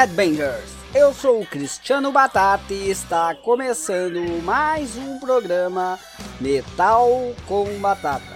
Headbangers! 0.00 0.70
Eu 0.94 1.12
sou 1.12 1.42
o 1.42 1.46
Cristiano 1.46 2.10
Batata 2.10 2.72
e 2.72 2.88
está 2.88 3.34
começando 3.34 4.42
mais 4.42 4.96
um 4.96 5.18
programa 5.18 5.98
Metal 6.40 7.34
com 7.46 7.66
Batata, 7.78 8.34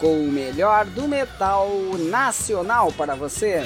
com 0.00 0.24
o 0.24 0.32
melhor 0.32 0.86
do 0.86 1.06
metal 1.06 1.70
nacional 2.10 2.90
para 2.90 3.14
você. 3.14 3.62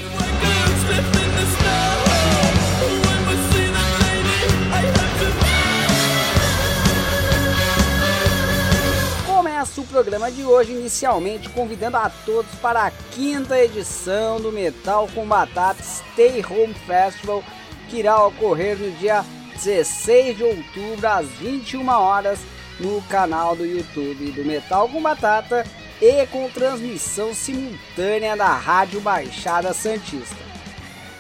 Começa 9.63 9.81
o 9.81 9.85
programa 9.85 10.29
de 10.29 10.43
hoje 10.43 10.73
inicialmente 10.73 11.49
convidando 11.49 11.97
a 11.97 12.11
todos 12.27 12.53
para 12.57 12.87
a 12.87 12.91
quinta 12.91 13.57
edição 13.57 14.41
do 14.41 14.51
Metal 14.51 15.09
com 15.15 15.25
Batata 15.25 15.81
Stay 15.81 16.45
Home 16.45 16.75
Festival 16.75 17.45
que 17.89 17.99
irá 17.99 18.27
ocorrer 18.27 18.77
no 18.77 18.91
dia 18.97 19.25
16 19.53 20.37
de 20.37 20.43
outubro 20.43 21.07
às 21.07 21.29
21 21.39 21.89
horas 21.89 22.41
no 22.81 23.01
canal 23.03 23.55
do 23.55 23.65
YouTube 23.65 24.33
do 24.33 24.45
Metal 24.45 24.89
com 24.89 25.01
Batata 25.01 25.65
e 26.01 26.27
com 26.27 26.51
transmissão 26.51 27.33
simultânea 27.33 28.37
da 28.37 28.53
Rádio 28.57 29.01
Baixada 29.01 29.73
Santista. 29.73 30.43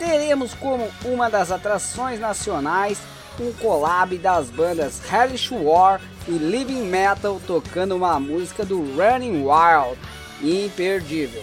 Teremos 0.00 0.52
como 0.52 0.91
uma 1.05 1.30
das 1.30 1.52
atrações 1.52 2.19
nacionais 2.19 2.98
um 3.41 3.53
collab 3.53 4.19
das 4.19 4.50
bandas 4.50 5.00
Hellish 5.11 5.55
War 5.55 6.00
e 6.28 6.33
Living 6.33 6.83
Metal 6.83 7.41
tocando 7.47 7.97
uma 7.97 8.19
música 8.20 8.65
do 8.65 8.78
Running 8.97 9.45
Wild, 9.45 9.98
imperdível. 10.42 11.42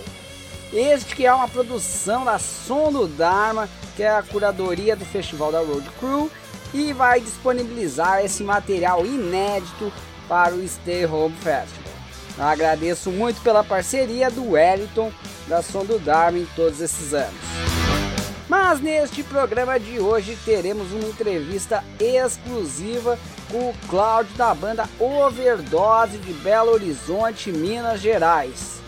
Este 0.71 1.15
que 1.15 1.25
é 1.25 1.33
uma 1.33 1.47
produção 1.47 2.23
da 2.23 2.37
Som 2.37 3.07
Dharma, 3.07 3.67
que 3.95 4.03
é 4.03 4.09
a 4.09 4.21
curadoria 4.21 4.95
do 4.95 5.05
festival 5.05 5.51
da 5.51 5.59
Road 5.59 5.89
Crew, 5.99 6.29
e 6.73 6.93
vai 6.93 7.19
disponibilizar 7.19 8.23
esse 8.23 8.43
material 8.43 9.05
inédito 9.05 9.91
para 10.27 10.53
o 10.53 10.67
Stay 10.67 11.05
Home 11.05 11.35
Festival. 11.35 11.93
Agradeço 12.37 13.09
muito 13.09 13.41
pela 13.41 13.63
parceria 13.63 14.29
do 14.29 14.51
Wellington 14.51 15.11
da 15.47 15.61
Som 15.61 15.83
do 15.83 15.99
Dharma 15.99 16.37
em 16.37 16.47
todos 16.55 16.79
esses 16.79 17.13
anos. 17.13 17.33
Mas 18.47 18.79
neste 18.79 19.23
programa 19.23 19.79
de 19.79 19.99
hoje 19.99 20.37
teremos 20.45 20.91
uma 20.91 21.07
entrevista 21.07 21.83
exclusiva 21.99 23.17
com 23.51 23.69
o 23.69 23.75
Cláudio 23.89 24.35
da 24.35 24.53
banda 24.53 24.87
Overdose 24.99 26.17
de 26.17 26.33
Belo 26.33 26.71
Horizonte, 26.71 27.51
Minas 27.51 27.99
Gerais 27.99 28.79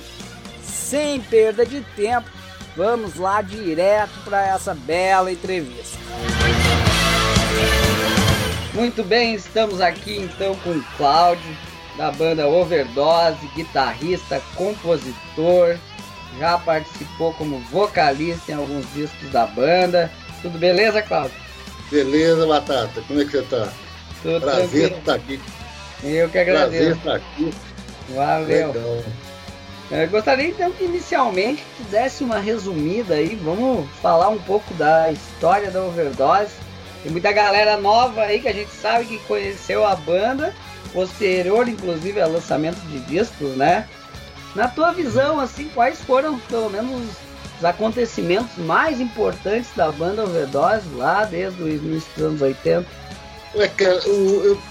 sem 0.91 1.21
perda 1.21 1.65
de 1.65 1.79
tempo, 1.95 2.29
vamos 2.75 3.15
lá 3.15 3.41
direto 3.41 4.11
para 4.25 4.45
essa 4.45 4.73
bela 4.73 5.31
entrevista. 5.31 5.97
Muito 8.73 9.01
bem, 9.01 9.33
estamos 9.33 9.79
aqui 9.79 10.17
então 10.17 10.53
com 10.57 10.71
o 10.71 10.83
Cláudio, 10.97 11.57
da 11.97 12.11
banda 12.11 12.45
Overdose, 12.45 13.47
guitarrista, 13.55 14.41
compositor, 14.55 15.77
já 16.37 16.57
participou 16.57 17.33
como 17.35 17.59
vocalista 17.71 18.51
em 18.51 18.55
alguns 18.55 18.85
discos 18.93 19.29
da 19.29 19.45
banda. 19.45 20.11
Tudo 20.41 20.57
beleza, 20.57 21.01
Cláudio? 21.01 21.37
Beleza, 21.89 22.45
Batata. 22.45 23.01
Como 23.07 23.21
é 23.21 23.25
que 23.25 23.31
você 23.31 23.43
tá? 23.43 23.71
Tudo 24.22 24.41
Prazer 24.41 24.91
estar 24.91 25.16
aqui. 25.16 25.41
Eu 26.03 26.30
que 26.30 26.38
agradeço. 26.38 26.72
Prazer 26.72 26.97
estar 26.97 27.16
aqui. 27.16 27.53
Valeu. 28.09 28.68
Legal. 28.73 29.03
Eu 29.91 30.09
gostaria 30.09 30.47
então 30.47 30.72
que 30.72 30.85
inicialmente 30.85 31.66
tu 31.75 31.84
desse 31.91 32.23
uma 32.23 32.40
resumida 32.40 33.16
aí, 33.16 33.35
vamos 33.35 33.90
falar 34.01 34.29
um 34.29 34.40
pouco 34.40 34.73
da 34.75 35.12
história 35.12 35.69
da 35.69 35.84
Overdose. 35.84 36.53
Tem 37.03 37.12
muita 37.12 37.31
galera 37.34 37.75
nova 37.75 38.22
aí 38.22 38.40
que 38.40 38.47
a 38.47 38.53
gente 38.53 38.72
sabe 38.72 39.06
que 39.06 39.18
conheceu 39.19 39.85
a 39.85 39.95
banda, 39.95 40.53
posterior 40.94 41.68
inclusive 41.68 42.22
ao 42.22 42.31
lançamento 42.31 42.79
de 42.88 43.00
discos, 43.01 43.57
né? 43.57 43.85
Na 44.56 44.68
tua 44.68 44.94
visão, 44.94 45.40
assim, 45.40 45.68
quais 45.74 46.00
foram 46.01 46.40
pelo 46.40 46.69
menos 46.69 47.09
os 47.57 47.66
acontecimentos 47.66 48.57
mais 48.57 49.01
importantes 49.01 49.72
da 49.75 49.91
banda 49.91 50.24
Overdose 50.24 50.88
lá 50.95 51.25
desde 51.25 51.62
os 51.63 52.03
anos 52.18 52.41
80? 52.41 53.00
É, 53.56 53.67
cara, 53.67 54.00
o, 54.07 54.44
eu, 54.44 54.62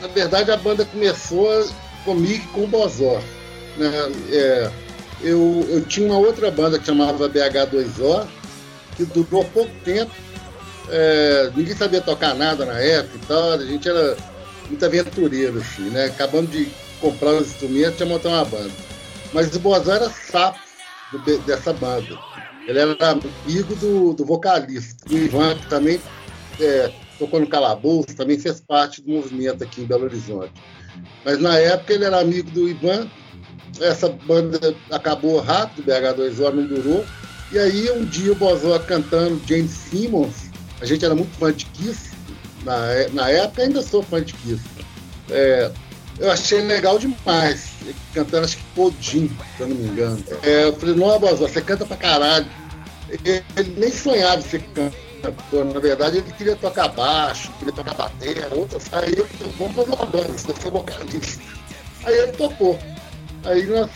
na 0.00 0.08
verdade 0.08 0.50
a 0.50 0.56
banda 0.56 0.84
começou 0.84 1.66
comigo 2.04 2.46
com 2.52 2.64
o 2.64 2.66
Bozó 2.66 3.20
né, 3.76 3.90
é, 4.30 4.70
eu, 5.20 5.66
eu 5.68 5.84
tinha 5.84 6.06
uma 6.06 6.18
outra 6.18 6.50
banda 6.50 6.78
que 6.78 6.86
chamava 6.86 7.28
BH2O, 7.28 8.26
que 8.96 9.04
durou 9.04 9.44
pouco 9.46 9.70
tempo. 9.84 10.10
É, 10.88 11.50
ninguém 11.54 11.74
sabia 11.74 12.00
tocar 12.00 12.34
nada 12.34 12.64
na 12.64 12.78
época 12.78 13.16
e 13.16 13.26
tal, 13.26 13.52
a 13.52 13.64
gente 13.64 13.88
era 13.88 14.16
muito 14.68 14.84
aventureiro, 14.84 15.58
assim, 15.58 15.90
né? 15.90 16.06
Acabando 16.06 16.48
de 16.48 16.68
comprar 17.00 17.32
os 17.34 17.48
instrumentos, 17.48 17.96
tinha 17.96 18.08
montar 18.08 18.28
uma 18.28 18.44
banda. 18.44 18.70
Mas 19.32 19.54
o 19.54 19.60
Bozão 19.60 19.94
era 19.94 20.10
sapo 20.10 20.58
do, 21.12 21.38
dessa 21.38 21.72
banda. 21.72 22.18
Ele 22.66 22.78
era 22.78 22.96
amigo 23.10 23.74
do, 23.76 24.12
do 24.12 24.24
vocalista. 24.24 25.04
O 25.10 25.16
Ivan, 25.16 25.56
que 25.56 25.66
também 25.68 26.00
é, 26.60 26.90
tocou 27.18 27.40
no 27.40 27.46
Calabouço, 27.46 28.14
também 28.16 28.38
fez 28.38 28.60
parte 28.60 29.02
do 29.02 29.12
movimento 29.12 29.62
aqui 29.62 29.82
em 29.82 29.86
Belo 29.86 30.04
Horizonte. 30.04 30.52
Mas 31.24 31.38
na 31.38 31.58
época 31.58 31.92
ele 31.92 32.04
era 32.04 32.20
amigo 32.20 32.50
do 32.50 32.68
Ivan 32.68 33.08
essa 33.80 34.08
banda 34.08 34.74
acabou 34.90 35.40
rápido, 35.40 35.86
BH2O 35.86 36.52
não 36.52 36.66
durou. 36.66 37.04
E 37.52 37.58
aí 37.58 37.90
um 37.90 38.04
dia 38.04 38.32
o 38.32 38.34
Bozó 38.34 38.78
cantando 38.80 39.40
James 39.46 39.70
Simmons, 39.70 40.50
a 40.80 40.86
gente 40.86 41.04
era 41.04 41.14
muito 41.14 41.36
fã 41.38 41.52
de 41.52 41.64
Kiss, 41.66 42.10
na, 42.64 43.08
na 43.12 43.30
época 43.30 43.62
ainda 43.62 43.82
sou 43.82 44.02
fã 44.02 44.22
de 44.22 44.32
Kiss. 44.34 44.62
É, 45.30 45.70
eu 46.18 46.30
achei 46.30 46.60
legal 46.62 46.98
demais, 46.98 47.68
cantando 48.12 48.46
acho 48.46 48.56
que 48.56 48.64
Podin, 48.74 49.30
se 49.56 49.60
eu 49.60 49.68
não 49.68 49.76
me 49.76 49.88
engano. 49.88 50.22
É, 50.42 50.64
eu 50.64 50.72
falei, 50.74 50.94
não, 50.96 51.18
Bozó, 51.20 51.46
você 51.46 51.60
canta 51.60 51.84
pra 51.84 51.96
caralho. 51.96 52.46
Ele, 53.24 53.44
nem 53.76 53.90
sonhava 53.92 54.42
ser 54.42 54.60
cantor, 54.74 54.92
na 55.22 55.80
verdade 55.80 56.18
ele 56.18 56.32
queria 56.32 56.56
tocar 56.56 56.88
baixo, 56.88 57.52
queria 57.58 57.72
tocar 57.72 57.94
bateria, 57.94 58.48
outras. 58.52 58.92
Aí 58.92 59.14
eu 59.16 59.26
falei, 59.26 59.54
vamos 59.58 59.74
fazer 59.74 59.90
uma 59.90 60.06
banda, 60.06 60.28
você 60.28 60.52
ser 60.54 60.70
vocalista. 60.70 61.42
Aí 62.04 62.18
ele 62.18 62.32
topou. 62.32 62.78
Aí 63.44 63.66
nós 63.66 63.90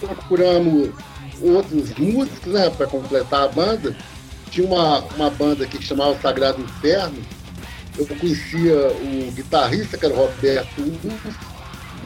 procuramos 0.00 0.90
outros 1.42 1.94
músicos 1.98 2.52
né, 2.52 2.70
para 2.70 2.86
completar 2.86 3.44
a 3.44 3.48
banda. 3.48 3.96
Tinha 4.50 4.66
uma, 4.66 5.00
uma 5.00 5.30
banda 5.30 5.66
que 5.66 5.82
chamava 5.82 6.18
Sagrado 6.20 6.60
Inferno. 6.60 7.22
Eu 7.96 8.06
conhecia 8.06 8.88
o 8.88 9.32
guitarrista, 9.32 9.96
que 9.96 10.04
era 10.04 10.14
o 10.14 10.18
Roberto 10.18 10.82
Urso, 10.82 11.38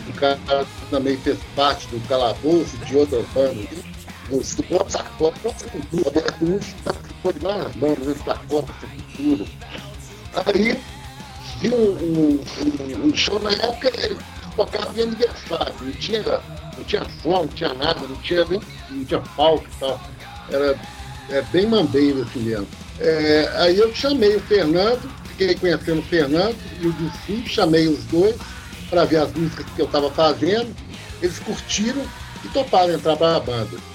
o 0.08 0.12
cara 0.14 0.66
também 0.90 1.16
fez 1.16 1.38
parte 1.54 1.86
do 1.88 2.00
Calabouço, 2.08 2.76
de 2.78 2.96
outras 2.96 3.26
bandas. 3.34 3.66
Do 4.30 4.64
próprio 4.64 4.90
Sacota, 4.90 5.38
o 5.38 5.40
próprio 5.40 5.54
Sepultura, 5.58 6.04
Roberto 6.04 6.44
Urso 6.44 6.74
participou 6.84 7.32
de 7.32 7.38
várias 7.40 7.76
bandas, 7.76 8.06
do 8.06 8.24
Sacota, 8.24 8.74
Sepultura. 8.80 9.44
Aí, 10.46 10.80
tinha 11.60 11.74
um, 11.74 11.90
um, 11.90 13.06
um, 13.06 13.16
show 13.16 13.40
na 13.40 13.50
época, 13.50 13.90
ele 14.00 14.16
tocava 14.54 14.92
de 14.94 15.02
aniversário, 15.02 15.74
não 15.80 15.92
tinha 15.92 16.22
não 16.22 16.84
tinha 16.84 17.06
som, 17.22 17.30
não 17.30 17.48
tinha 17.48 17.74
nada, 17.74 18.00
não 18.06 18.16
tinha 18.16 18.44
nem 18.44 18.60
não 18.90 19.04
tinha 19.04 19.20
palco 19.36 19.66
e 19.66 19.80
tal. 19.80 20.00
Era 20.48 20.78
é, 21.30 21.42
bem 21.52 21.66
mambeiro 21.66 22.22
assim 22.22 22.40
mesmo. 22.40 22.68
É, 23.00 23.50
aí 23.56 23.78
eu 23.78 23.92
chamei 23.94 24.36
o 24.36 24.40
Fernando, 24.40 25.10
fiquei 25.30 25.56
conhecendo 25.56 25.98
o 25.98 26.04
Fernando 26.04 26.56
e 26.80 26.86
o 26.86 26.92
Dilcinho, 26.92 27.48
chamei 27.48 27.88
os 27.88 28.04
dois 28.04 28.36
para 28.88 29.04
ver 29.04 29.18
as 29.18 29.32
músicas 29.32 29.66
que 29.74 29.82
eu 29.82 29.86
estava 29.86 30.08
fazendo. 30.10 30.72
Eles 31.20 31.38
curtiram 31.40 32.02
e 32.44 32.48
toparam 32.48 32.94
entrar 32.94 33.16
para 33.16 33.36
a 33.36 33.40
banda. 33.40 33.89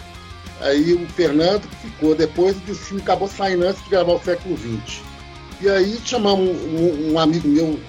Aí 0.62 0.94
o 0.94 1.08
Fernando 1.10 1.68
ficou, 1.82 2.16
depois 2.16 2.56
o 2.56 2.60
Dilcinho 2.62 3.02
acabou 3.02 3.28
saindo 3.28 3.66
antes 3.66 3.84
de 3.84 3.90
gravar 3.90 4.14
o 4.14 4.24
século 4.24 4.58
XX. 4.58 5.02
E 5.62 5.70
aí 5.70 6.00
chamamos 6.06 6.50
um, 6.50 6.78
um, 6.78 7.14
um 7.14 7.20
amigo 7.20 7.48
meu, 7.48 7.80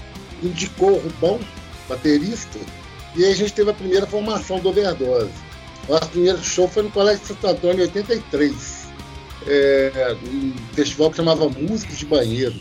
indicou 0.42 0.92
o 0.92 1.00
Rubão, 1.00 1.40
baterista, 1.88 2.58
e 3.14 3.24
aí 3.24 3.32
a 3.32 3.36
gente 3.36 3.52
teve 3.52 3.70
a 3.70 3.74
primeira 3.74 4.06
formação 4.06 4.58
do 4.58 4.68
Overdose. 4.68 5.30
Nosso 5.88 6.08
primeiro 6.08 6.42
show 6.42 6.68
foi 6.68 6.82
no 6.82 6.90
Colégio 6.90 7.20
de 7.20 7.28
Santo 7.28 7.46
Antônio 7.46 7.78
em 7.78 7.82
83. 7.82 8.86
É, 9.46 10.16
um 10.24 10.52
festival 10.74 11.10
que 11.10 11.16
chamava 11.16 11.48
Músicos 11.48 11.98
de 11.98 12.06
Banheiro. 12.06 12.54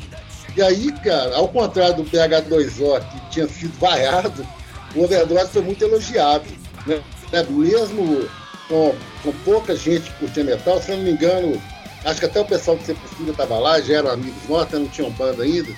E 0.55 0.61
aí, 0.61 0.91
cara, 1.03 1.35
ao 1.35 1.47
contrário 1.47 1.97
do 1.97 2.05
PH2O, 2.05 3.01
que 3.09 3.29
tinha 3.31 3.47
sido 3.47 3.77
vaiado, 3.79 4.47
o 4.95 5.03
Overdose 5.03 5.51
foi 5.51 5.63
muito 5.63 5.83
elogiado. 5.83 6.45
Né? 6.85 7.01
É, 7.31 7.43
mesmo 7.43 8.29
com, 8.67 8.95
com 9.23 9.31
pouca 9.43 9.75
gente 9.75 10.11
curtindo 10.13 10.51
metal, 10.51 10.81
se 10.81 10.91
eu 10.91 10.97
não 10.97 11.03
me 11.03 11.11
engano, 11.11 11.61
acho 12.03 12.19
que 12.19 12.25
até 12.25 12.39
o 12.39 12.45
pessoal 12.45 12.77
do 12.77 12.85
Sepultura 12.85 13.31
estava 13.31 13.57
lá, 13.57 13.79
já 13.81 13.95
eram 13.95 14.11
amigos 14.11 14.49
nossos, 14.49 14.73
não 14.73 14.87
tinham 14.87 15.11
banda 15.11 15.43
ainda, 15.43 15.71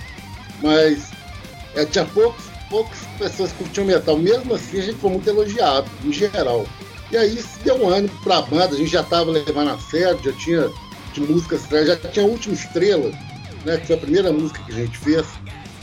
mas 0.62 1.12
é, 1.76 1.86
tinha 1.86 2.06
poucos 2.06 2.48
poucas 2.70 3.00
pessoas 3.18 3.52
curtiam 3.54 3.86
metal. 3.86 4.18
Mesmo 4.18 4.54
assim, 4.54 4.80
a 4.80 4.82
gente 4.82 4.98
foi 4.98 5.12
muito 5.12 5.30
elogiado, 5.30 5.90
em 6.04 6.12
geral. 6.12 6.66
E 7.12 7.18
aí 7.18 7.38
isso 7.38 7.60
deu 7.64 7.76
um 7.76 7.90
ânimo 7.90 8.14
para 8.24 8.38
a 8.38 8.42
banda, 8.42 8.76
a 8.76 8.78
gente 8.78 8.92
já 8.92 9.02
estava 9.02 9.32
levando 9.32 9.70
a 9.70 9.78
sério, 9.80 10.20
já 10.24 10.34
tinha 10.34 10.70
de 11.14 11.22
músicas, 11.22 11.62
já 11.70 11.96
tinha 11.96 12.26
a 12.26 12.28
última 12.28 12.54
estrela, 12.54 13.12
né, 13.66 13.78
que 13.78 13.88
foi 13.88 13.96
a 13.96 14.00
primeira 14.00 14.32
música 14.32 14.62
que 14.64 14.72
a 14.74 14.76
gente 14.76 14.98
fez. 14.98 15.26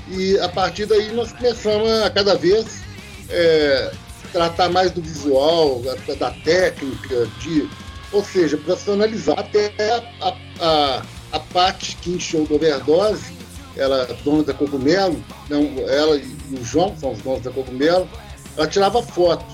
E 0.08 0.38
a 0.38 0.48
partir 0.48 0.84
daí 0.84 1.12
nós 1.12 1.32
começamos 1.32 1.90
a 2.02 2.10
cada 2.10 2.34
vez 2.34 2.82
é, 3.30 3.90
tratar 4.34 4.68
mais 4.68 4.90
do 4.90 5.00
visual, 5.00 5.80
da, 6.18 6.30
técnica, 6.32 7.24
de, 7.38 7.70
ou 8.10 8.22
seja, 8.24 8.56
profissionalizar 8.56 9.38
até 9.38 9.72
a, 10.20 10.36
a, 10.60 11.02
a 11.30 11.38
parte 11.38 11.96
que 12.02 12.10
encheu 12.10 12.44
do 12.44 12.56
overdose, 12.56 13.32
ela 13.76 14.04
dona 14.24 14.42
da 14.42 14.52
Cogumelo, 14.52 15.24
não, 15.48 15.78
ela 15.88 16.16
e 16.16 16.36
o 16.50 16.64
João 16.64 16.96
são 16.98 17.12
os 17.12 17.20
donos 17.20 17.42
da 17.42 17.52
Cogumelo, 17.52 18.10
ela 18.56 18.66
tirava 18.66 19.00
foto 19.04 19.46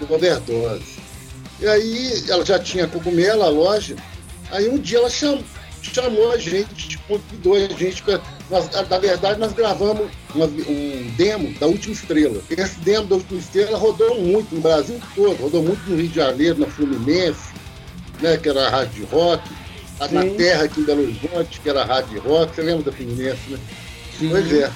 do 0.00 0.12
overdose. 0.12 0.98
E 1.60 1.66
aí 1.68 2.24
ela 2.28 2.44
já 2.44 2.58
tinha 2.58 2.88
cogumelo, 2.88 3.42
a 3.42 3.48
loja, 3.48 3.94
aí 4.50 4.68
um 4.68 4.78
dia 4.78 4.98
ela 4.98 5.10
chamou, 5.10 5.44
chamou 5.80 6.32
a 6.32 6.38
gente, 6.38 6.98
convidou 7.06 7.54
a 7.54 7.60
gente. 7.60 8.02
Nós, 8.50 8.70
na 8.70 8.98
verdade, 8.98 9.38
nós 9.38 9.52
gravamos 9.52 10.10
uma, 10.34 10.46
um 10.46 11.12
demo 11.16 11.52
da 11.58 11.66
Última 11.66 11.92
Estrela. 11.92 12.40
Esse 12.48 12.78
demo 12.80 13.06
da 13.06 13.16
Última 13.16 13.38
Estrela 13.38 13.76
rodou 13.76 14.20
muito 14.20 14.54
no 14.54 14.60
Brasil 14.60 14.98
todo, 15.14 15.42
rodou 15.42 15.62
muito 15.62 15.80
no 15.88 15.96
Rio 15.96 16.08
de 16.08 16.14
Janeiro, 16.14 16.60
na 16.60 16.66
Fluminense, 16.66 17.52
né, 18.20 18.36
que 18.38 18.48
era 18.48 18.66
a 18.66 18.70
Rádio 18.70 19.06
Rock, 19.06 19.46
Sim. 19.48 20.14
na 20.14 20.24
Terra 20.36 20.64
aqui 20.64 20.80
em 20.80 20.84
Belo 20.84 21.02
Horizonte, 21.02 21.60
que 21.60 21.68
era 21.68 21.82
a 21.82 21.84
Rádio 21.84 22.20
Rock, 22.22 22.54
você 22.54 22.62
lembra 22.62 22.84
da 22.84 22.92
Fluminense, 22.92 23.50
né? 23.50 23.58
Sim. 24.18 24.30
Pois 24.30 24.52
é. 24.52 24.72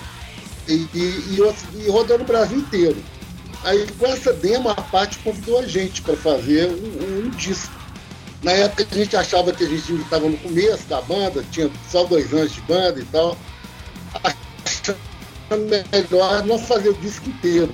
E, 0.68 0.72
e, 0.94 0.98
e, 0.98 1.84
e 1.86 1.90
rodou 1.90 2.18
no 2.18 2.24
Brasil 2.24 2.58
inteiro. 2.58 2.96
Aí 3.64 3.86
com 3.98 4.06
essa 4.06 4.32
demo, 4.32 4.68
a 4.68 4.74
parte 4.74 5.18
convidou 5.20 5.60
a 5.60 5.66
gente 5.66 6.02
para 6.02 6.16
fazer 6.16 6.68
um, 6.68 7.26
um 7.26 7.30
disco. 7.30 7.72
Na 8.42 8.50
época 8.52 8.86
a 8.90 8.94
gente 8.94 9.16
achava 9.16 9.52
que 9.52 9.64
a 9.64 9.68
gente 9.68 9.94
estava 9.94 10.28
no 10.28 10.36
começo 10.38 10.82
da 10.88 11.00
banda, 11.00 11.44
tinha 11.52 11.70
só 11.88 12.04
dois 12.04 12.32
anos 12.34 12.52
de 12.52 12.60
banda 12.62 13.00
e 13.00 13.04
tal. 13.04 13.36
Achando 14.14 15.68
melhor 15.92 16.44
não 16.44 16.58
fazer 16.58 16.90
o 16.90 16.94
disco 16.94 17.28
inteiro. 17.28 17.72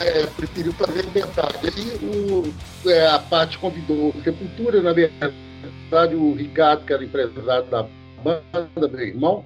É, 0.00 0.26
preferiu 0.26 0.72
fazer 0.72 1.06
metade. 1.14 1.58
Aí 1.62 2.06
o, 2.06 2.52
é, 2.88 3.06
a 3.06 3.18
parte 3.20 3.58
convidou 3.58 4.12
Sepultura, 4.24 4.82
na 4.82 4.92
verdade, 4.92 6.16
o 6.16 6.34
Ricardo, 6.34 6.84
que 6.84 6.92
era 6.92 7.04
empresário 7.04 7.70
da 7.70 7.86
banda, 8.22 8.88
meu 8.88 9.00
irmão, 9.00 9.44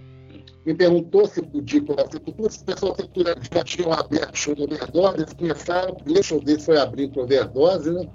me 0.64 0.74
perguntou 0.74 1.26
se 1.26 1.42
podia 1.42 1.82
com 1.82 1.92
a 1.92 2.10
Sepultura, 2.10 2.50
se 2.50 2.62
o 2.62 2.64
pessoal 2.64 2.96
Sepultura 2.96 3.36
já 3.52 3.64
tinham 3.64 3.92
aberto 3.92 4.36
show 4.36 4.54
de 4.54 4.62
overdose, 4.62 5.16
eles 5.18 5.32
começaram, 5.34 5.92
o 5.92 5.96
primeiro 5.96 6.22
show 6.26 6.40
deles 6.40 6.64
foi 6.64 6.78
abrir 6.78 7.08
para 7.08 7.22
overdose, 7.22 7.90
né? 7.90 8.08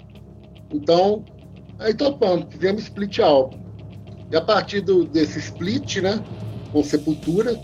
Então, 0.72 1.24
Aí 1.78 1.92
topamos, 1.94 2.46
fizemos 2.50 2.82
split 2.82 3.18
álbum. 3.18 3.58
E 4.30 4.36
a 4.36 4.40
partir 4.40 4.80
do, 4.80 5.04
desse 5.04 5.38
split, 5.38 5.98
né, 5.98 6.22
com 6.72 6.82
Sepultura, 6.82 7.54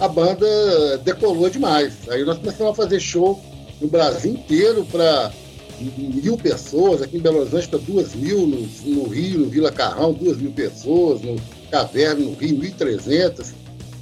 a 0.00 0.08
banda 0.08 0.98
decolou 0.98 1.48
demais. 1.50 1.94
Aí 2.08 2.24
nós 2.24 2.38
começamos 2.38 2.72
a 2.72 2.74
fazer 2.74 3.00
show 3.00 3.42
no 3.80 3.88
Brasil 3.88 4.32
inteiro 4.32 4.84
para 4.84 5.32
mil 5.80 6.36
pessoas, 6.36 7.02
aqui 7.02 7.16
em 7.16 7.20
Belo 7.20 7.40
Horizonte 7.40 7.68
para 7.68 7.78
duas 7.78 8.14
mil, 8.14 8.46
no, 8.46 8.60
no, 8.84 9.08
Rio, 9.08 9.40
no 9.40 9.48
Vila 9.48 9.70
Carrão, 9.70 10.12
duas 10.12 10.36
mil 10.36 10.50
pessoas, 10.52 11.20
no 11.20 11.36
Caverna, 11.70 12.24
no 12.24 12.34
Rio, 12.34 12.58
1.300. 12.58 13.52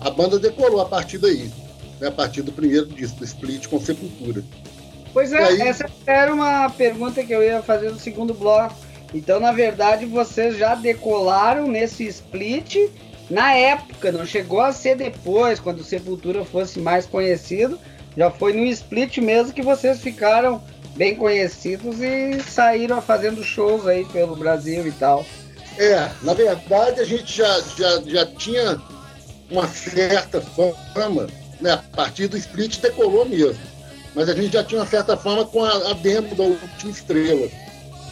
A 0.00 0.10
banda 0.10 0.38
decolou 0.38 0.80
a 0.80 0.86
partir 0.86 1.18
daí, 1.18 1.50
né, 2.00 2.08
a 2.08 2.12
partir 2.12 2.42
do 2.42 2.52
primeiro 2.52 2.86
disco, 2.86 3.18
do 3.18 3.24
Split 3.24 3.66
com 3.66 3.80
Sepultura. 3.80 4.42
Pois 5.12 5.32
é, 5.32 5.42
aí... 5.42 5.60
essa 5.62 5.86
era 6.06 6.32
uma 6.32 6.68
pergunta 6.70 7.22
que 7.24 7.32
eu 7.32 7.42
ia 7.42 7.62
fazer 7.62 7.90
no 7.90 7.98
segundo 7.98 8.34
bloco. 8.34 8.74
Então, 9.14 9.40
na 9.40 9.52
verdade, 9.52 10.04
vocês 10.04 10.58
já 10.58 10.74
decolaram 10.74 11.68
nesse 11.68 12.04
split 12.06 12.76
na 13.30 13.52
época, 13.52 14.12
não 14.12 14.26
chegou 14.26 14.60
a 14.60 14.72
ser 14.72 14.96
depois, 14.96 15.58
quando 15.60 15.80
o 15.80 15.84
Sepultura 15.84 16.44
fosse 16.44 16.78
mais 16.78 17.06
conhecido. 17.06 17.78
Já 18.16 18.30
foi 18.30 18.52
no 18.52 18.64
split 18.64 19.18
mesmo 19.18 19.52
que 19.52 19.62
vocês 19.62 20.00
ficaram 20.00 20.62
bem 20.96 21.14
conhecidos 21.14 22.00
e 22.00 22.40
saíram 22.40 23.02
fazendo 23.02 23.44
shows 23.44 23.86
aí 23.86 24.04
pelo 24.06 24.36
Brasil 24.36 24.86
e 24.86 24.92
tal. 24.92 25.24
É, 25.76 26.08
na 26.22 26.32
verdade 26.32 27.00
a 27.00 27.04
gente 27.04 27.36
já, 27.36 27.60
já, 27.76 28.00
já 28.06 28.24
tinha 28.24 28.80
uma 29.50 29.68
certa 29.68 30.40
fama, 30.94 31.26
né? 31.60 31.72
A 31.72 31.96
partir 31.96 32.28
do 32.28 32.38
split 32.38 32.80
decolou 32.80 33.26
mesmo. 33.26 33.60
Mas 34.14 34.30
a 34.30 34.34
gente 34.34 34.54
já 34.54 34.64
tinha 34.64 34.80
uma 34.80 34.86
certa 34.86 35.14
fama 35.16 35.44
com 35.44 35.62
a, 35.62 35.90
a 35.90 35.92
demo 35.92 36.34
da 36.34 36.44
última 36.44 36.90
estrela 36.90 37.46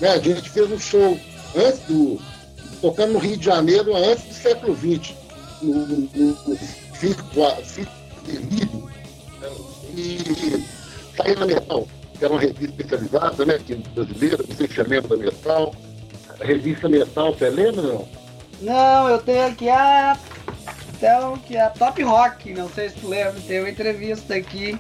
né? 0.00 0.08
A 0.10 0.18
gente 0.18 0.50
fez 0.50 0.70
um 0.70 0.78
show 0.78 1.18
antes 1.56 1.80
do. 1.80 2.20
Tocando 2.84 3.14
no 3.14 3.18
Rio 3.18 3.38
de 3.38 3.46
Janeiro 3.46 3.96
antes 3.96 4.24
do 4.24 4.34
século 4.34 4.76
XX, 4.76 5.14
no, 5.62 5.86
no, 5.86 6.06
no 6.46 6.58
Circo, 6.94 7.24
Delírio. 8.26 8.90
E 9.96 10.64
saiu 11.16 11.38
na 11.38 11.46
Metal, 11.46 11.88
que 12.18 12.24
era 12.24 12.34
uma 12.34 12.40
revista 12.40 12.82
especializada, 12.82 13.46
né? 13.46 13.54
Aqui 13.54 13.74
brasileira, 13.94 14.44
não 14.46 14.56
sei 14.56 14.68
se 14.68 14.74
você 14.74 14.82
lembra 14.82 15.16
da 15.16 15.24
Metal. 15.24 15.74
A 16.38 16.44
revista 16.44 16.86
Metal, 16.86 17.32
você 17.32 17.48
lembra 17.48 17.80
não? 17.80 18.08
Não, 18.60 19.08
eu 19.08 19.18
tenho 19.18 19.46
aqui 19.46 19.70
a. 19.70 20.18
Então, 20.94 21.38
que 21.38 21.56
é 21.56 21.62
a 21.62 21.70
Top 21.70 22.02
Rock, 22.02 22.52
não 22.52 22.68
sei 22.68 22.90
se 22.90 22.96
tu 22.96 23.08
lembra, 23.08 23.40
tem 23.46 23.60
uma 23.60 23.70
entrevista 23.70 24.34
aqui 24.34 24.78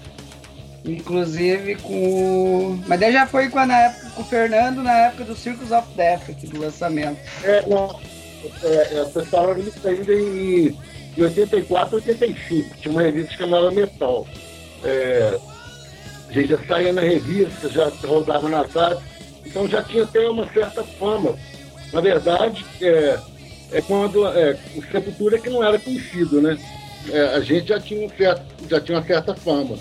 Inclusive 0.84 1.76
com. 1.76 2.78
Mas 2.86 3.00
daí 3.00 3.12
já 3.12 3.26
foi 3.26 3.48
com, 3.48 3.64
na 3.64 3.78
época, 3.78 4.10
com 4.10 4.22
o 4.22 4.24
Fernando 4.24 4.82
na 4.82 4.92
época 5.06 5.24
do 5.24 5.34
Circus 5.34 5.72
of 5.72 5.88
Death, 5.96 6.28
aqui, 6.28 6.46
do 6.46 6.60
lançamento. 6.60 7.18
É, 7.42 7.64
não. 7.66 7.98
É, 8.62 9.00
é, 9.00 9.24
falaram 9.24 9.60
isso 9.60 9.88
ainda 9.88 10.12
em, 10.12 10.78
em 11.16 11.22
84, 11.22 11.96
85. 11.96 12.76
Tinha 12.76 12.92
uma 12.92 13.00
revista 13.00 13.34
chamada 13.34 13.70
Metal. 13.70 14.26
É, 14.84 15.38
a 16.28 16.32
gente 16.32 16.50
já 16.50 16.58
saía 16.66 16.92
na 16.92 17.00
revista, 17.00 17.70
já 17.70 17.90
rodava 18.06 18.46
na 18.50 18.64
tarde, 18.64 19.02
então 19.46 19.66
já 19.66 19.82
tinha 19.82 20.02
até 20.02 20.28
uma 20.28 20.46
certa 20.52 20.84
fama. 20.84 21.34
Na 21.94 22.02
verdade, 22.02 22.62
é, 22.82 23.18
é 23.72 23.80
quando 23.80 24.26
é, 24.26 24.58
o 24.76 24.82
Sepultura 24.82 25.38
que 25.38 25.48
não 25.48 25.64
era 25.64 25.78
conhecido, 25.78 26.42
né? 26.42 26.58
É, 27.10 27.36
a 27.36 27.40
gente 27.40 27.68
já 27.68 27.80
tinha, 27.80 28.06
um 28.06 28.10
certo, 28.10 28.42
já 28.68 28.80
tinha 28.80 28.98
uma 28.98 29.06
certa 29.06 29.34
fama 29.34 29.78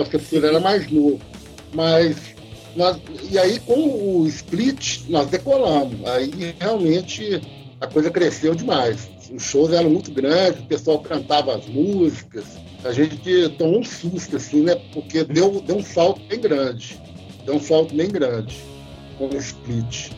o 0.00 0.06
Sepultura 0.06 0.48
era 0.48 0.60
mais 0.60 0.90
novo. 0.90 1.20
Mas 1.74 2.16
nós, 2.74 2.98
e 3.30 3.38
aí 3.38 3.58
com 3.60 4.20
o 4.20 4.26
split 4.26 5.02
nós 5.08 5.28
decolamos. 5.28 6.04
Aí 6.06 6.54
realmente 6.60 7.40
a 7.80 7.86
coisa 7.86 8.10
cresceu 8.10 8.54
demais. 8.54 9.08
Os 9.34 9.42
shows 9.42 9.72
eram 9.72 9.90
muito 9.90 10.12
grandes, 10.12 10.60
o 10.60 10.66
pessoal 10.66 11.00
cantava 11.00 11.56
as 11.56 11.66
músicas. 11.66 12.44
A 12.84 12.92
gente 12.92 13.48
tomou 13.58 13.80
um 13.80 13.84
susto, 13.84 14.36
assim, 14.36 14.62
né? 14.62 14.76
Porque 14.92 15.24
deu, 15.24 15.60
deu 15.60 15.76
um 15.76 15.82
salto 15.82 16.20
bem 16.28 16.40
grande. 16.40 17.00
Deu 17.44 17.56
um 17.56 17.60
salto 17.60 17.94
bem 17.94 18.08
grande 18.08 18.56
com 19.18 19.26
o 19.26 19.36
split. 19.36 20.10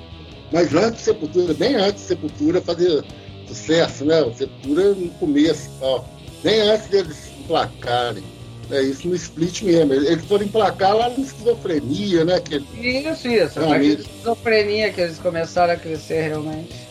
Mas 0.52 0.74
antes 0.74 0.98
de 0.98 1.04
Sepultura, 1.04 1.54
bem 1.54 1.74
antes 1.76 2.02
de 2.02 2.08
Sepultura 2.08 2.60
fazer 2.60 3.04
sucesso, 3.46 4.04
né? 4.04 4.22
O 4.22 4.34
Sepultura 4.34 4.94
no 4.94 5.08
começo, 5.12 5.70
ó, 5.80 6.04
bem 6.42 6.60
antes 6.60 6.88
deles 6.88 7.30
emplacarem. 7.40 8.24
É 8.70 8.82
isso 8.82 9.08
no 9.08 9.14
split 9.14 9.62
mesmo. 9.62 9.94
Eles 9.94 10.24
foram 10.26 10.44
emplacar 10.44 10.94
lá 10.94 11.08
na 11.08 11.18
esquizofrenia, 11.18 12.24
né? 12.24 12.38
Que... 12.40 12.56
Isso, 12.56 13.28
isso. 13.28 13.58
A 13.60 13.66
partir 13.66 13.96
da 13.96 14.02
esquizofrenia 14.02 14.92
que 14.92 15.00
eles 15.00 15.18
começaram 15.18 15.72
a 15.72 15.76
crescer 15.76 16.28
realmente. 16.28 16.88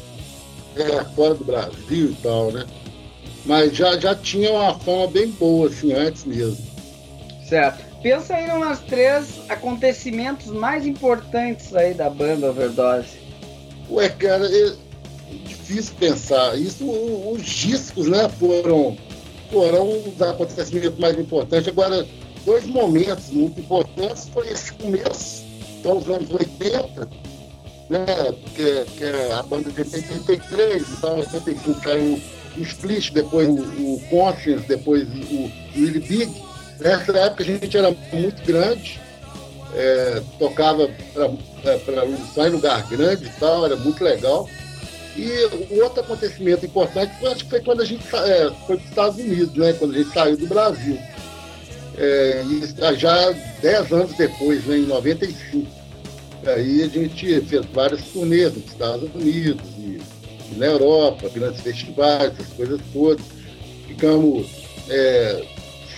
É, 0.75 1.03
fora 1.15 1.35
do 1.35 1.43
Brasil 1.43 2.11
e 2.11 2.17
tal, 2.21 2.51
né? 2.51 2.65
Mas 3.45 3.75
já, 3.75 3.97
já 3.97 4.15
tinha 4.15 4.51
uma 4.51 4.77
fama 4.79 5.07
bem 5.07 5.29
boa, 5.29 5.67
assim, 5.67 5.93
antes 5.93 6.25
mesmo. 6.25 6.57
Certo. 7.47 7.85
Pensa 8.01 8.35
aí 8.35 8.49
umas 8.49 8.79
três 8.79 9.39
acontecimentos 9.49 10.47
mais 10.47 10.85
importantes 10.85 11.75
aí 11.75 11.93
da 11.93 12.09
banda 12.09 12.49
Overdose. 12.49 13.17
Ué, 13.89 14.09
cara, 14.09 14.45
é 14.45 14.73
difícil 15.45 15.95
pensar. 15.99 16.57
Isso, 16.57 16.85
os 16.85 17.43
discos, 17.43 18.07
né, 18.07 18.29
foram 18.37 18.97
foram 19.51 19.89
os 19.89 20.21
acontecimentos 20.21 20.97
mais 20.99 21.17
importantes. 21.17 21.67
Agora, 21.67 22.05
dois 22.45 22.65
momentos 22.65 23.29
muito 23.29 23.59
importantes 23.59 24.29
foi 24.29 24.47
esse 24.49 24.71
começo, 24.73 25.43
então 25.79 25.97
os 25.97 26.07
anos 26.07 26.29
80, 26.31 27.09
né, 27.89 28.05
que, 28.55 28.85
que 28.97 29.03
é 29.03 29.33
a 29.33 29.43
banda 29.43 29.71
de 29.71 29.79
83, 29.81 30.83
então 30.89 31.19
85 31.19 31.83
saiu 31.83 32.21
o 32.57 32.61
Split, 32.61 33.11
depois 33.11 33.47
o, 33.47 33.53
o 33.53 34.01
Conscience, 34.09 34.67
depois 34.67 35.07
o, 35.07 35.51
Willy 35.75 35.99
Big. 35.99 36.43
Nessa 36.79 37.17
época 37.17 37.43
a 37.43 37.45
gente 37.45 37.77
era 37.77 37.95
muito 38.11 38.43
grande, 38.45 38.99
é, 39.73 40.21
tocava 40.37 40.89
para 41.13 42.03
lugar 42.49 42.87
grande 42.87 43.25
e 43.25 43.39
tal, 43.39 43.65
era 43.65 43.75
muito 43.75 44.03
legal. 44.03 44.47
E 45.17 45.81
outro 45.81 46.01
acontecimento 46.01 46.63
importante 46.65 47.11
foi, 47.19 47.31
acho 47.31 47.43
que 47.43 47.49
foi 47.49 47.61
quando 47.61 47.81
a 47.81 47.85
gente 47.85 48.03
é, 48.15 48.51
foi 48.67 48.75
para 48.77 48.83
os 48.83 48.89
Estados 48.89 49.17
Unidos, 49.17 49.55
né? 49.55 49.73
Quando 49.73 49.95
a 49.95 49.97
gente 49.97 50.13
saiu 50.13 50.37
do 50.37 50.45
Brasil. 50.47 50.97
É, 51.97 52.43
já 52.95 53.31
dez 53.59 53.91
anos 53.91 54.15
depois, 54.15 54.63
né, 54.65 54.77
em 54.77 54.85
95. 54.85 55.65
Aí 56.45 56.83
a 56.83 56.87
gente 56.87 57.41
fez 57.41 57.65
várias 57.73 58.01
turnês 58.09 58.53
nos 58.53 58.65
Estados 58.65 59.09
Unidos 59.15 59.65
e, 59.79 59.99
e 60.51 60.55
na 60.55 60.67
Europa, 60.67 61.27
grandes 61.29 61.61
festivais, 61.61 62.31
essas 62.33 62.53
coisas 62.53 62.79
todas. 62.93 63.25
ficamos 63.87 64.47
é, 64.87 65.43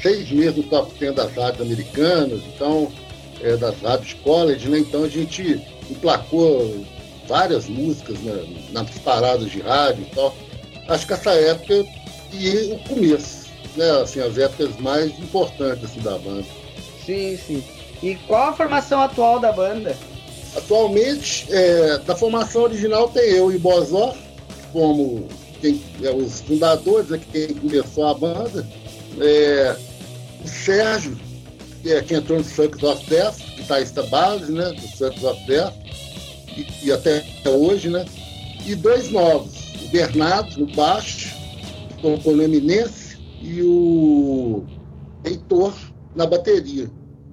seis 0.02 0.32
meses 0.32 0.56
no 0.56 0.64
top 0.64 0.98
10 0.98 1.14
das 1.16 1.36
rádios 1.36 1.62
americanas, 1.62 2.40
então, 2.56 2.90
é, 3.42 3.58
das 3.58 3.80
rádios 3.82 4.14
college, 4.24 4.70
né? 4.70 4.80
Então 4.80 5.04
a 5.04 5.10
gente 5.10 5.62
emplacou 5.90 6.86
várias 7.30 7.70
músicas 7.70 8.20
né, 8.20 8.44
nas 8.72 8.90
paradas 9.00 9.50
de 9.50 9.62
rádio 9.62 10.04
e 10.04 10.16
tal. 10.16 10.36
Acho 10.90 11.08
que 11.08 11.14
essa 11.14 11.32
época 11.32 11.86
e 12.34 12.74
o 12.74 12.80
começo, 12.90 13.48
né? 13.76 13.90
Assim, 14.02 14.20
as 14.20 14.38
épocas 14.38 14.78
mais 14.80 15.18
importantes 15.20 15.86
assim, 15.86 16.02
da 16.02 16.18
banda. 16.18 16.46
Sim, 17.06 17.38
sim. 17.38 17.64
E 18.02 18.16
qual 18.28 18.50
a 18.50 18.54
formação 18.54 19.02
atual 19.02 19.40
da 19.40 19.52
banda? 19.52 19.96
Atualmente, 20.56 21.46
é, 21.52 22.00
da 22.00 22.16
formação 22.16 22.64
original 22.64 23.08
tem 23.10 23.24
eu 23.32 23.52
e 23.52 23.58
Bozó, 23.58 24.16
como 24.74 25.28
quem, 25.62 25.82
é, 26.02 26.10
os 26.10 26.42
fundadores, 26.42 27.10
né, 27.10 27.20
quem 27.32 27.54
começou 27.54 28.08
a 28.08 28.14
banda. 28.14 28.66
É, 29.20 29.76
o 30.44 30.48
Sérgio, 30.48 31.18
que, 31.84 31.92
é, 31.92 32.02
que 32.02 32.16
entrou 32.16 32.40
no 32.40 32.44
Circus 32.44 32.82
of 32.84 33.06
Death, 33.08 33.38
guitarrista 33.58 34.04
base, 34.04 34.52
né, 34.52 34.72
do 34.72 34.98
Circus 34.98 35.24
of 35.24 35.46
Death, 35.46 35.74
e, 36.60 36.88
e 36.88 36.92
até 36.92 37.24
hoje, 37.46 37.90
né? 37.90 38.06
E 38.66 38.76
dois 38.76 39.12
novos, 39.12 39.74
o 39.84 39.88
Bernardo 39.90 40.60
no 40.60 40.76
baixo, 40.76 41.36
tocou 42.02 42.36
no 42.36 42.44
Eminência, 42.44 43.10
e 43.42 43.62
o 43.62 44.66
Heitor 45.24 45.74
na 46.16 46.26
bateria. 46.26 46.90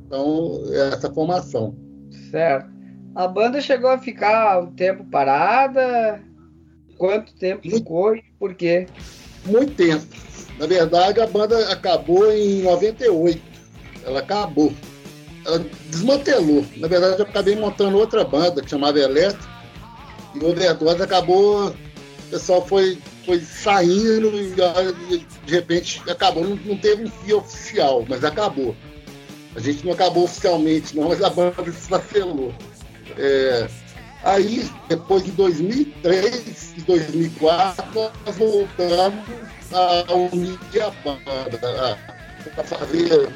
Então, 0.07 0.63
é 0.69 0.95
essa 0.95 1.13
formação. 1.13 1.75
Certo. 2.31 2.71
A 3.15 3.27
banda 3.27 3.61
chegou 3.61 3.91
a 3.91 3.99
ficar 3.99 4.61
um 4.63 4.73
tempo 4.73 5.05
parada? 5.05 6.23
Quanto 6.97 7.35
tempo 7.35 7.63
Muito... 7.65 7.79
ficou 7.79 8.15
e 8.15 8.23
por 8.39 8.55
quê? 8.55 8.87
Muito 9.45 9.75
tempo. 9.75 10.07
Na 10.59 10.67
verdade, 10.67 11.21
a 11.21 11.27
banda 11.27 11.73
acabou 11.73 12.31
em 12.31 12.63
98. 12.63 13.41
Ela 14.05 14.21
acabou. 14.21 14.73
Ela 15.47 15.65
desmantelou. 15.91 16.65
Na 16.77 16.89
verdade, 16.89 17.21
eu 17.21 17.27
acabei 17.27 17.57
montando 17.57 17.97
outra 17.97 18.25
banda 18.25 18.63
que 18.63 18.71
chamava 18.71 18.99
Eletro. 18.99 19.49
E 20.35 20.39
o 20.39 20.51
Overdose 20.51 21.03
acabou. 21.03 21.69
O 21.69 22.31
pessoal 22.31 22.67
foi, 22.67 22.99
foi 23.25 23.41
saindo 23.41 24.29
e 24.35 24.55
de 25.47 25.53
repente 25.53 26.03
acabou. 26.11 26.43
Não, 26.43 26.57
não 26.57 26.77
teve 26.77 27.05
um 27.05 27.11
fio 27.11 27.39
oficial, 27.39 28.05
mas 28.09 28.25
acabou. 28.25 28.75
A 29.55 29.61
gente 29.61 29.87
não 29.87 29.93
acabou 29.93 30.25
oficialmente, 30.25 30.95
não, 30.95 31.09
mas 31.09 31.23
a 31.23 31.31
banda 31.31 31.73
se 31.73 31.89
vacelou. 31.89 32.53
É, 33.17 33.69
aí, 34.23 34.69
depois 34.89 35.25
de 35.25 35.31
2003 35.31 36.75
e 36.77 36.83
2004, 36.83 37.85
nós 38.27 38.37
voltamos 38.37 39.25
a 39.73 40.13
unir 40.15 40.59
a 40.83 40.91
banda, 41.03 41.99
a, 42.59 42.65
fazer 42.65 43.29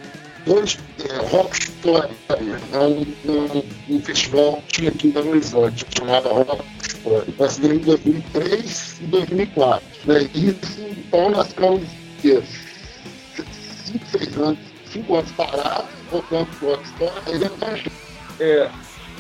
dois 0.47 0.79
é, 1.09 1.17
rock 1.27 1.59
story, 1.59 2.09
é 2.29 2.79
um, 2.79 3.01
um, 3.27 3.95
um, 3.97 4.01
festival 4.01 4.63
que 4.69 4.75
tinha 4.75 4.91
aqui 4.91 5.09
em 5.09 5.11
Belo 5.11 5.31
Horizonte, 5.31 5.87
chamado 5.97 6.29
Rock 6.29 6.65
Story. 6.87 7.35
Nós 7.39 7.59
em 7.59 7.79
2003 7.79 9.01
e 9.01 9.05
2004. 9.05 9.89
Né? 10.05 10.31
Isso, 10.35 10.81
então, 10.91 11.31
nós 11.31 11.49
ficamos 11.49 11.83
cinco, 12.23 14.07
seis 14.07 14.37
anos, 14.37 14.59
cinco 14.93 15.17
anos 15.17 15.31
parados, 15.33 15.91
voltamos 16.11 16.49
para 16.57 16.69
o 16.69 16.71
Rock 16.71 16.85
Story. 16.85 17.93
É, 18.41 18.71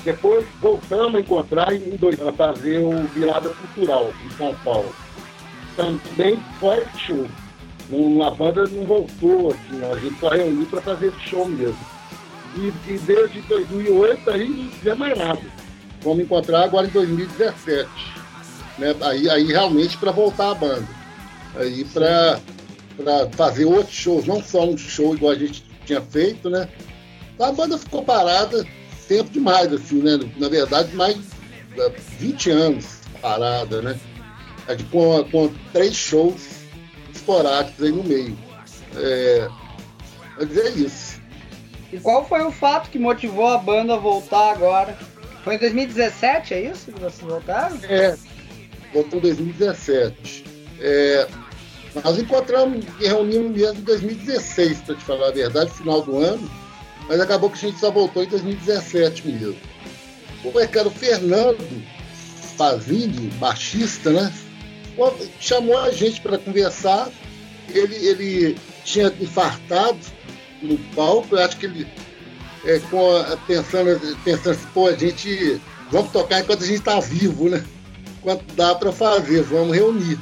depois 0.04 0.46
voltamos 0.60 1.14
a 1.14 1.20
encontrar 1.20 1.72
em 1.72 1.96
dois 1.96 2.18
anos, 2.20 2.36
fazer 2.36 2.78
o 2.78 3.02
Virada 3.08 3.50
Cultural 3.50 4.12
em 4.24 4.30
São 4.36 4.54
Paulo. 4.64 4.94
Também 5.76 6.38
foi 6.58 6.84
show. 6.96 7.26
Uma 7.90 8.30
banda 8.30 8.66
não 8.68 8.84
voltou, 8.84 9.50
assim, 9.50 9.84
a 9.84 9.98
gente 9.98 10.20
só 10.20 10.28
reuniu 10.28 10.66
para 10.66 10.80
fazer 10.80 11.08
esse 11.08 11.20
show 11.28 11.46
mesmo. 11.46 11.78
E, 12.56 12.72
e 12.88 12.98
desde 12.98 13.40
2008 13.42 14.30
aí 14.30 14.48
não 14.48 14.70
fizemos 14.70 14.98
mais 14.98 15.18
nada. 15.18 15.40
Vamos 16.02 16.24
encontrar 16.24 16.64
agora 16.64 16.86
em 16.86 16.90
2017. 16.90 17.88
Né? 18.78 18.94
Aí, 19.02 19.28
aí 19.28 19.44
realmente 19.46 19.96
para 19.98 20.12
voltar 20.12 20.50
a 20.50 20.54
banda. 20.54 20.88
Aí 21.56 21.84
para 21.84 22.40
fazer 23.32 23.64
outros 23.64 23.94
shows, 23.94 24.26
não 24.26 24.42
só 24.42 24.64
um 24.64 24.76
show 24.76 25.14
igual 25.14 25.32
a 25.32 25.38
gente 25.38 25.64
tinha 25.84 26.00
feito, 26.00 26.48
né? 26.48 26.68
A 27.38 27.50
banda 27.50 27.78
ficou 27.78 28.04
parada 28.04 28.64
tempo 29.08 29.30
demais, 29.30 29.72
assim, 29.72 30.00
né? 30.02 30.18
Na 30.36 30.48
verdade, 30.48 30.94
mais 30.94 31.16
de 31.16 32.16
20 32.18 32.50
anos 32.50 33.00
parada, 33.20 33.82
né? 33.82 33.98
Com, 34.92 35.24
com 35.24 35.52
três 35.72 35.94
shows 35.94 36.59
esporádicos 37.16 37.84
aí 37.84 37.92
no 37.92 38.04
meio. 38.04 38.36
É, 38.96 39.48
mas 40.38 40.56
é 40.56 40.70
isso. 40.70 41.20
E 41.92 41.98
qual 41.98 42.26
foi 42.26 42.42
o 42.42 42.52
fato 42.52 42.90
que 42.90 42.98
motivou 42.98 43.48
a 43.48 43.58
banda 43.58 43.94
a 43.94 43.98
voltar 43.98 44.52
agora? 44.52 44.96
Foi 45.42 45.56
em 45.56 45.58
2017, 45.58 46.54
é 46.54 46.70
isso 46.70 46.92
que 46.92 47.00
vocês 47.00 47.28
voltaram? 47.28 47.78
É, 47.82 48.16
voltou 48.92 49.18
em 49.18 49.22
2017. 49.22 50.44
É, 50.80 51.26
nós 52.04 52.18
encontramos 52.18 52.84
e 53.00 53.06
reunimos 53.06 53.50
mesmo 53.50 53.78
em 53.78 53.82
2016, 53.82 54.82
para 54.82 54.94
te 54.94 55.04
falar 55.04 55.28
a 55.28 55.32
verdade, 55.32 55.70
final 55.72 56.02
do 56.02 56.18
ano 56.18 56.60
mas 57.10 57.20
acabou 57.20 57.50
que 57.50 57.56
a 57.56 57.68
gente 57.68 57.80
só 57.80 57.90
voltou 57.90 58.22
em 58.22 58.28
2017 58.28 59.26
mesmo. 59.26 59.56
O 60.44 60.56
era 60.60 60.86
o 60.86 60.90
Fernando 60.92 61.58
Pavini, 62.56 63.26
baixista, 63.32 64.10
né? 64.10 64.32
Chamou 65.40 65.78
a 65.78 65.90
gente 65.90 66.20
para 66.20 66.38
conversar. 66.38 67.08
Ele, 67.68 67.94
ele 67.94 68.58
tinha 68.84 69.12
infartado 69.20 69.98
no 70.62 70.76
palco. 70.94 71.36
Eu 71.36 71.44
acho 71.44 71.56
que 71.56 71.66
ele, 71.66 71.86
é, 72.64 72.78
com, 72.90 73.10
pensando, 73.46 74.16
pensando 74.24 74.50
assim, 74.50 74.66
pô, 74.74 74.88
a 74.88 74.94
gente 74.94 75.60
vamos 75.90 76.12
tocar 76.12 76.40
enquanto 76.40 76.62
a 76.62 76.66
gente 76.66 76.78
está 76.78 77.00
vivo, 77.00 77.48
né? 77.48 77.64
Quanto 78.22 78.44
dá 78.54 78.74
para 78.74 78.92
fazer, 78.92 79.42
vamos 79.42 79.74
reunir. 79.74 80.18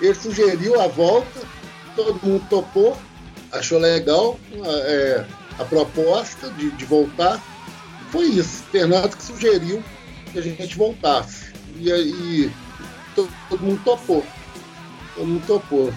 Ele 0.00 0.14
sugeriu 0.14 0.80
a 0.80 0.86
volta, 0.86 1.40
todo 1.96 2.20
mundo 2.22 2.44
topou, 2.48 2.96
achou 3.50 3.78
legal. 3.78 4.38
É, 4.64 5.24
a 5.58 5.64
proposta 5.64 6.50
de, 6.50 6.70
de 6.70 6.84
voltar 6.84 7.42
foi 8.10 8.26
isso. 8.26 8.62
Fernando 8.70 9.16
que 9.16 9.22
sugeriu 9.22 9.82
que 10.32 10.38
a 10.38 10.42
gente 10.42 10.76
voltasse. 10.76 11.52
E 11.78 11.90
aí 11.90 12.52
todo, 13.14 13.30
todo 13.48 13.62
mundo 13.62 13.80
topou. 13.84 14.24
Todo 15.14 15.26
mundo 15.26 15.46
topou. 15.46 15.92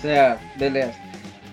Certo, 0.00 0.42
beleza. 0.58 0.94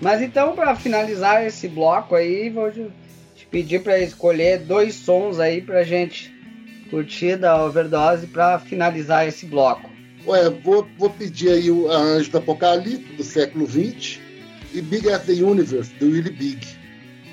Mas 0.02 0.22
então, 0.22 0.56
para 0.56 0.76
finalizar 0.76 1.46
esse 1.46 1.68
bloco 1.68 2.16
aí, 2.16 2.50
vou 2.50 2.72
te 2.72 3.46
pedir 3.50 3.82
para 3.84 4.00
escolher 4.00 4.60
dois 4.60 4.96
sons 4.96 5.40
aí 5.40 5.62
para 5.62 5.84
gente 5.84 6.34
curtir 6.90 7.38
da 7.38 7.64
overdose 7.64 8.28
para 8.28 8.60
finalizar 8.60 9.28
esse 9.28 9.46
bloco. 9.46 9.90
Ué, 10.26 10.50
vou, 10.50 10.88
vou 10.98 11.10
pedir 11.10 11.50
aí 11.50 11.72
o 11.72 11.90
Anjo 11.90 12.32
do 12.32 12.38
Apocalipse, 12.40 13.14
do 13.14 13.24
século 13.24 13.66
XX, 13.66 14.20
e 14.74 14.82
Big 14.82 15.10
as 15.10 15.24
the 15.24 15.34
Universe, 15.34 15.94
do 15.96 16.08
Willie 16.08 16.32
Big. 16.32 16.68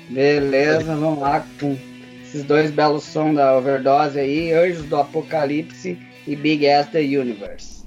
Beleza, 0.09 0.95
vamos 0.95 1.19
lá 1.19 1.45
com 1.59 1.77
esses 2.23 2.43
dois 2.43 2.71
belos 2.71 3.03
sons 3.03 3.35
da 3.35 3.57
overdose 3.57 4.19
aí, 4.19 4.53
Anjos 4.53 4.85
do 4.85 4.95
Apocalipse 4.95 5.97
e 6.29 6.35
Big 6.35 6.63
as 6.63 6.89
the 6.91 7.03
Universe. 7.03 7.78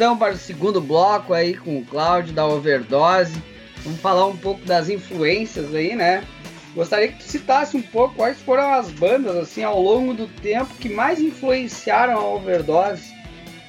Então 0.00 0.16
para 0.16 0.32
o 0.32 0.38
segundo 0.38 0.80
bloco 0.80 1.34
aí 1.34 1.52
com 1.52 1.76
o 1.76 1.84
Cláudio 1.84 2.32
da 2.32 2.46
Overdose. 2.46 3.34
Vamos 3.84 4.00
falar 4.00 4.24
um 4.28 4.36
pouco 4.36 4.64
das 4.64 4.88
influências 4.88 5.74
aí, 5.74 5.94
né? 5.94 6.24
Gostaria 6.74 7.08
que 7.08 7.18
tu 7.18 7.24
citasse 7.24 7.76
um 7.76 7.82
pouco 7.82 8.14
quais 8.14 8.40
foram 8.40 8.72
as 8.72 8.90
bandas, 8.90 9.36
assim, 9.36 9.62
ao 9.62 9.78
longo 9.78 10.14
do 10.14 10.26
tempo 10.26 10.74
que 10.76 10.88
mais 10.88 11.20
influenciaram 11.20 12.14
a 12.14 12.24
Overdose. 12.24 13.12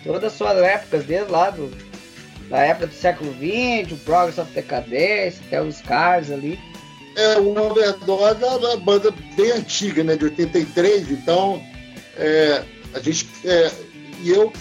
Todas 0.05 0.31
as 0.31 0.33
suas 0.37 0.57
épocas, 0.59 1.03
desde 1.03 1.29
lá 1.29 1.49
do, 1.49 1.69
da 2.49 2.59
época 2.59 2.87
do 2.87 2.93
século 2.93 3.33
XX, 3.33 3.91
o 3.91 3.97
Progress 3.97 4.39
of 4.39 4.53
Decadência, 4.53 5.43
até 5.47 5.61
os 5.61 5.79
Scars 5.79 6.31
ali. 6.31 6.57
É, 7.17 7.39
o 7.39 7.49
Overdose 7.49 8.41
é 8.41 8.47
uma 8.47 8.77
banda 8.77 9.13
bem 9.35 9.51
antiga, 9.51 10.01
né, 10.01 10.15
de 10.15 10.23
83, 10.23 11.11
então 11.11 11.61
é, 12.15 12.63
a 12.93 12.99
gente, 13.01 13.27
é, 13.43 13.69
e 14.21 14.29
eu, 14.29 14.53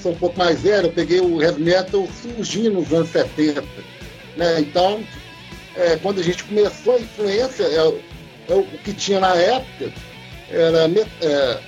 sou 0.00 0.12
um 0.12 0.16
pouco 0.16 0.38
mais 0.38 0.60
velho, 0.60 0.86
eu 0.86 0.92
peguei 0.92 1.20
o 1.20 1.42
heavy 1.42 1.62
metal 1.62 2.08
surgindo 2.22 2.80
nos 2.80 2.92
anos 2.92 3.10
70, 3.10 3.62
né, 4.36 4.60
então 4.60 5.02
é, 5.74 5.96
quando 5.96 6.20
a 6.20 6.22
gente 6.22 6.44
começou 6.44 6.96
a 6.96 7.00
influência, 7.00 7.64
é, 7.64 7.76
é 8.48 8.54
o 8.54 8.64
que 8.84 8.92
tinha 8.92 9.20
na 9.20 9.34
época 9.34 9.92
era 10.50 10.88
é, 11.20 11.60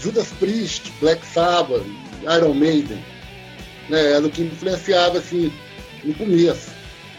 Judas 0.00 0.28
Priest, 0.38 0.92
Black 1.00 1.24
Sabbath, 1.26 1.82
Iron 2.22 2.54
Maiden, 2.54 3.02
né, 3.88 4.12
era 4.12 4.26
o 4.26 4.30
que 4.30 4.42
influenciava 4.42 5.18
assim 5.18 5.52
no 6.04 6.14
começo. 6.14 6.70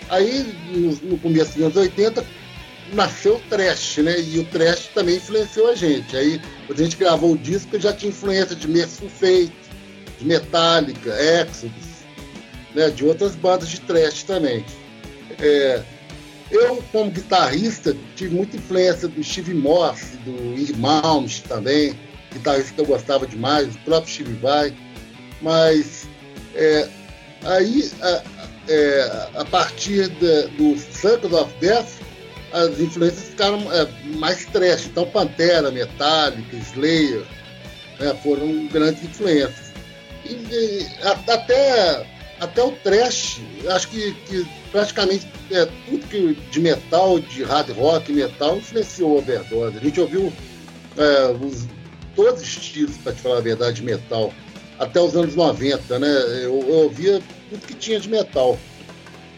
Aí, 0.10 0.56
no, 0.72 0.92
no 1.12 1.18
começo 1.20 1.54
dos 1.54 1.64
anos 1.64 1.76
80, 1.76 2.26
nasceu 2.94 3.36
o 3.36 3.40
trash, 3.50 3.98
né? 3.98 4.20
E 4.20 4.40
o 4.40 4.46
trash 4.46 4.90
também 4.94 5.18
influenciou 5.18 5.70
a 5.70 5.76
gente. 5.76 6.16
Aí, 6.16 6.42
quando 6.66 6.80
a 6.80 6.84
gente 6.84 6.98
gravou 6.98 7.34
o 7.34 7.38
disco, 7.38 7.80
já 7.80 7.94
tinha 7.94 8.10
influência 8.10 8.56
de 8.56 8.68
Merciful 8.68 9.10
Fate, 9.10 9.52
de 10.20 10.26
Metallica, 10.26 11.12
Exodus, 11.22 12.06
né? 12.76 12.90
De 12.90 13.06
outras 13.06 13.36
bandas 13.36 13.70
de 13.70 13.80
trash 13.82 14.24
também. 14.24 14.66
É, 15.40 15.82
eu, 16.52 16.84
como 16.92 17.12
guitarrista, 17.12 17.96
tive 18.16 18.36
muita 18.36 18.58
influência 18.58 19.08
do 19.08 19.24
Steve 19.24 19.54
Morse, 19.54 20.18
do 20.18 20.60
Irmãos 20.60 21.42
também, 21.42 21.98
guitarrista 22.34 22.74
que 22.74 22.82
eu 22.82 22.86
gostava 22.86 23.28
demais, 23.28 23.76
o 23.76 23.80
próprio 23.80 24.12
Steve 24.12 24.34
Vai. 24.34 24.74
Mas 25.42 26.08
é, 26.56 26.88
aí, 27.44 27.92
a, 28.02 28.24
é, 28.68 29.30
a 29.36 29.46
partir 29.46 30.10
de, 30.10 30.48
do 30.58 30.78
Circle 30.78 31.34
of 31.36 31.54
Death, 31.60 31.88
as 32.52 32.80
influências 32.80 33.30
ficaram 33.30 33.72
é, 33.72 33.88
mais 34.18 34.46
trash. 34.46 34.88
Então, 34.88 35.06
Pantera, 35.10 35.72
Metallica, 35.72 36.56
Slayer 36.58 37.24
né, 38.00 38.18
foram 38.24 38.68
grandes 38.68 39.04
influências. 39.04 39.69
E, 40.26 40.34
e 40.34 40.88
até, 41.04 42.06
até 42.40 42.64
o 42.64 42.72
trash, 42.72 43.42
acho 43.70 43.88
que, 43.90 44.14
que 44.26 44.48
praticamente 44.72 45.28
é, 45.52 45.68
tudo 45.86 46.08
que, 46.08 46.34
de 46.52 46.60
metal, 46.60 47.20
de 47.20 47.44
hard 47.44 47.70
rock, 47.72 48.12
metal, 48.12 48.58
influenciou 48.58 49.16
a 49.16 49.20
Overdose. 49.20 49.78
A 49.78 49.82
gente 49.82 50.00
ouviu 50.00 50.32
é, 50.98 51.28
os, 51.46 51.68
todos 52.16 52.42
os 52.42 52.48
estilos, 52.48 52.98
para 52.98 53.14
te 53.14 53.22
falar 53.22 53.38
a 53.38 53.42
verdade, 53.42 53.78
de 53.78 53.84
metal, 53.84 54.34
até 54.78 55.00
os 55.00 55.16
anos 55.16 55.36
90, 55.36 56.00
né? 56.00 56.08
Eu, 56.44 56.60
eu 56.60 56.76
ouvia 56.84 57.22
tudo 57.50 57.66
que 57.66 57.74
tinha 57.74 58.00
de 58.00 58.10
metal. 58.10 58.58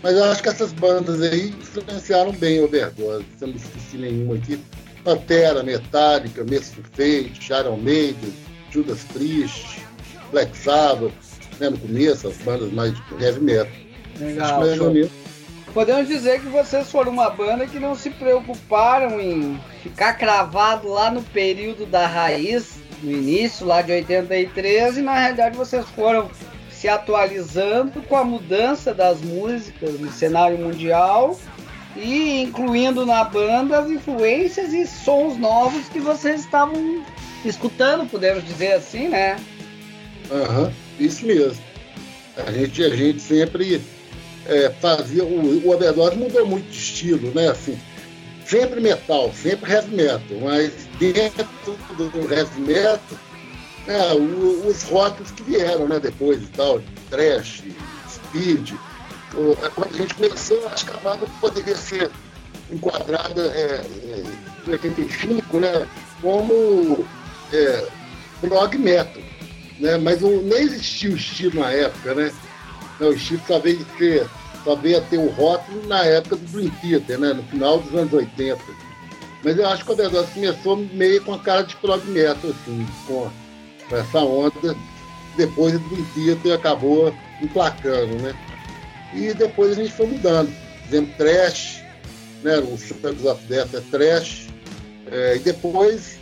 Mas 0.04 0.16
eu 0.16 0.24
acho 0.26 0.42
que 0.42 0.50
essas 0.50 0.72
bandas 0.74 1.22
aí 1.22 1.50
influenciaram 1.50 2.32
bem 2.32 2.60
o 2.60 2.66
Overdose, 2.66 3.26
se 3.38 3.44
eu 3.44 3.50
não 3.50 3.56
esqueci 3.56 3.98
nenhuma 3.98 4.36
aqui. 4.36 4.60
Pantera, 5.04 5.64
Metallica, 5.64 6.44
Mestre 6.44 6.84
Fate, 6.92 7.52
Iron 7.52 7.78
Maiden, 7.78 8.34
Judas 8.72 9.04
Priest, 9.14 9.82
Black 10.32 10.56
Sabbath, 10.58 11.12
né, 11.60 11.70
no 11.70 11.78
começo, 11.78 12.28
as 12.28 12.38
bandas 12.38 12.72
mais 12.72 12.94
de 12.94 13.24
heavy 13.24 13.40
metal. 13.42 13.68
Legal. 14.20 14.62
Podemos 15.74 16.08
dizer 16.08 16.42
que 16.42 16.48
vocês 16.48 16.92
foram 16.92 17.12
uma 17.14 17.30
banda 17.30 17.66
que 17.66 17.80
não 17.80 17.96
se 17.96 18.10
preocuparam 18.10 19.22
em 19.22 19.60
ficar 19.82 20.14
cravado 20.14 20.90
lá 20.90 21.10
no 21.10 21.22
período 21.22 21.86
da 21.86 22.06
raiz, 22.06 22.76
no 23.02 23.12
início 23.12 23.66
lá 23.66 23.82
de 23.82 23.94
83, 23.94 24.98
e 24.98 25.02
na 25.02 25.18
realidade 25.18 25.56
vocês 25.56 25.86
foram 25.96 26.30
se 26.70 26.90
atualizando 26.90 28.02
com 28.02 28.18
a 28.18 28.24
mudança 28.24 28.94
das 28.94 29.22
músicas 29.22 30.00
no 30.00 30.12
cenário 30.12 30.58
mundial 30.58 31.40
e 31.96 32.42
incluindo 32.42 33.06
na 33.06 33.24
banda 33.24 33.80
as 33.80 33.90
influências 33.90 34.74
e 34.74 34.86
sons 34.86 35.38
novos 35.38 35.88
que 35.90 36.00
vocês 36.00 36.42
estavam 36.42 37.06
escutando, 37.46 38.10
podemos 38.10 38.44
dizer 38.44 38.74
assim, 38.74 39.10
né? 39.10 39.38
Uhum, 40.32 40.72
isso 41.00 41.26
mesmo. 41.26 41.62
A 42.48 42.52
gente, 42.52 42.84
a 42.84 42.96
gente 42.96 43.20
sempre 43.20 43.82
é, 44.46 44.70
fazia. 44.70 45.24
O, 45.24 45.66
o 45.66 45.74
Overdose 45.74 46.16
mudou 46.16 46.46
muito 46.46 46.70
de 46.70 46.78
estilo, 46.78 47.32
né? 47.34 47.50
Assim, 47.50 47.78
sempre 48.46 48.80
metal, 48.80 49.32
sempre 49.34 49.72
heavy 49.72 49.96
metal, 49.96 50.38
mas 50.42 50.72
dentro 50.98 51.48
do 51.98 52.34
heavy 52.34 52.62
metal 52.62 53.00
é, 53.88 54.14
o, 54.14 54.68
os 54.68 54.84
rótulos 54.84 55.32
que 55.32 55.44
vieram 55.44 55.88
né, 55.88 56.00
depois 56.00 56.42
e 56.42 56.48
tal, 56.48 56.82
trash, 57.10 57.64
speed. 58.10 58.74
Quando 59.32 59.96
a 59.96 59.98
gente 59.98 60.14
começou, 60.16 60.68
acho 60.68 60.86
que 60.86 60.92
a 60.92 60.98
banda 60.98 61.26
poderia 61.40 61.76
ser 61.76 62.12
enquadrada 62.70 63.42
é, 63.56 63.82
é, 63.82 64.24
em 64.68 64.72
85 64.72 65.60
né, 65.60 65.88
como 66.22 67.06
é, 67.52 67.88
blog 68.42 68.78
metal. 68.78 69.22
Né, 69.82 69.98
mas 69.98 70.22
o, 70.22 70.30
nem 70.42 70.60
existia 70.60 71.10
o 71.10 71.16
estilo 71.16 71.60
na 71.60 71.72
época, 71.72 72.14
né? 72.14 72.32
Não, 73.00 73.10
o 73.10 73.14
estilo 73.14 73.42
só 73.48 73.58
veio, 73.58 73.84
ter, 73.98 74.30
só 74.64 74.76
veio 74.76 75.00
a 75.00 75.02
ter 75.02 75.18
o 75.18 75.28
rótulo 75.30 75.88
na 75.88 76.06
época 76.06 76.36
do 76.36 76.46
Dream 76.52 76.70
Theater, 76.82 77.20
né, 77.20 77.34
no 77.34 77.42
final 77.44 77.80
dos 77.80 77.92
anos 77.96 78.14
80. 78.14 78.62
Mas 79.44 79.58
eu 79.58 79.68
acho 79.68 79.84
que 79.84 79.92
a 79.92 79.96
verdade 79.96 80.32
começou 80.32 80.78
meio 80.78 81.24
com 81.24 81.34
a 81.34 81.40
cara 81.40 81.64
de 81.64 81.76
prog 81.78 82.06
metal, 82.06 82.52
assim, 82.52 82.88
com 83.08 83.32
essa 83.92 84.20
onda, 84.20 84.78
depois 85.36 85.74
do 85.74 86.06
Theater 86.14 86.54
acabou 86.54 87.12
emplacando, 87.42 88.14
né? 88.22 88.36
E 89.16 89.34
depois 89.34 89.72
a 89.72 89.82
gente 89.82 89.94
foi 89.94 90.06
mudando. 90.06 90.54
Fizemos 90.86 91.16
trash, 91.16 91.82
né? 92.44 92.60
O 92.60 92.78
Sons 92.78 93.26
of 93.26 93.44
Death 93.48 93.74
é 93.74 93.82
trash. 93.90 94.48
É, 95.12 95.38
e 95.38 95.40
depois 95.40 96.20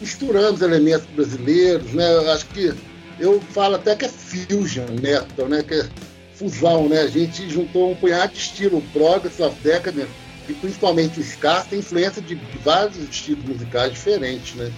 misturamos 0.00 0.62
elementos 0.62 1.06
brasileiros, 1.08 1.92
né? 1.92 2.06
Acho 2.32 2.46
que 2.46 2.72
eu 3.18 3.40
falo 3.40 3.76
até 3.76 3.94
que 3.94 4.04
é 4.04 4.08
fusion 4.08 4.86
metal, 5.00 5.48
né? 5.48 5.62
Que 5.62 5.74
é 5.74 5.88
fusão, 6.34 6.88
né? 6.88 7.00
A 7.00 7.06
gente 7.06 7.48
juntou 7.48 7.92
um 7.92 7.94
punhado 7.94 8.32
de 8.32 8.38
estilo, 8.38 8.82
Progress 8.92 9.40
of 9.40 9.56
Decadence, 9.62 10.10
e 10.48 10.52
principalmente 10.52 11.20
o 11.20 11.22
Ska, 11.22 11.64
tem 11.64 11.78
influência 11.78 12.20
de 12.20 12.34
vários 12.62 12.96
estilos 12.96 13.44
musicais 13.44 13.92
diferentes, 13.92 14.54
né? 14.54 14.72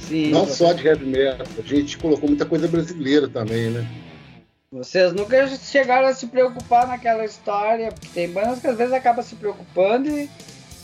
Sim, 0.00 0.30
não 0.30 0.46
só 0.46 0.72
de 0.72 0.86
heavy 0.86 1.06
metal, 1.06 1.46
a 1.58 1.62
gente 1.62 1.96
colocou 1.98 2.28
muita 2.28 2.44
coisa 2.44 2.66
brasileira 2.66 3.28
também, 3.28 3.70
né? 3.70 3.86
Vocês 4.72 5.12
nunca 5.12 5.48
chegaram 5.58 6.06
a 6.06 6.14
se 6.14 6.28
preocupar 6.28 6.86
naquela 6.86 7.24
história, 7.24 7.90
porque 7.90 8.08
tem 8.14 8.30
bandas 8.30 8.60
que 8.60 8.68
às 8.68 8.76
vezes 8.78 8.92
acabam 8.92 9.24
se 9.24 9.34
preocupando 9.34 10.08
e, 10.08 10.30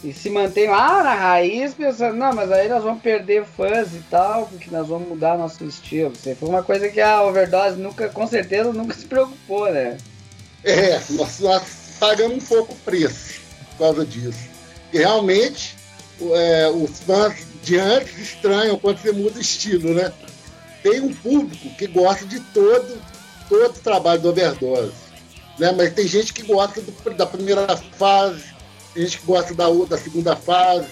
e 0.06 0.14
se 0.14 0.30
mantém 0.30 0.68
lá 0.68 1.02
na 1.02 1.14
raiz, 1.14 1.74
pensando, 1.74 2.16
não, 2.16 2.32
mas 2.32 2.52
aí 2.52 2.68
nós 2.68 2.84
vamos 2.84 3.02
perder 3.02 3.44
fãs 3.44 3.92
e 3.92 4.00
tal, 4.08 4.46
porque 4.46 4.70
nós 4.70 4.86
vamos 4.86 5.08
mudar 5.08 5.36
nosso 5.36 5.64
estilo. 5.64 6.12
Isso 6.12 6.36
foi 6.36 6.48
uma 6.48 6.62
coisa 6.62 6.88
que 6.88 7.00
a 7.00 7.24
Overdose 7.24 7.76
nunca, 7.76 8.08
com 8.08 8.24
certeza, 8.24 8.72
nunca 8.72 8.94
se 8.94 9.04
preocupou, 9.04 9.68
né? 9.72 9.98
É, 10.62 11.00
nós, 11.10 11.40
nós 11.40 11.62
pagamos 11.98 12.36
um 12.36 12.46
pouco 12.46 12.72
o 12.72 12.76
preço 12.76 13.40
por 13.70 13.78
causa 13.78 14.06
disso. 14.06 14.48
E 14.92 14.98
realmente, 14.98 15.74
é, 16.20 16.70
os 16.70 17.00
fãs 17.00 17.44
de 17.64 17.76
antes 17.76 18.16
estranham 18.16 18.78
quando 18.78 18.98
você 18.98 19.10
muda 19.10 19.40
estilo, 19.40 19.92
né? 19.92 20.12
Tem 20.84 21.00
um 21.00 21.12
público 21.12 21.68
que 21.76 21.88
gosta 21.88 22.24
de 22.24 22.38
todo, 22.54 22.96
todo 23.48 23.76
o 23.76 23.80
trabalho 23.80 24.20
do 24.20 24.28
overdose. 24.28 24.92
Né? 25.58 25.72
Mas 25.76 25.94
tem 25.94 26.06
gente 26.06 26.32
que 26.32 26.42
gosta 26.42 26.80
do, 26.80 27.14
da 27.14 27.26
primeira 27.26 27.76
fase, 27.76 28.55
tem 28.96 29.04
gente 29.04 29.18
que 29.18 29.26
gosta 29.26 29.54
da, 29.54 29.66
da 29.68 29.98
segunda 29.98 30.34
fase, 30.34 30.88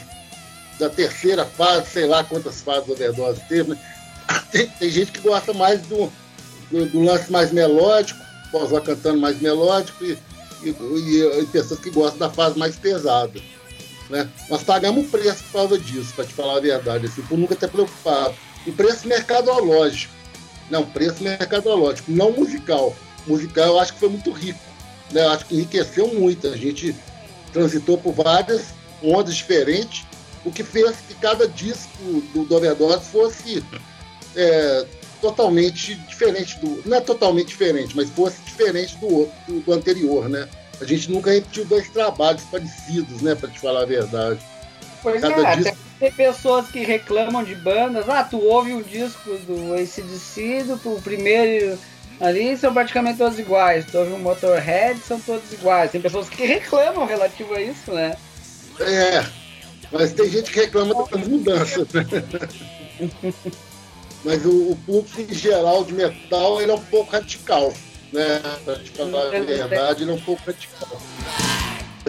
da 0.78 0.90
terceira 0.90 1.46
fase, 1.46 1.90
sei 1.90 2.06
lá 2.06 2.22
quantas 2.22 2.60
fases 2.60 2.86
do 2.86 2.92
overdose 2.92 3.40
teve. 3.48 3.70
Né? 3.70 3.78
Tem, 4.50 4.66
tem, 4.66 4.88
gente 4.88 5.12
que 5.12 5.20
gosta 5.20 5.52
mais 5.52 5.82
do, 5.82 6.10
do, 6.70 6.86
do 6.86 7.02
lance 7.02 7.30
mais 7.30 7.52
melódico, 7.52 8.18
pós 8.50 8.70
cantando 8.82 9.20
mais 9.20 9.38
melódico, 9.40 10.02
e, 10.02 10.16
e, 10.62 10.70
e, 10.70 11.46
pessoas 11.52 11.80
que 11.80 11.90
gostam 11.90 12.20
da 12.20 12.30
fase 12.30 12.58
mais 12.58 12.76
pesada. 12.76 13.38
Né? 14.08 14.26
Nós 14.48 14.62
pagamos 14.62 15.08
preço 15.08 15.42
por 15.44 15.52
causa 15.52 15.78
disso, 15.78 16.14
para 16.14 16.24
te 16.24 16.32
falar 16.32 16.56
a 16.56 16.60
verdade, 16.60 17.06
assim, 17.06 17.20
por 17.22 17.36
nunca 17.36 17.54
ter 17.54 17.68
preocupado. 17.68 18.34
E 18.66 18.72
preço 18.72 19.06
mercadológico. 19.06 20.14
Não, 20.70 20.86
preço 20.86 21.22
mercadológico, 21.22 22.10
não 22.10 22.32
musical. 22.32 22.96
Musical 23.26 23.66
eu 23.66 23.80
acho 23.80 23.92
que 23.92 24.00
foi 24.00 24.08
muito 24.08 24.30
rico. 24.30 24.60
Né? 25.10 25.22
Eu 25.22 25.30
acho 25.30 25.44
que 25.44 25.54
enriqueceu 25.54 26.14
muito. 26.14 26.46
A 26.46 26.56
gente 26.56 26.96
transitou 27.54 27.96
por 27.96 28.12
várias 28.12 28.74
ondas 29.02 29.36
diferentes, 29.36 30.04
o 30.44 30.50
que 30.50 30.62
fez 30.62 30.96
que 31.08 31.14
cada 31.14 31.48
disco 31.48 31.88
do, 32.34 32.44
do 32.44 32.54
Overdose 32.54 33.06
fosse 33.06 33.64
é, 34.36 34.86
totalmente 35.20 35.94
diferente 35.94 36.58
do. 36.58 36.86
Não 36.86 36.98
é 36.98 37.00
totalmente 37.00 37.46
diferente, 37.46 37.96
mas 37.96 38.10
fosse 38.10 38.36
diferente 38.44 38.96
do 38.98 39.06
outro, 39.06 39.34
do, 39.46 39.60
do 39.60 39.72
anterior, 39.72 40.28
né? 40.28 40.46
A 40.80 40.84
gente 40.84 41.10
nunca 41.10 41.30
repetiu 41.30 41.64
dois 41.64 41.88
trabalhos 41.88 42.42
parecidos, 42.50 43.22
né? 43.22 43.34
Para 43.34 43.48
te 43.48 43.58
falar 43.60 43.82
a 43.82 43.86
verdade. 43.86 44.40
Pois 45.02 45.20
Cada 45.20 45.48
é, 45.48 45.56
disco... 45.56 45.76
tem 46.00 46.12
pessoas 46.12 46.68
que 46.68 46.80
reclamam 46.80 47.44
de 47.44 47.54
bandas. 47.54 48.08
Ah, 48.08 48.24
tu 48.24 48.38
ouve 48.38 48.72
um 48.72 48.82
disco 48.82 49.30
do 49.46 49.74
ACDC, 49.74 50.64
do 50.64 51.00
primeiro 51.02 51.78
ali, 52.20 52.56
são 52.56 52.72
praticamente 52.72 53.18
todos 53.18 53.38
iguais. 53.38 53.86
Tu 53.86 53.98
ouve 53.98 54.12
um 54.12 54.18
Motorhead, 54.18 54.98
são 55.00 55.20
todos 55.20 55.52
iguais. 55.52 55.90
Tem 55.90 56.00
pessoas 56.00 56.28
que 56.28 56.44
reclamam 56.44 57.06
relativo 57.06 57.54
a 57.54 57.60
isso, 57.60 57.92
né? 57.92 58.16
É, 58.80 59.24
mas 59.92 60.12
tem 60.12 60.28
gente 60.28 60.50
que 60.50 60.60
reclama 60.60 61.06
das 61.10 61.28
mudanças? 61.28 61.88
Mas 64.24 64.42
o, 64.46 64.70
o 64.70 64.76
público 64.86 65.20
em 65.20 65.34
geral 65.34 65.84
de 65.84 65.92
metal 65.92 66.60
ele 66.60 66.70
é 66.70 66.74
um 66.74 66.80
pouco 66.84 67.12
radical, 67.12 67.70
né? 68.10 68.40
Pra 68.64 68.76
te 68.76 68.88
falar 68.90 69.26
a 69.26 69.40
verdade, 69.40 70.02
ele 70.02 70.12
é 70.12 70.14
um 70.14 70.20
pouco 70.20 70.42
radical. 70.46 70.98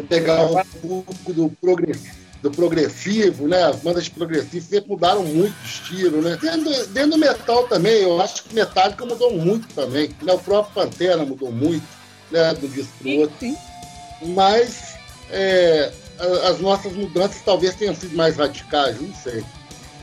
Pegar 0.07 0.45
o 0.45 0.65
público 0.79 1.33
do 1.33 1.49
progressivo 1.59 2.24
do 2.45 2.51
progressivo, 2.51 3.47
né? 3.47 3.63
As 3.63 3.77
bandas 3.77 4.03
de 4.03 4.11
progressivo 4.11 4.63
sempre 4.63 4.89
mudaram 4.89 5.23
muito 5.23 5.55
de 5.63 5.67
estilo, 5.67 6.21
né? 6.21 6.37
Dentro, 6.39 6.87
dentro 6.87 7.11
do 7.11 7.17
metal 7.17 7.67
também, 7.67 8.03
eu 8.03 8.21
acho 8.21 8.43
que 8.43 8.53
Metallica 8.53 9.03
mudou 9.03 9.33
muito 9.33 9.67
também. 9.73 10.11
Né? 10.21 10.33
O 10.33 10.37
próprio 10.37 10.73
Pantera 10.75 11.25
mudou 11.25 11.51
muito, 11.51 11.87
né? 12.29 12.53
Do 12.53 12.67
disco 12.67 12.93
pro 12.99 13.09
outro. 13.21 13.35
Sim. 13.39 13.57
Mas 14.27 14.95
é, 15.31 15.91
as 16.47 16.59
nossas 16.59 16.93
mudanças 16.93 17.41
talvez 17.43 17.73
tenham 17.73 17.95
sido 17.95 18.15
mais 18.15 18.37
radicais, 18.37 19.01
não 19.01 19.13
sei. 19.15 19.43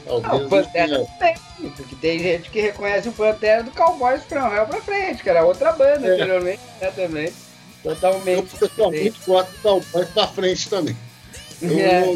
Talvez 0.05 0.33
não, 0.33 0.47
o 0.47 0.51
Pantera 0.51 1.07
tenha... 1.19 1.37
tem, 1.61 1.71
porque 1.71 1.97
tem 1.97 2.19
gente 2.19 2.51
que 2.51 2.61
reconhece 2.61 3.09
o 3.09 3.13
Pantera 3.13 3.63
do 3.63 3.71
Cowboys 3.71 4.25
from 4.25 4.53
Hell 4.53 4.67
pra 4.67 4.83
frente, 4.83 5.23
que 5.23 5.31
era 5.31 5.45
outra 5.45 5.71
banda 5.71 6.09
é. 6.09 6.15
anteriormente, 6.15 6.61
né, 6.81 6.91
também. 6.91 7.33
Totalmente. 7.85 8.53
Eu 8.53 8.69
pessoalmente 8.69 9.21
gosto 9.25 9.53
do 9.53 9.59
Cowboys 9.59 10.09
pra 10.09 10.27
frente 10.27 10.69
também. 10.69 10.97
Eu, 11.63 11.79
é. 11.79 12.09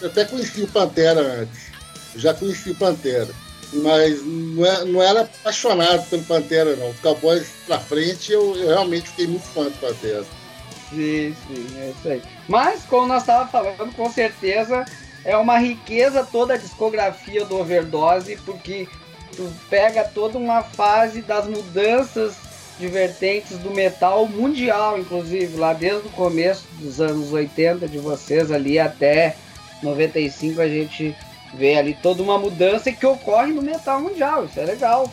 eu 0.00 0.08
até 0.08 0.24
conheci 0.24 0.62
o 0.62 0.68
Pantera 0.68 1.20
antes. 1.20 1.72
Já 2.16 2.34
conheci 2.34 2.70
o 2.70 2.74
Pantera. 2.74 3.28
Mas 3.72 4.22
não, 4.24 4.66
é, 4.66 4.84
não 4.84 5.02
era 5.02 5.22
apaixonado 5.22 6.08
pelo 6.08 6.22
Pantera, 6.24 6.76
não. 6.76 6.90
Os 6.90 7.00
Cowboys 7.00 7.46
pra 7.66 7.78
frente, 7.78 8.32
eu, 8.32 8.56
eu 8.56 8.68
realmente 8.68 9.08
fiquei 9.08 9.26
muito 9.26 9.46
fã 9.46 9.64
do 9.64 9.80
Pantera. 9.80 10.24
Sim, 10.90 11.34
sim, 11.46 11.66
é 11.78 11.90
isso 11.90 12.08
aí. 12.08 12.22
Mas, 12.48 12.84
como 12.84 13.06
nós 13.06 13.22
estávamos 13.22 13.50
falando, 13.50 13.94
com 13.94 14.10
certeza 14.12 14.84
é 15.24 15.36
uma 15.36 15.58
riqueza 15.58 16.26
toda 16.30 16.54
a 16.54 16.58
discografia 16.58 17.44
do 17.44 17.58
Overdose, 17.58 18.36
porque 18.44 18.86
tu 19.34 19.50
pega 19.70 20.04
toda 20.04 20.38
uma 20.38 20.62
fase 20.62 21.22
das 21.22 21.46
mudanças 21.46 22.36
de 22.78 22.88
vertentes 22.88 23.58
do 23.58 23.70
metal 23.70 24.26
mundial, 24.26 24.98
inclusive, 24.98 25.56
lá 25.56 25.72
desde 25.72 26.08
o 26.08 26.10
começo 26.10 26.64
dos 26.78 27.00
anos 27.00 27.32
80 27.32 27.86
de 27.88 27.98
vocês 27.98 28.50
ali 28.50 28.78
até 28.78 29.36
95 29.82 30.60
a 30.60 30.68
gente 30.68 31.16
vê 31.54 31.76
ali 31.76 31.96
toda 32.02 32.22
uma 32.22 32.38
mudança 32.38 32.90
que 32.90 33.06
ocorre 33.06 33.52
no 33.52 33.62
metal 33.62 34.00
mundial, 34.00 34.46
isso 34.46 34.58
é 34.58 34.64
legal. 34.64 35.12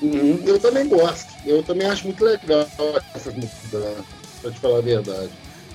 Uhum, 0.00 0.40
eu 0.46 0.58
também 0.58 0.88
gosto, 0.88 1.28
eu 1.44 1.62
também 1.62 1.86
acho 1.86 2.04
muito 2.04 2.24
legal 2.24 2.66
essas 3.14 3.34
mudanças, 3.34 4.04
pra 4.40 4.50
te 4.50 4.58
falar 4.60 4.78
a 4.78 4.82
verdade. 4.82 5.30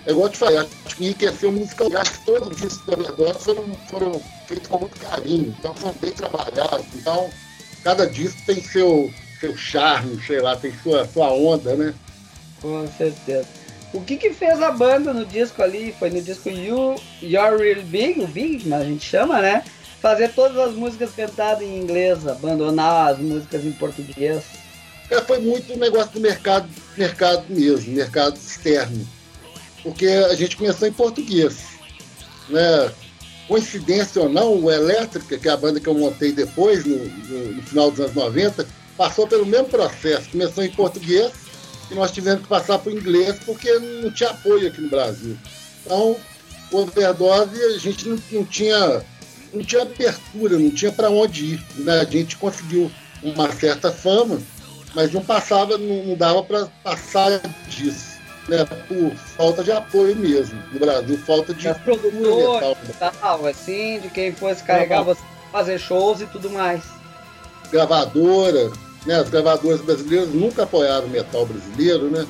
É 0.05 0.11
igual 0.11 0.29
te 0.29 0.37
falei, 0.37 0.57
acho 0.57 0.95
que 0.95 1.03
enriqueceu 1.03 1.51
musical, 1.51 1.89
acho 1.97 2.13
que 2.13 2.25
todos 2.25 2.47
os 2.49 2.57
discos 2.57 2.85
da 2.85 2.95
verdade 2.95 3.43
foram, 3.43 3.63
foram 3.89 4.21
feitos 4.47 4.67
com 4.67 4.79
muito 4.79 4.99
carinho, 4.99 5.53
então 5.59 5.73
foram 5.73 5.95
bem 5.99 6.11
trabalhados, 6.11 6.85
então 6.93 7.29
cada 7.83 8.05
disco 8.05 8.39
tem 8.45 8.61
seu 8.61 9.11
seu 9.39 9.55
charme, 9.55 10.21
sei 10.25 10.39
lá, 10.41 10.55
tem 10.55 10.73
sua, 10.81 11.05
sua 11.07 11.31
onda, 11.31 11.75
né? 11.75 11.93
Com 12.61 12.87
certeza. 12.97 13.47
O 13.93 14.01
que 14.01 14.17
que 14.17 14.31
fez 14.31 14.61
a 14.61 14.71
banda 14.71 15.13
no 15.13 15.25
disco 15.25 15.61
ali? 15.61 15.95
Foi 15.97 16.09
no 16.09 16.21
disco 16.21 16.49
You, 16.49 16.95
You're 17.21 17.57
Real 17.57 17.81
Big, 17.83 18.19
o 18.19 18.27
Big, 18.27 18.67
mas 18.67 18.81
a 18.81 18.85
gente 18.85 19.05
chama, 19.05 19.41
né? 19.41 19.63
Fazer 20.01 20.33
todas 20.33 20.57
as 20.57 20.73
músicas 20.73 21.11
cantadas 21.15 21.61
em 21.61 21.79
inglês, 21.79 22.27
abandonar 22.27 23.13
as 23.13 23.19
músicas 23.19 23.63
em 23.63 23.71
português. 23.71 24.43
É, 25.09 25.21
foi 25.21 25.39
muito 25.39 25.73
um 25.73 25.77
negócio 25.77 26.11
do 26.11 26.19
mercado, 26.19 26.67
mercado 26.97 27.45
mesmo, 27.49 27.93
mercado 27.93 28.35
externo. 28.35 29.07
Porque 29.81 30.07
a 30.07 30.35
gente 30.35 30.57
começou 30.57 30.87
em 30.87 30.93
português. 30.93 31.57
Né? 32.49 32.91
Coincidência 33.47 34.21
ou 34.21 34.27
não, 34.27 34.55
o 34.55 34.71
Elétrica, 34.71 35.37
que 35.37 35.47
é 35.47 35.51
a 35.51 35.57
banda 35.57 35.79
que 35.79 35.87
eu 35.87 35.93
montei 35.93 36.31
depois, 36.31 36.83
no, 36.83 36.97
no, 36.97 37.51
no 37.53 37.63
final 37.63 37.91
dos 37.91 37.99
anos 37.99 38.15
90, 38.15 38.67
passou 38.97 39.27
pelo 39.27 39.45
mesmo 39.45 39.67
processo. 39.67 40.29
Começou 40.31 40.63
em 40.63 40.71
português 40.71 41.31
e 41.91 41.95
nós 41.95 42.11
tivemos 42.11 42.41
que 42.43 42.47
passar 42.47 42.79
para 42.79 42.91
o 42.91 42.97
inglês 42.97 43.37
porque 43.45 43.71
não 43.79 44.11
tinha 44.11 44.29
apoio 44.29 44.67
aqui 44.67 44.81
no 44.81 44.89
Brasil. 44.89 45.37
Então, 45.85 46.15
o 46.71 46.77
overdose 46.77 47.61
a 47.61 47.77
gente 47.77 48.07
não, 48.07 48.17
não 48.31 48.45
tinha 48.45 49.03
não 49.53 49.63
tinha 49.63 49.83
abertura, 49.83 50.59
não 50.59 50.69
tinha 50.69 50.91
para 50.91 51.09
onde 51.09 51.53
ir. 51.53 51.65
Né? 51.77 52.01
A 52.01 52.05
gente 52.05 52.35
conseguiu 52.37 52.91
uma 53.23 53.51
certa 53.51 53.91
fama, 53.91 54.39
mas 54.93 55.11
não 55.11 55.23
passava, 55.23 55.77
não, 55.77 56.15
dava 56.15 56.43
para 56.43 56.67
passar 56.83 57.41
disso. 57.69 58.15
Né, 58.47 58.63
por 58.63 59.11
falta 59.15 59.63
de 59.63 59.71
apoio 59.71 60.15
mesmo 60.15 60.61
no 60.71 60.79
Brasil, 60.79 61.17
falta 61.17 61.51
de 61.51 61.73
produtor, 61.79 62.61
tal, 62.99 63.47
assim, 63.47 63.99
de 63.99 64.07
quem 64.09 64.31
fosse 64.31 64.63
carregar 64.63 65.01
você 65.01 65.19
fazer 65.51 65.79
shows 65.79 66.21
e 66.21 66.27
tudo 66.27 66.51
mais. 66.51 66.83
Gravadora, 67.71 68.71
né? 69.05 69.19
As 69.19 69.29
gravadoras 69.29 69.81
brasileiras 69.81 70.29
nunca 70.29 70.63
apoiaram 70.63 71.05
o 71.05 71.09
metal 71.09 71.45
brasileiro, 71.45 72.09
né? 72.09 72.25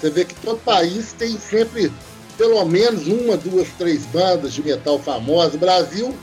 Você 0.00 0.10
vê 0.10 0.24
que 0.24 0.34
todo 0.34 0.58
país 0.58 1.12
tem 1.12 1.38
sempre 1.38 1.92
pelo 2.36 2.64
menos 2.64 3.06
uma, 3.06 3.36
duas, 3.36 3.68
três 3.78 4.04
bandas 4.06 4.52
de 4.54 4.62
metal 4.62 4.98
famosas. 4.98 5.54
O 5.54 5.58
Brasil, 5.58 6.16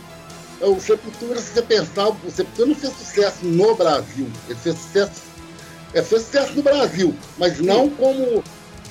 é 0.59 0.65
o 0.65 0.79
Sepultura, 0.79 1.39
se 1.39 1.53
você 1.53 1.61
pensar, 1.61 2.09
o 2.09 2.31
Sepultura 2.31 2.67
não 2.67 2.75
fez 2.75 2.93
sucesso 2.93 3.45
no 3.45 3.75
Brasil. 3.75 4.27
Ele 4.47 4.59
fez 4.59 4.75
sucesso, 4.77 5.11
é, 5.93 6.01
fez 6.01 6.23
sucesso 6.23 6.53
no 6.53 6.63
Brasil, 6.63 7.15
mas 7.37 7.57
Sim. 7.57 7.63
não 7.63 7.89
como 7.89 8.43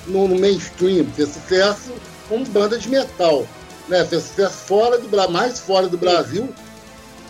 no, 0.07 0.27
no, 0.27 0.39
mainstream. 0.39 1.05
Fez 1.15 1.29
sucesso 1.29 1.91
como 2.27 2.45
banda 2.45 2.77
de 2.77 2.89
metal. 2.89 3.45
Né? 3.87 4.03
Fez 4.05 4.23
sucesso 4.23 4.57
fora 4.65 4.97
do 4.97 5.31
mais 5.31 5.59
fora 5.59 5.87
do 5.87 5.97
Brasil 5.97 6.49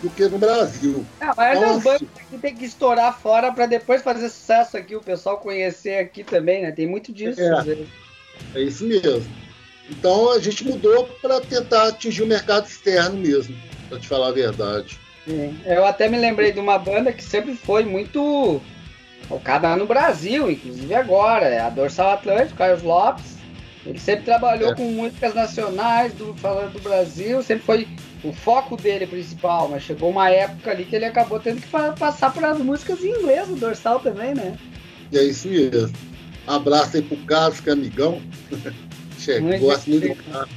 do 0.02 0.10
que 0.10 0.26
no 0.26 0.38
Brasil. 0.38 1.04
É, 1.20 1.26
mas 1.36 1.58
então, 1.58 1.76
as 1.76 1.82
bandas 1.82 2.08
aqui 2.16 2.38
tem 2.38 2.54
que 2.54 2.64
estourar 2.64 3.18
fora 3.18 3.52
para 3.52 3.66
depois 3.66 4.02
fazer 4.02 4.28
sucesso 4.28 4.76
aqui, 4.76 4.96
o 4.96 5.00
pessoal 5.00 5.38
conhecer 5.38 5.98
aqui 5.98 6.24
também, 6.24 6.62
né? 6.62 6.72
Tem 6.72 6.86
muito 6.86 7.12
disso. 7.12 7.40
É, 7.40 8.58
é 8.58 8.62
isso 8.62 8.84
mesmo. 8.84 9.30
Então 9.90 10.32
a 10.32 10.38
gente 10.38 10.64
mudou 10.64 11.04
para 11.20 11.40
tentar 11.40 11.88
atingir 11.88 12.22
o 12.22 12.26
mercado 12.26 12.66
externo 12.66 13.16
mesmo, 13.16 13.56
para 13.88 13.98
te 13.98 14.06
falar 14.06 14.28
a 14.28 14.32
verdade. 14.32 14.98
Sim. 15.24 15.58
Eu 15.66 15.84
até 15.84 16.08
me 16.08 16.18
lembrei 16.18 16.52
de 16.52 16.60
uma 16.60 16.78
banda 16.78 17.12
que 17.12 17.22
sempre 17.22 17.54
foi 17.54 17.84
muito 17.84 18.60
focada 19.28 19.76
no 19.76 19.86
Brasil, 19.86 20.50
inclusive 20.50 20.94
agora, 20.94 21.46
é 21.46 21.60
a 21.60 21.70
Dorsal 21.70 22.12
Atlântico, 22.12 22.56
Carlos 22.56 22.82
Lopes. 22.82 23.38
Ele 23.84 23.98
sempre 23.98 24.24
trabalhou 24.24 24.72
é. 24.72 24.74
com 24.74 24.84
músicas 24.90 25.34
nacionais, 25.34 26.12
do, 26.12 26.34
falando 26.34 26.72
do 26.72 26.80
Brasil, 26.80 27.42
sempre 27.42 27.64
foi 27.64 27.88
o 28.22 28.32
foco 28.32 28.76
dele 28.76 29.06
principal, 29.06 29.68
mas 29.68 29.82
chegou 29.82 30.10
uma 30.10 30.30
época 30.30 30.70
ali 30.70 30.84
que 30.84 30.94
ele 30.94 31.04
acabou 31.04 31.40
tendo 31.40 31.60
que 31.60 31.68
passar 31.68 32.32
para 32.32 32.50
as 32.50 32.58
músicas 32.58 33.02
em 33.02 33.10
inglês, 33.10 33.48
o 33.48 33.56
Dorsal 33.56 34.00
também, 34.00 34.34
né? 34.34 34.56
E 35.10 35.18
é 35.18 35.24
isso 35.24 35.48
mesmo. 35.48 35.92
Abraço 36.46 36.96
aí 36.96 37.02
pro 37.02 37.16
Carlos, 37.18 37.60
que 37.60 37.70
é 37.70 37.72
amigão. 37.72 38.20
Chegou, 39.18 39.50
muito 39.50 40.22
do. 40.24 40.48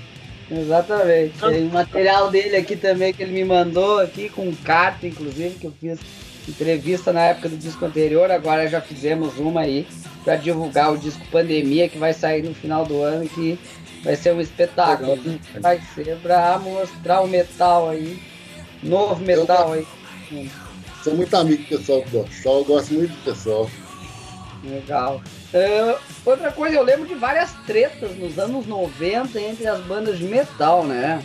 Exatamente. 0.51 1.39
Tem 1.39 1.65
material 1.65 2.29
dele 2.29 2.55
aqui 2.55 2.75
também 2.75 3.13
que 3.13 3.23
ele 3.23 3.31
me 3.31 3.43
mandou 3.43 3.99
aqui 3.99 4.29
com 4.29 4.53
carta, 4.57 5.07
inclusive, 5.07 5.55
que 5.55 5.67
eu 5.67 5.73
fiz 5.79 5.99
entrevista 6.47 7.13
na 7.13 7.21
época 7.21 7.49
do 7.49 7.57
disco 7.57 7.85
anterior, 7.85 8.29
agora 8.29 8.67
já 8.67 8.81
fizemos 8.81 9.37
uma 9.37 9.61
aí 9.61 9.87
para 10.23 10.35
divulgar 10.35 10.91
o 10.91 10.97
disco 10.97 11.25
Pandemia 11.31 11.87
que 11.87 11.97
vai 11.97 12.13
sair 12.13 12.43
no 12.43 12.53
final 12.53 12.85
do 12.85 13.01
ano 13.01 13.27
que 13.27 13.57
vai 14.03 14.15
ser 14.15 14.33
um 14.33 14.41
espetáculo. 14.41 15.17
Vai 15.59 15.81
ser 15.95 16.17
para 16.17 16.59
mostrar 16.59 17.21
o 17.21 17.27
metal 17.27 17.89
aí, 17.89 18.21
novo 18.81 19.23
metal 19.23 19.75
eu, 19.75 19.85
aí. 20.31 20.49
Sou 21.03 21.15
muito 21.15 21.35
amigo 21.35 21.63
do 21.63 21.69
pessoal 21.69 22.01
do 22.01 22.09
Dorsal, 22.09 22.57
eu 22.59 22.65
gosto 22.65 22.93
muito 22.93 23.11
do 23.11 23.23
pessoal. 23.23 23.69
Legal. 24.63 25.21
Uh, 25.53 25.99
outra 26.25 26.51
coisa, 26.51 26.77
eu 26.77 26.83
lembro 26.83 27.05
de 27.05 27.15
várias 27.15 27.51
tretas 27.65 28.15
nos 28.17 28.39
anos 28.39 28.65
90 28.65 29.39
entre 29.39 29.67
as 29.67 29.81
bandas 29.81 30.17
de 30.17 30.23
metal, 30.23 30.85
né? 30.85 31.21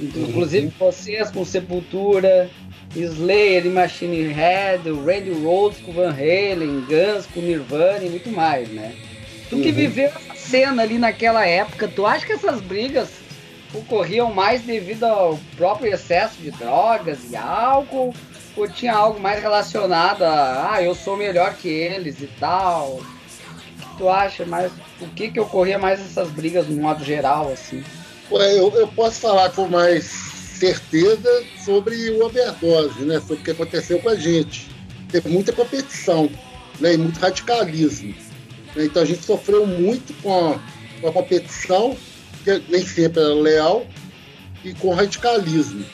Inclusive 0.00 0.66
uhum. 0.66 0.72
vocês 0.78 1.30
com 1.30 1.44
Sepultura, 1.44 2.50
Slayer 2.96 3.66
e 3.66 3.68
Machine 3.68 4.22
Head, 4.28 4.90
Randy 4.90 5.30
Rhodes 5.30 5.80
com 5.80 5.92
Van 5.92 6.10
Halen, 6.10 6.86
Guns 6.88 7.26
com 7.32 7.40
Nirvana 7.40 8.04
e 8.04 8.10
muito 8.10 8.30
mais, 8.30 8.68
né? 8.68 8.94
Tu 9.48 9.56
que 9.58 9.68
uhum. 9.68 9.74
viveu 9.74 10.10
cena 10.48 10.82
ali 10.82 10.98
naquela 10.98 11.46
época, 11.46 11.88
tu 11.88 12.06
acha 12.06 12.26
que 12.26 12.32
essas 12.32 12.60
brigas 12.60 13.08
ocorriam 13.74 14.32
mais 14.32 14.62
devido 14.62 15.04
ao 15.04 15.38
próprio 15.56 15.92
excesso 15.92 16.36
de 16.40 16.50
drogas 16.50 17.30
e 17.30 17.36
álcool? 17.36 18.14
ou 18.56 18.68
tinha 18.68 18.94
algo 18.94 19.20
mais 19.20 19.42
relacionado 19.42 20.22
a, 20.22 20.74
ah, 20.74 20.82
eu 20.82 20.94
sou 20.94 21.16
melhor 21.16 21.54
que 21.54 21.68
eles 21.68 22.20
e 22.20 22.28
tal? 22.38 23.00
Tu 23.96 24.08
acha? 24.08 24.44
Mas 24.44 24.72
o 25.00 25.06
que 25.08 25.30
que 25.30 25.40
ocorria 25.40 25.78
mais 25.78 26.00
essas 26.00 26.28
brigas 26.30 26.66
no 26.66 26.80
modo 26.80 27.04
geral, 27.04 27.50
assim? 27.52 27.82
Eu, 28.30 28.70
eu 28.74 28.88
posso 28.88 29.20
falar 29.20 29.50
com 29.50 29.68
mais 29.68 30.04
certeza 30.04 31.44
sobre 31.64 32.10
o 32.10 32.24
overdose, 32.24 33.00
né? 33.04 33.20
Sobre 33.20 33.34
o 33.34 33.44
que 33.44 33.50
aconteceu 33.50 33.98
com 34.00 34.08
a 34.08 34.16
gente. 34.16 34.70
Teve 35.10 35.28
muita 35.28 35.52
competição, 35.52 36.30
né? 36.80 36.94
E 36.94 36.98
muito 36.98 37.18
radicalismo. 37.18 38.14
Né? 38.74 38.86
Então 38.86 39.02
a 39.02 39.06
gente 39.06 39.24
sofreu 39.24 39.66
muito 39.66 40.12
com 40.22 40.52
a, 40.52 40.60
com 41.00 41.08
a 41.08 41.12
competição, 41.12 41.96
que 42.44 42.62
nem 42.68 42.84
sempre 42.84 43.20
era 43.20 43.34
leal, 43.34 43.86
e 44.64 44.72
com 44.74 44.94
radicalismo. 44.94 45.84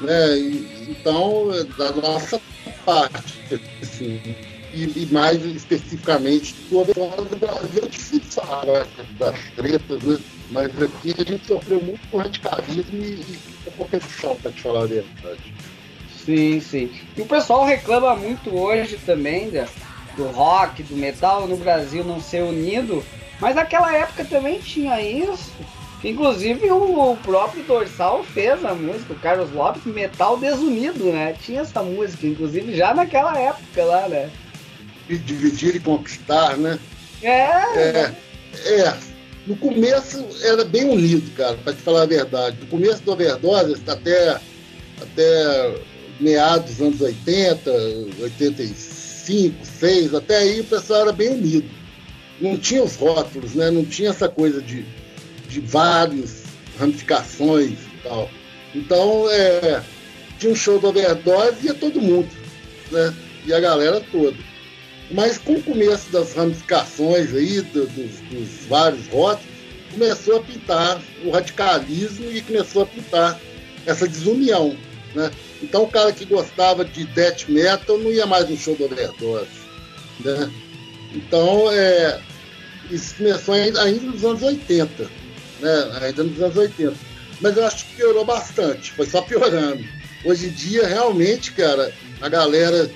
Né? 0.00 0.38
E, 0.38 0.86
então, 0.90 1.48
da 1.78 1.92
nossa 1.92 2.40
parte, 2.84 3.60
assim, 3.82 4.20
e, 4.72 5.02
e, 5.02 5.08
mais 5.10 5.42
especificamente 5.44 6.54
do 6.68 6.78
Overwatch 6.80 7.28
do 7.30 7.36
Brasil, 7.36 7.82
é 7.82 7.88
difícil 7.88 8.42
falar 8.42 8.86
das 9.18 9.38
tretas, 9.56 10.02
né? 10.02 10.18
mas 10.50 10.82
aqui 10.82 11.14
a 11.18 11.24
gente 11.24 11.46
sofreu 11.46 11.80
muito 11.80 12.06
com 12.08 12.18
radicalismo 12.18 13.02
e, 13.02 13.20
e 13.20 13.38
com 13.64 13.70
competição, 13.84 14.36
para 14.36 14.52
te 14.52 14.60
falar 14.60 14.82
a 14.82 14.86
verdade. 14.86 15.54
Sim, 16.24 16.60
sim. 16.60 16.90
E 17.16 17.22
o 17.22 17.26
pessoal 17.26 17.64
reclama 17.64 18.16
muito 18.16 18.54
hoje 18.54 18.98
também 19.06 19.46
né, 19.46 19.66
do 20.16 20.24
rock, 20.28 20.82
do 20.82 20.96
metal 20.96 21.46
no 21.46 21.56
Brasil 21.56 22.04
não 22.04 22.20
ser 22.20 22.42
unido, 22.42 23.04
mas 23.40 23.54
naquela 23.54 23.94
época 23.94 24.24
também 24.24 24.58
tinha 24.58 25.00
isso. 25.00 25.52
Inclusive 26.04 26.70
o 26.70 27.16
próprio 27.22 27.64
Dorsal 27.64 28.22
fez 28.22 28.64
a 28.64 28.74
música, 28.74 29.12
o 29.12 29.18
Carlos 29.18 29.50
Lopes, 29.52 29.84
Metal 29.84 30.38
Desunido, 30.38 31.06
né? 31.06 31.34
Tinha 31.40 31.62
essa 31.62 31.82
música, 31.82 32.26
inclusive 32.26 32.76
já 32.76 32.94
naquela 32.94 33.38
época 33.38 33.84
lá, 33.84 34.08
né? 34.08 34.30
Dividir 35.08 35.76
e 35.76 35.80
conquistar, 35.80 36.56
né? 36.56 36.78
É. 37.22 37.30
É. 37.30 38.12
é. 38.66 38.96
No 39.46 39.56
começo 39.56 40.24
era 40.42 40.64
bem 40.64 40.84
unido, 40.84 41.30
cara, 41.36 41.56
para 41.62 41.72
te 41.72 41.80
falar 41.80 42.02
a 42.02 42.06
verdade. 42.06 42.58
No 42.60 42.66
começo 42.66 43.02
do 43.02 43.12
Overdose, 43.12 43.80
até, 43.86 44.40
até 45.00 45.74
meados 46.20 46.76
dos 46.76 46.80
anos 46.80 47.00
80, 47.00 47.70
85, 49.28 49.66
6, 49.66 50.14
até 50.14 50.36
aí 50.38 50.60
o 50.60 50.64
pessoal 50.64 51.02
era 51.02 51.12
bem 51.12 51.30
unido. 51.30 51.68
Não 52.40 52.56
tinha 52.56 52.82
os 52.82 52.96
rótulos, 52.96 53.54
né? 53.54 53.70
Não 53.70 53.84
tinha 53.84 54.10
essa 54.10 54.28
coisa 54.28 54.60
de 54.60 54.84
de 55.48 55.60
várias 55.60 56.44
ramificações 56.78 57.72
e 57.72 58.02
tal. 58.02 58.30
Então, 58.74 59.26
é, 59.30 59.82
tinha 60.38 60.52
um 60.52 60.56
show 60.56 60.78
do 60.78 60.88
Overdose 60.88 61.56
e 61.62 61.66
ia 61.66 61.74
todo 61.74 62.00
mundo, 62.00 62.28
né? 62.90 63.14
E 63.46 63.52
a 63.52 63.60
galera 63.60 64.02
toda. 64.12 64.36
Mas 65.10 65.38
com 65.38 65.54
o 65.54 65.62
começo 65.62 66.10
das 66.10 66.34
ramificações 66.34 67.32
aí, 67.32 67.60
do, 67.62 67.86
dos, 67.86 68.20
dos 68.30 68.66
vários 68.68 69.06
rótulos, 69.06 69.54
começou 69.92 70.36
a 70.36 70.42
pintar 70.42 71.00
o 71.24 71.30
radicalismo 71.30 72.30
e 72.30 72.42
começou 72.42 72.82
a 72.82 72.86
pintar 72.86 73.40
essa 73.86 74.06
desunião, 74.06 74.76
né? 75.16 75.30
Então 75.62 75.82
o 75.82 75.90
cara 75.90 76.12
que 76.12 76.24
gostava 76.24 76.84
de 76.84 77.04
death 77.06 77.48
metal 77.48 77.98
não 77.98 78.12
ia 78.12 78.26
mais 78.26 78.48
no 78.48 78.56
show 78.56 78.76
do 78.76 78.84
Overdose, 78.84 79.48
né? 80.20 80.52
Então, 81.12 81.72
é, 81.72 82.20
isso 82.90 83.16
começou 83.16 83.54
ainda, 83.54 83.82
ainda 83.82 84.02
nos 84.02 84.24
anos 84.24 84.42
80 84.42 85.26
né? 85.60 85.98
ainda 86.02 86.24
nos 86.24 86.40
anos 86.40 86.56
80. 86.56 86.94
Mas 87.40 87.56
eu 87.56 87.66
acho 87.66 87.86
que 87.86 87.96
piorou 87.96 88.24
bastante, 88.24 88.92
foi 88.92 89.06
só 89.06 89.20
piorando. 89.22 89.84
Hoje 90.24 90.46
em 90.46 90.50
dia, 90.50 90.86
realmente, 90.86 91.52
cara, 91.52 91.92
a 92.20 92.28
galera 92.28 92.90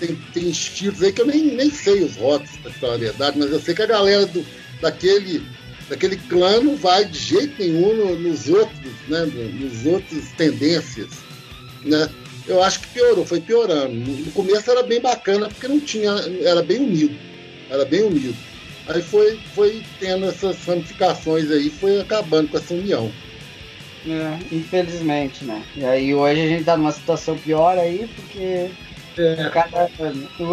tem, 0.00 0.16
tem 0.32 0.48
estilos 0.48 1.02
aí 1.02 1.12
que 1.12 1.20
eu 1.20 1.26
nem, 1.26 1.54
nem 1.54 1.70
sei 1.70 2.02
os 2.02 2.16
rótulos, 2.16 2.56
pra 2.56 2.72
falar 2.72 2.94
a 2.94 2.98
verdade, 2.98 3.38
mas 3.38 3.50
eu 3.50 3.60
sei 3.60 3.74
que 3.74 3.82
a 3.82 3.86
galera 3.86 4.26
do, 4.26 4.44
daquele, 4.80 5.42
daquele 5.88 6.16
clã 6.16 6.60
não 6.60 6.76
vai 6.76 7.04
de 7.04 7.18
jeito 7.18 7.54
nenhum 7.58 7.94
no, 7.94 8.18
nos 8.18 8.48
outros, 8.48 8.92
né? 9.08 9.26
Nos 9.26 9.84
outros 9.86 10.28
tendências, 10.36 11.10
né? 11.84 12.08
Eu 12.46 12.62
acho 12.62 12.80
que 12.80 12.88
piorou, 12.88 13.24
foi 13.24 13.40
piorando. 13.40 13.94
No 13.94 14.32
começo 14.32 14.70
era 14.70 14.82
bem 14.82 15.00
bacana, 15.00 15.48
porque 15.48 15.68
não 15.68 15.80
tinha, 15.80 16.10
era 16.44 16.62
bem 16.62 16.80
unido, 16.80 17.16
era 17.70 17.84
bem 17.84 18.02
unido. 18.02 18.36
Aí 18.88 19.00
foi, 19.00 19.38
foi 19.54 19.82
tendo 20.00 20.26
essas 20.26 20.64
ramificações 20.64 21.50
aí, 21.50 21.70
foi 21.70 22.00
acabando 22.00 22.48
com 22.48 22.56
essa 22.56 22.74
união. 22.74 23.12
É, 24.04 24.38
infelizmente, 24.50 25.44
né? 25.44 25.62
E 25.76 25.84
aí 25.84 26.14
hoje 26.14 26.40
a 26.40 26.48
gente 26.48 26.64
tá 26.64 26.76
numa 26.76 26.90
situação 26.90 27.38
pior 27.38 27.78
aí, 27.78 28.10
porque 28.16 28.68
é. 29.16 29.50
cada, 29.50 29.88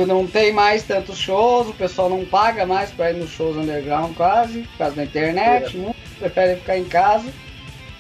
não 0.06 0.28
tem 0.28 0.54
mais 0.54 0.84
tantos 0.84 1.18
shows, 1.18 1.70
o 1.70 1.74
pessoal 1.74 2.10
não 2.10 2.24
paga 2.24 2.66
mais 2.68 2.92
para 2.92 3.12
ir 3.12 3.16
nos 3.16 3.32
shows 3.32 3.58
underground 3.58 4.16
quase, 4.16 4.62
por 4.62 4.78
causa 4.78 4.96
da 4.98 5.04
internet, 5.04 5.76
é. 5.76 5.80
muitos 5.80 6.02
preferem 6.20 6.58
ficar 6.58 6.78
em 6.78 6.86
casa. 6.86 7.28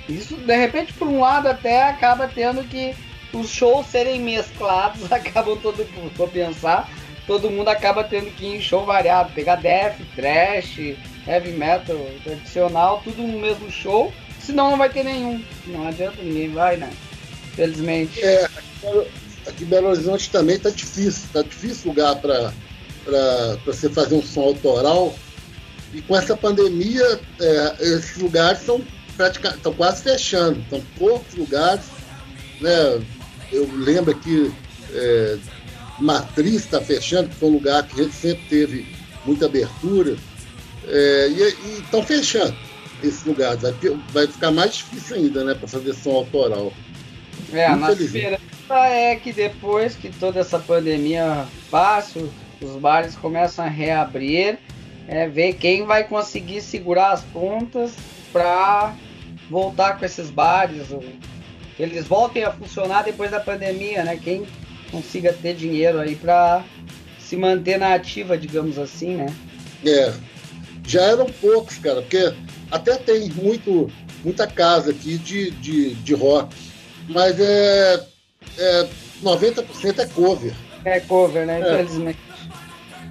Isso, 0.08 0.36
de 0.36 0.56
repente, 0.56 0.94
por 0.94 1.08
um 1.08 1.20
lado, 1.20 1.48
até 1.48 1.84
acaba 1.84 2.28
tendo 2.28 2.64
que 2.64 2.94
os 3.34 3.50
shows 3.50 3.88
serem 3.88 4.20
mesclados, 4.20 5.10
acabam 5.12 5.58
todo 5.58 5.86
mundo 5.94 6.32
pensar, 6.32 6.90
todo 7.28 7.50
mundo 7.50 7.70
acaba 7.70 8.04
tendo 8.04 8.32
que 8.32 8.46
ir 8.46 8.58
em 8.58 8.62
show 8.62 8.86
variado, 8.86 9.34
pegar 9.34 9.58
death, 9.58 9.98
trash, 10.16 10.96
heavy 11.28 11.52
metal, 11.52 11.98
tradicional, 12.24 13.02
tudo 13.04 13.22
no 13.22 13.40
mesmo 13.40 13.70
show, 13.72 14.12
senão 14.40 14.72
não 14.72 14.78
vai 14.78 14.90
ter 14.90 15.04
nenhum. 15.04 15.44
Não 15.68 15.88
adianta, 15.88 16.22
ninguém 16.22 16.52
vai, 16.52 16.78
né? 16.78 16.90
Felizmente. 17.56 18.24
É, 18.24 18.50
aqui 19.46 19.64
em 19.64 19.68
Belo 19.68 19.90
Horizonte 19.90 20.30
também 20.30 20.58
tá 20.58 20.70
difícil, 20.70 21.30
tá 21.32 21.42
difícil 21.42 21.90
lugar 21.90 22.16
para 22.16 22.52
você 23.66 23.90
fazer 23.90 24.16
um 24.16 24.24
som 24.24 24.42
autoral. 24.42 25.14
E 25.94 26.02
com 26.02 26.16
essa 26.16 26.38
pandemia, 26.38 27.20
é, 27.40 27.76
esses 27.80 28.18
lugares 28.18 28.62
estão 28.62 29.74
quase 29.76 30.04
fechando, 30.04 30.60
estão 30.62 30.82
poucos 30.98 31.34
lugares. 31.36 31.86
Né? 32.62 33.02
Eu 33.52 33.70
lembro 33.74 34.12
aqui 34.12 34.52
é, 34.94 35.38
Matriz 36.00 36.56
está 36.56 36.82
fechando, 36.82 37.30
que 37.30 37.36
foi 37.36 37.50
um 37.50 37.54
lugar 37.54 37.84
que 37.88 38.00
a 38.00 38.04
gente 38.04 38.16
sempre 38.16 38.44
teve 38.50 38.86
muita 39.26 39.46
abertura. 39.46 40.16
É, 40.88 41.28
e 41.30 41.80
estão 41.80 42.02
fechando 42.02 42.56
esse 43.04 43.28
lugar. 43.28 43.58
Vai, 43.58 43.74
vai, 44.12 44.28
ficar 44.28 44.52
mais 44.52 44.76
difícil 44.76 45.18
ainda, 45.18 45.44
né, 45.44 45.54
para 45.54 45.68
fazer 45.68 45.94
som 45.94 46.12
autoral. 46.12 46.74
É, 47.54 47.66
a 47.66 47.76
nossa 47.76 48.02
esperança 48.02 48.40
é 48.70 49.16
que 49.16 49.34
depois 49.34 49.96
que 49.96 50.10
toda 50.10 50.40
essa 50.40 50.60
pandemia 50.60 51.46
passe, 51.70 52.30
os 52.62 52.76
bares 52.76 53.16
começam 53.16 53.66
a 53.66 53.68
reabrir, 53.68 54.58
é, 55.08 55.28
ver 55.28 55.54
quem 55.54 55.86
vai 55.86 56.04
conseguir 56.04 56.62
segurar 56.62 57.12
as 57.12 57.22
pontas 57.24 57.94
para 58.32 58.94
voltar 59.50 59.98
com 59.98 60.06
esses 60.06 60.30
bares, 60.30 60.88
eles 61.80 62.06
voltem 62.06 62.44
a 62.44 62.52
funcionar 62.52 63.04
depois 63.04 63.32
da 63.32 63.40
pandemia, 63.40 64.04
né? 64.04 64.20
Quem 64.22 64.46
consiga 64.92 65.32
ter 65.32 65.56
dinheiro 65.56 66.00
aí 66.00 66.16
para 66.16 66.64
se 67.20 67.38
manter 67.38 67.80
na 67.80 67.94
ativa, 67.94 68.38
digamos 68.38 68.78
assim, 68.78 69.16
né? 69.16 69.34
É. 69.86 70.14
Já 70.86 71.04
eram 71.04 71.28
poucos, 71.28 71.78
cara, 71.78 72.02
porque 72.02 72.34
até 72.70 72.96
tem 72.98 73.30
muito, 73.30 73.90
muita 74.24 74.46
casa 74.46 74.92
aqui 74.92 75.18
de, 75.18 75.52
de, 75.52 75.94
de 75.94 76.14
rock, 76.14 76.56
mas 77.08 77.40
é, 77.40 78.04
é 78.58 78.88
90% 79.24 80.00
é 80.00 80.06
cover. 80.08 80.54
É 80.84 81.00
cover, 81.00 81.46
né? 81.46 81.62
É. 81.62 81.74
Infelizmente. 81.74 82.20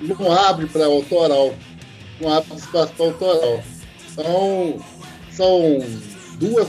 Não 0.00 0.32
abre 0.32 0.66
para 0.66 0.86
autoral. 0.86 1.54
Não 2.20 2.32
abre 2.32 2.56
espaço 2.56 2.92
para 2.94 3.06
autoral. 3.06 3.62
Então, 4.12 4.84
são 5.30 5.78
duas, 6.38 6.68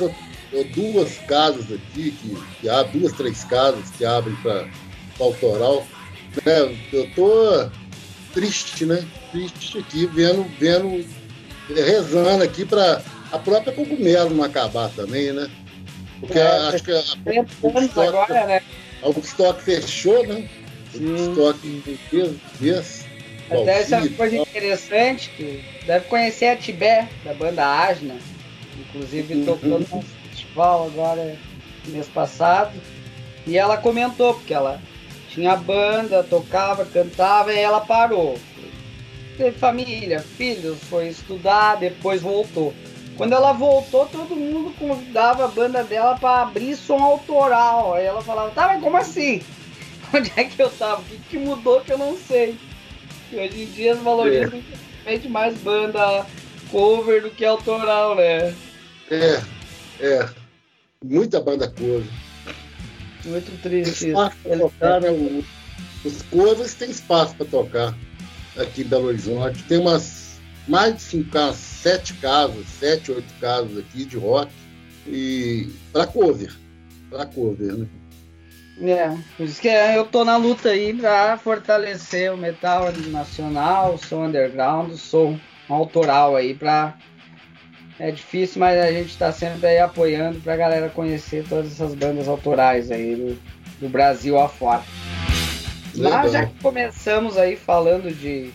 duas 0.73 1.17
casas 1.19 1.65
aqui 1.71 2.11
que, 2.11 2.37
que 2.61 2.69
abrem, 2.69 3.01
duas, 3.01 3.13
três 3.13 3.43
casas 3.43 3.89
que 3.97 4.05
abrem 4.05 4.35
para 4.37 4.67
autoral. 5.19 5.85
Né? 6.45 6.77
Eu 6.91 7.09
tô 7.15 7.69
triste, 8.33 8.85
né? 8.85 9.05
Triste 9.31 9.79
aqui, 9.79 10.05
vendo, 10.07 10.45
vendo, 10.59 11.05
rezando 11.69 12.43
aqui 12.43 12.65
para 12.65 13.01
a 13.31 13.37
própria 13.37 13.73
cogumelo 13.73 14.31
não 14.31 14.43
acabar 14.43 14.89
também, 14.89 15.31
né? 15.31 15.49
Porque 16.19 16.37
é, 16.37 16.47
acho 16.47 16.83
que 16.83 16.91
a, 16.91 17.03
o 17.61 17.79
estoque, 17.79 18.07
agora, 18.07 18.45
né? 18.45 18.61
o 19.03 19.19
estoque 19.19 19.63
fechou, 19.63 20.25
né? 20.25 20.49
O 20.95 21.15
estoque 21.15 21.99
fez. 22.59 23.05
Até 23.49 23.81
essa 23.81 23.95
é 23.95 23.99
uma 23.99 24.09
coisa 24.09 24.37
interessante, 24.37 25.29
que 25.35 25.63
deve 25.85 26.05
conhecer 26.05 26.47
a 26.47 26.55
Tibé, 26.55 27.07
da 27.23 27.33
banda 27.33 27.65
Asna. 27.65 28.15
Inclusive 28.77 29.43
tocou 29.43 29.81
festival 30.60 30.88
agora 30.88 31.38
mês 31.88 32.07
passado. 32.07 32.74
E 33.47 33.57
ela 33.57 33.78
comentou, 33.78 34.34
porque 34.34 34.53
ela 34.53 34.80
tinha 35.30 35.55
banda, 35.55 36.24
tocava, 36.24 36.86
cantava 36.86 37.53
e 37.53 37.60
ela 37.60 37.82
parou. 37.82 38.38
Teve 39.38 39.57
família, 39.57 40.20
filhos, 40.20 40.78
foi 40.89 41.07
estudar, 41.07 41.76
depois 41.76 42.22
voltou. 42.22 42.74
Quando 43.16 43.34
ela 43.34 43.53
voltou, 43.53 44.05
todo 44.05 44.36
mundo 44.36 44.74
convidava 44.78 45.45
a 45.45 45.47
banda 45.47 45.84
dela 45.84 46.18
para 46.18 46.43
abrir 46.43 46.76
som 46.76 47.01
autoral. 47.01 47.93
Aí 47.93 48.05
ela 48.05 48.22
falava, 48.22 48.51
tá, 48.51 48.68
mas 48.68 48.84
como 48.84 48.97
assim? 48.97 49.41
onde 50.14 50.32
é 50.36 50.43
que 50.43 50.62
eu 50.62 50.70
tava, 50.70 51.01
o 51.01 51.05
que, 51.05 51.18
que 51.18 51.38
mudou 51.38 51.82
que 51.82 51.91
eu 51.91 51.97
não 51.97 52.18
sei. 52.18 52.57
E 53.32 53.38
hoje 53.38 53.64
em 53.64 53.66
dia 53.68 53.93
as 53.93 53.99
valorizam 53.99 54.62
é. 55.05 55.28
mais 55.28 55.57
banda 55.57 56.26
cover 56.72 57.22
do 57.22 57.32
que 57.32 57.45
autoral, 57.45 58.16
né? 58.16 58.53
É, 59.12 59.41
é. 59.99 60.38
Muita 61.05 61.39
banda 61.39 61.65
cover. 61.65 62.03
Muito 63.23 63.61
triste. 63.61 64.09
Espaço 64.09 64.35
pra 64.43 64.57
tocar, 64.57 65.01
né? 65.01 65.09
Os 66.03 66.21
covers 66.23 66.73
têm 66.73 66.91
espaço 66.91 67.35
para 67.35 67.45
tocar 67.45 67.97
aqui 68.57 68.81
em 68.81 68.83
Belo 68.83 69.05
Horizonte. 69.05 69.63
Tem 69.63 69.77
umas 69.77 70.41
mais 70.67 70.97
de 70.97 71.01
cinco 71.01 71.31
casas, 71.31 71.55
sete 71.55 72.13
casas, 72.15 72.67
sete, 72.67 73.13
oito 73.13 73.33
casas 73.39 73.77
aqui 73.77 74.03
de 74.03 74.17
rock. 74.17 74.51
E 75.07 75.69
para 75.93 76.05
cover. 76.05 76.53
Para 77.09 77.25
cover, 77.27 77.77
né? 77.77 77.87
É, 78.81 79.17
por 79.37 79.45
isso 79.45 79.61
que 79.61 79.69
eu 79.69 80.05
tô 80.05 80.25
na 80.25 80.35
luta 80.35 80.67
aí 80.67 80.93
para 80.93 81.37
fortalecer 81.37 82.33
o 82.33 82.37
metal 82.37 82.91
nacional, 83.07 83.93
o 83.93 83.97
som 83.97 84.25
underground, 84.25 84.91
o 84.91 84.97
som 84.97 85.39
autoral 85.69 86.35
aí 86.35 86.53
para 86.53 86.97
é 87.99 88.11
difícil, 88.11 88.59
mas 88.59 88.79
a 88.79 88.91
gente 88.91 89.09
está 89.09 89.31
sempre 89.31 89.67
aí 89.67 89.79
apoiando 89.79 90.39
para 90.39 90.53
a 90.53 90.57
galera 90.57 90.89
conhecer 90.89 91.45
todas 91.47 91.73
essas 91.73 91.93
bandas 91.93 92.27
autorais 92.27 92.89
aí 92.89 93.13
do, 93.13 93.39
do 93.81 93.89
Brasil 93.89 94.39
afora. 94.39 94.83
Lá 95.95 96.25
já 96.27 96.45
que 96.45 96.53
começamos 96.61 97.37
aí 97.37 97.57
falando 97.57 98.09
de, 98.09 98.51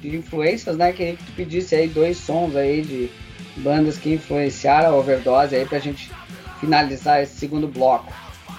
de 0.00 0.16
influências, 0.16 0.76
né? 0.76 0.92
Queria 0.92 1.14
que 1.14 1.24
tu 1.24 1.32
pedisse 1.32 1.74
aí 1.76 1.86
dois 1.86 2.16
sons 2.16 2.56
aí 2.56 2.82
de 2.82 3.10
bandas 3.58 3.96
que 3.96 4.14
influenciaram 4.14 4.88
a 4.90 4.96
overdose 4.96 5.54
aí 5.54 5.64
pra 5.64 5.78
gente 5.78 6.10
finalizar 6.58 7.22
esse 7.22 7.36
segundo 7.36 7.68
bloco. 7.68 8.12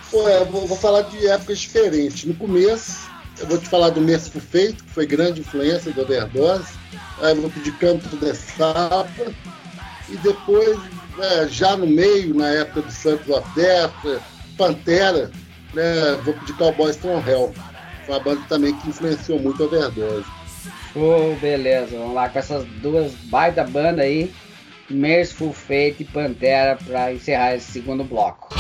Pô, 0.10 0.28
eu 0.30 0.46
vou, 0.46 0.66
vou 0.66 0.78
falar 0.78 1.02
de 1.04 1.28
épocas 1.28 1.60
diferentes. 1.60 2.24
No 2.24 2.34
começo, 2.36 3.10
eu 3.40 3.48
vou 3.48 3.58
te 3.58 3.68
falar 3.68 3.90
do 3.90 4.00
Merciful 4.00 4.42
Feito, 4.42 4.84
que 4.84 4.92
foi 4.92 5.06
grande 5.06 5.42
influência 5.42 5.92
do 5.92 6.02
overdose. 6.02 6.74
Aí 7.22 7.36
eu 7.36 7.42
vou 7.42 7.50
pedir 7.50 7.74
Campo 7.78 8.16
de 8.18 8.34
Sapa. 8.34 9.08
E 10.12 10.18
depois, 10.18 10.78
é, 11.20 11.48
já 11.48 11.78
no 11.78 11.88
meio, 11.88 12.36
na 12.36 12.50
época 12.50 12.82
do 12.82 12.92
Santos 12.92 13.28
Death, 13.56 14.22
Pantera, 14.58 15.32
né, 15.74 16.20
vou 16.24 16.34
pedir 16.34 16.54
Cowboys 16.54 16.98
from 16.98 17.24
Hell. 17.26 17.54
Foi 18.06 18.16
uma 18.16 18.24
banda 18.24 18.42
também 18.50 18.76
que 18.78 18.90
influenciou 18.90 19.40
muito 19.40 19.64
a 19.64 19.66
Overdose. 19.68 20.26
Show, 20.94 21.36
beleza. 21.40 21.98
Vamos 21.98 22.14
lá 22.14 22.30
com 22.30 22.40
essas 22.40 22.66
duas 22.82 23.14
baita 23.26 23.64
banda 23.64 24.02
aí, 24.02 24.34
Merciful 24.90 25.54
Fate 25.54 25.98
e 26.00 26.06
Pantera, 26.06 26.78
para 26.86 27.14
encerrar 27.14 27.56
esse 27.56 27.72
segundo 27.72 28.04
bloco. 28.04 28.54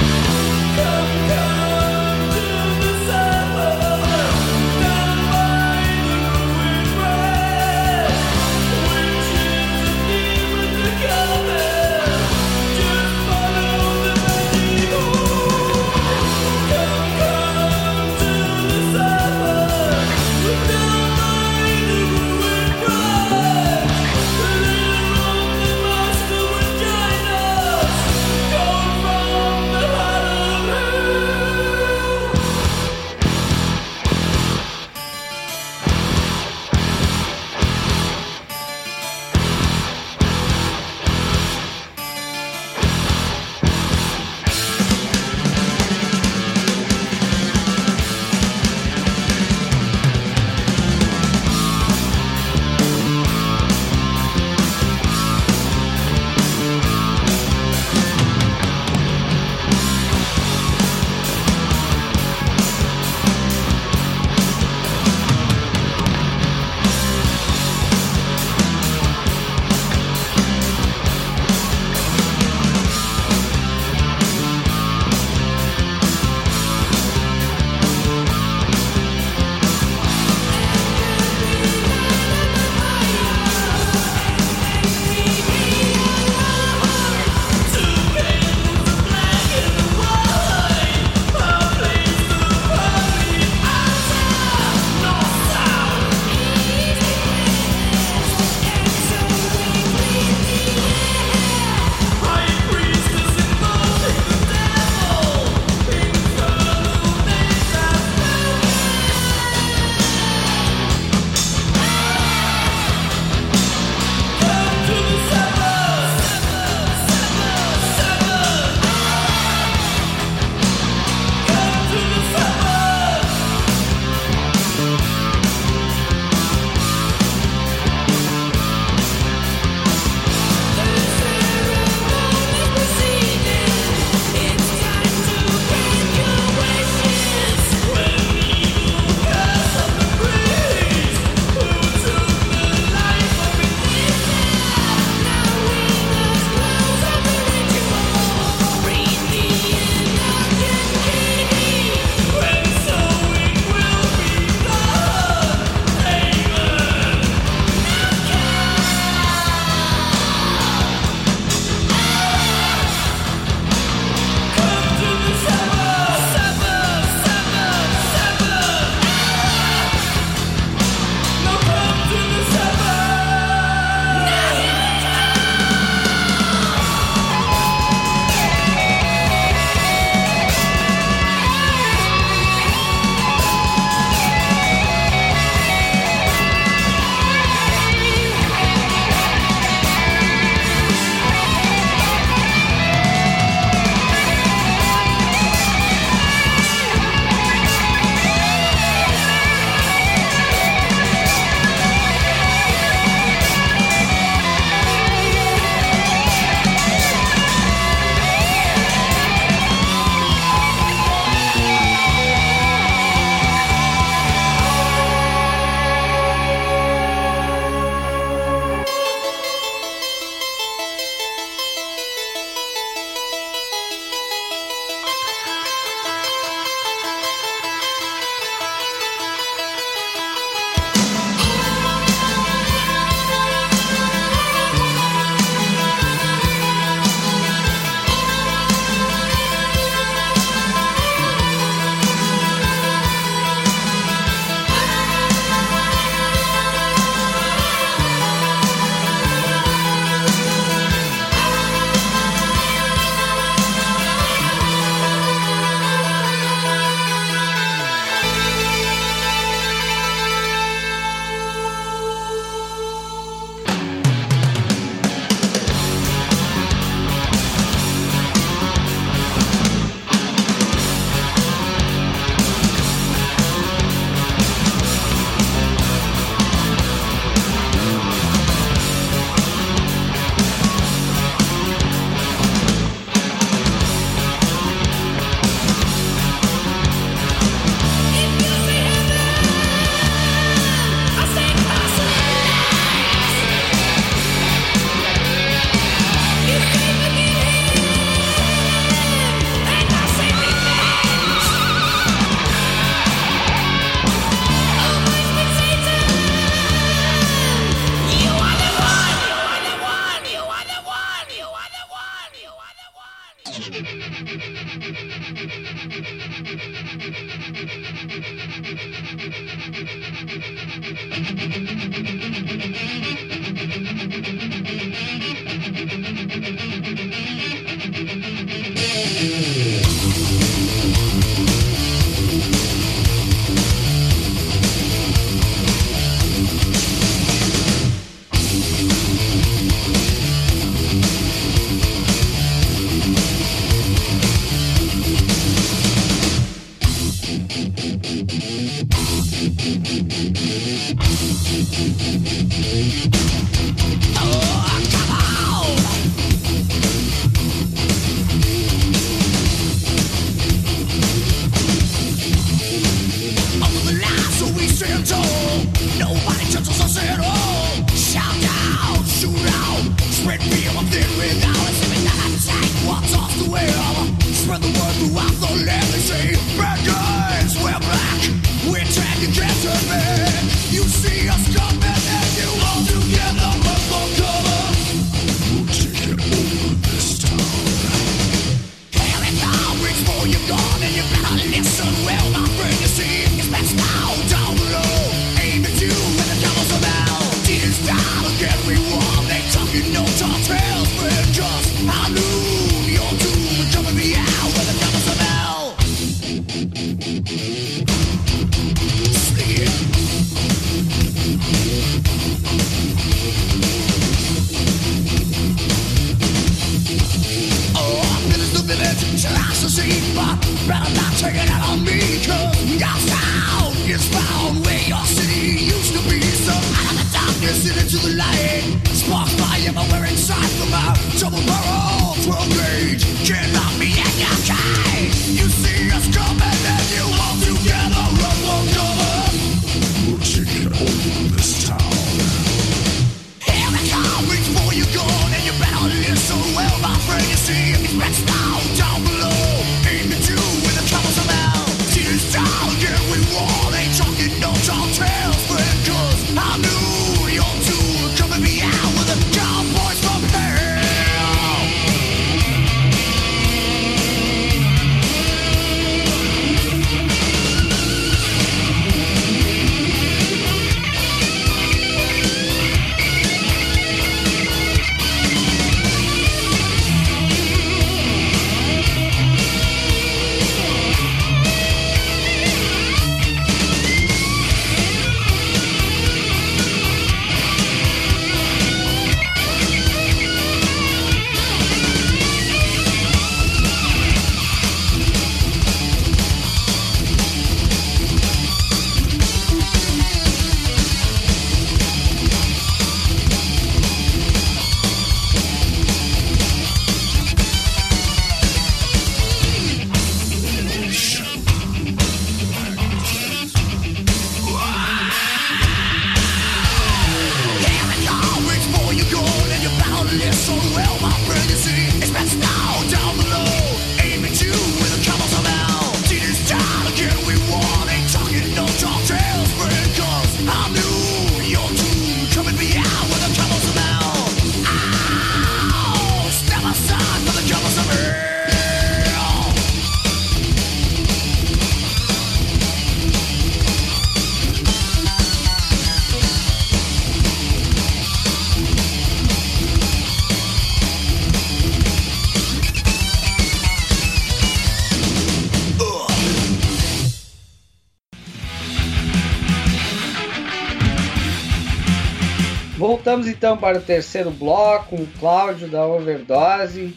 Então 563.52 563.58
para 563.58 563.80
o 563.80 563.82
terceiro 563.82 564.32
bloco, 564.32 564.95
o 564.95 565.08
Cláudio 565.20 565.68
da 565.68 565.86
Overdose. 565.86 566.95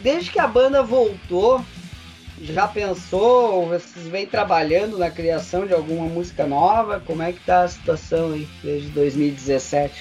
Desde 0.00 0.30
que 0.30 0.38
a 0.38 0.46
banda 0.46 0.80
voltou, 0.80 1.60
já 2.40 2.68
pensou, 2.68 3.54
ou 3.54 3.68
vocês 3.68 4.06
vêm 4.06 4.24
trabalhando 4.24 4.96
na 4.96 5.10
criação 5.10 5.66
de 5.66 5.74
alguma 5.74 6.06
música 6.06 6.46
nova? 6.46 7.02
Como 7.04 7.20
é 7.20 7.32
que 7.32 7.40
tá 7.40 7.64
a 7.64 7.68
situação 7.68 8.32
aí 8.32 8.46
desde 8.62 8.90
2017? 8.90 9.92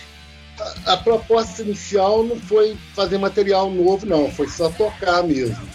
A, 0.86 0.94
a 0.94 0.98
proposta 0.98 1.64
inicial 1.64 2.24
não 2.24 2.40
foi 2.40 2.78
fazer 2.94 3.18
material 3.18 3.72
novo, 3.72 4.06
não, 4.06 4.30
foi 4.30 4.48
só 4.48 4.70
tocar 4.70 5.24
mesmo. 5.24 5.68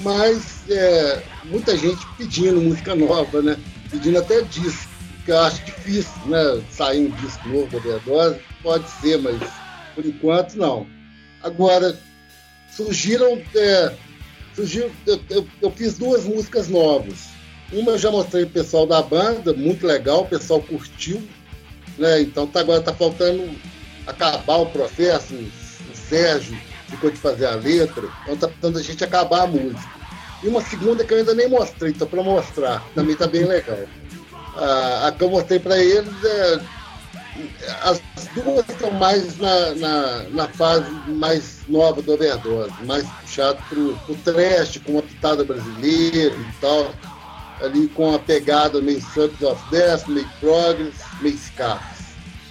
Mas 0.00 0.62
é, 0.70 1.22
muita 1.44 1.76
gente 1.76 2.06
pedindo 2.16 2.58
música 2.58 2.94
nova, 2.94 3.42
né? 3.42 3.58
Pedindo 3.90 4.18
até 4.18 4.40
disco, 4.40 4.90
que 5.26 5.30
eu 5.30 5.38
acho 5.40 5.62
difícil, 5.62 6.22
né? 6.24 6.62
Sair 6.70 7.06
um 7.06 7.10
disco 7.10 7.46
novo 7.50 7.68
da 7.68 7.76
Overdose 7.76 8.47
pode 8.62 8.88
ser, 9.00 9.18
mas 9.18 9.40
por 9.94 10.04
enquanto 10.04 10.54
não. 10.54 10.86
Agora, 11.42 11.98
surgiram. 12.70 13.40
É, 13.54 13.94
surgiu, 14.54 14.90
eu, 15.06 15.20
eu, 15.30 15.48
eu, 15.62 15.70
fiz 15.70 15.98
duas 15.98 16.24
músicas 16.24 16.68
novas. 16.68 17.28
Uma 17.72 17.92
eu 17.92 17.98
já 17.98 18.10
mostrei 18.10 18.44
pro 18.44 18.62
pessoal 18.62 18.86
da 18.86 19.02
banda, 19.02 19.52
muito 19.52 19.86
legal, 19.86 20.22
o 20.22 20.28
pessoal 20.28 20.62
curtiu. 20.62 21.22
Né? 21.98 22.22
Então 22.22 22.46
tá, 22.46 22.60
agora 22.60 22.80
tá 22.80 22.94
faltando 22.94 23.50
acabar 24.06 24.56
o 24.56 24.66
processo. 24.66 25.34
O 25.34 25.96
Sérgio 25.96 26.56
ficou 26.88 27.10
de 27.10 27.18
fazer 27.18 27.46
a 27.46 27.54
letra, 27.54 28.08
então 28.22 28.36
tá 28.36 28.48
precisando 28.48 28.78
a 28.78 28.82
gente 28.82 29.04
acabar 29.04 29.42
a 29.42 29.46
música. 29.46 29.98
E 30.42 30.48
uma 30.48 30.62
segunda 30.62 31.04
que 31.04 31.12
eu 31.12 31.18
ainda 31.18 31.34
nem 31.34 31.48
mostrei, 31.48 31.92
tô 31.92 32.06
para 32.06 32.22
mostrar, 32.22 32.84
também 32.94 33.16
tá 33.16 33.26
bem 33.26 33.44
legal. 33.44 33.78
A, 34.56 35.08
a 35.08 35.12
que 35.12 35.22
eu 35.22 35.30
mostrei 35.30 35.58
para 35.58 35.78
eles 35.78 36.24
é. 36.24 36.77
As 37.82 38.00
duas 38.34 38.68
estão 38.68 38.90
mais 38.92 39.38
na, 39.38 39.74
na, 39.74 40.22
na, 40.30 40.48
fase 40.48 40.90
mais 41.08 41.60
nova 41.68 42.02
do 42.02 42.12
overdose, 42.12 42.72
mais 42.84 43.04
puxado 43.20 43.58
pro, 43.68 43.96
pro 44.06 44.14
trash, 44.16 44.78
com 44.84 44.92
uma 44.92 45.02
pitada 45.02 45.44
brasileira 45.44 46.34
e 46.34 46.52
tal, 46.60 46.94
ali 47.62 47.88
com 47.88 48.14
a 48.14 48.18
pegada 48.18 48.80
meio 48.80 49.00
Subs 49.00 49.42
of 49.42 49.62
Death, 49.70 50.06
meio 50.08 50.28
Progress, 50.40 50.96
meio 51.20 51.38
Scarf. 51.38 51.98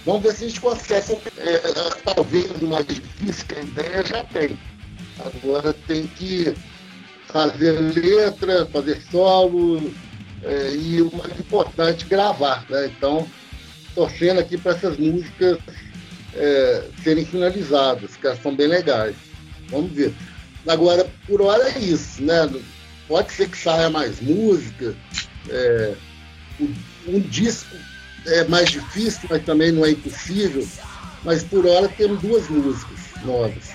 Vamos 0.04 0.22
ver 0.22 0.32
se 0.32 0.44
a 0.44 0.48
gente 0.48 0.60
consegue. 0.60 1.18
É, 1.36 1.58
talvez 2.04 2.50
o 2.62 2.66
mais 2.66 2.86
difícil 2.86 3.44
que 3.46 3.54
a 3.54 3.60
ideia 3.60 4.06
já 4.06 4.24
tem. 4.24 4.58
Agora 5.18 5.72
tem 5.86 6.06
que 6.06 6.54
fazer 7.26 7.72
letra, 7.72 8.66
fazer 8.66 9.02
solo 9.10 9.92
é, 10.42 10.72
e 10.74 11.02
o 11.02 11.14
mais 11.14 11.38
importante, 11.38 12.04
gravar. 12.06 12.64
Né? 12.70 12.86
Então, 12.96 13.28
torcendo 13.98 14.38
aqui 14.38 14.56
para 14.56 14.76
essas 14.76 14.96
músicas 14.96 15.58
é, 16.32 16.84
serem 17.02 17.24
finalizadas, 17.24 18.14
que 18.14 18.28
elas 18.28 18.40
são 18.40 18.54
bem 18.54 18.68
legais. 18.68 19.16
Vamos 19.70 19.90
ver. 19.90 20.14
Agora, 20.68 21.04
por 21.26 21.42
hora 21.42 21.68
é 21.68 21.78
isso, 21.80 22.22
né? 22.22 22.48
Pode 23.08 23.32
ser 23.32 23.48
que 23.48 23.58
saia 23.58 23.90
mais 23.90 24.20
música. 24.20 24.94
É, 25.50 25.94
um 27.08 27.18
disco 27.22 27.74
é 28.24 28.44
mais 28.44 28.70
difícil, 28.70 29.28
mas 29.28 29.44
também 29.44 29.72
não 29.72 29.84
é 29.84 29.90
impossível. 29.90 30.64
Mas 31.24 31.42
por 31.42 31.66
hora 31.66 31.88
temos 31.88 32.22
duas 32.22 32.48
músicas 32.48 32.98
novas. 33.24 33.72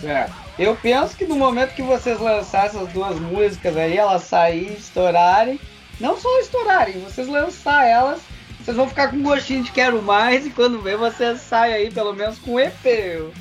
Certo. 0.00 0.34
Eu 0.58 0.74
penso 0.76 1.14
que 1.14 1.26
no 1.26 1.36
momento 1.36 1.74
que 1.74 1.82
vocês 1.82 2.18
lançarem 2.18 2.70
essas 2.70 2.90
duas 2.90 3.20
músicas 3.20 3.76
aí, 3.76 3.98
elas 3.98 4.22
saírem, 4.22 4.72
estourarem, 4.72 5.60
não 6.00 6.18
só 6.18 6.40
estourarem, 6.40 7.00
vocês 7.00 7.28
lançar 7.28 7.84
elas, 7.84 8.20
vocês 8.66 8.76
vão 8.76 8.88
ficar 8.88 9.12
com 9.12 9.22
gostinho 9.22 9.62
de 9.62 9.70
quero 9.70 10.02
mais 10.02 10.44
e 10.44 10.50
quando 10.50 10.82
vê 10.82 10.96
vocês 10.96 11.40
saem 11.40 11.72
aí 11.72 11.90
pelo 11.90 12.12
menos 12.12 12.36
com 12.38 12.58
EP. 12.58 12.84
Eu, 12.84 13.32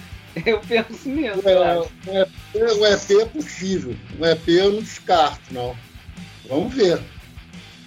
eu 0.46 0.60
penso 0.60 1.10
nisso. 1.10 1.42
É, 1.50 1.80
o, 1.80 1.88
EP, 2.22 2.30
o 2.54 2.86
EP 2.86 3.22
é 3.22 3.26
possível. 3.26 3.96
O 4.20 4.24
EP 4.24 4.48
eu 4.50 4.74
não 4.74 4.82
descarto, 4.84 5.52
não. 5.52 5.76
Vamos 6.48 6.76
ver. 6.76 7.02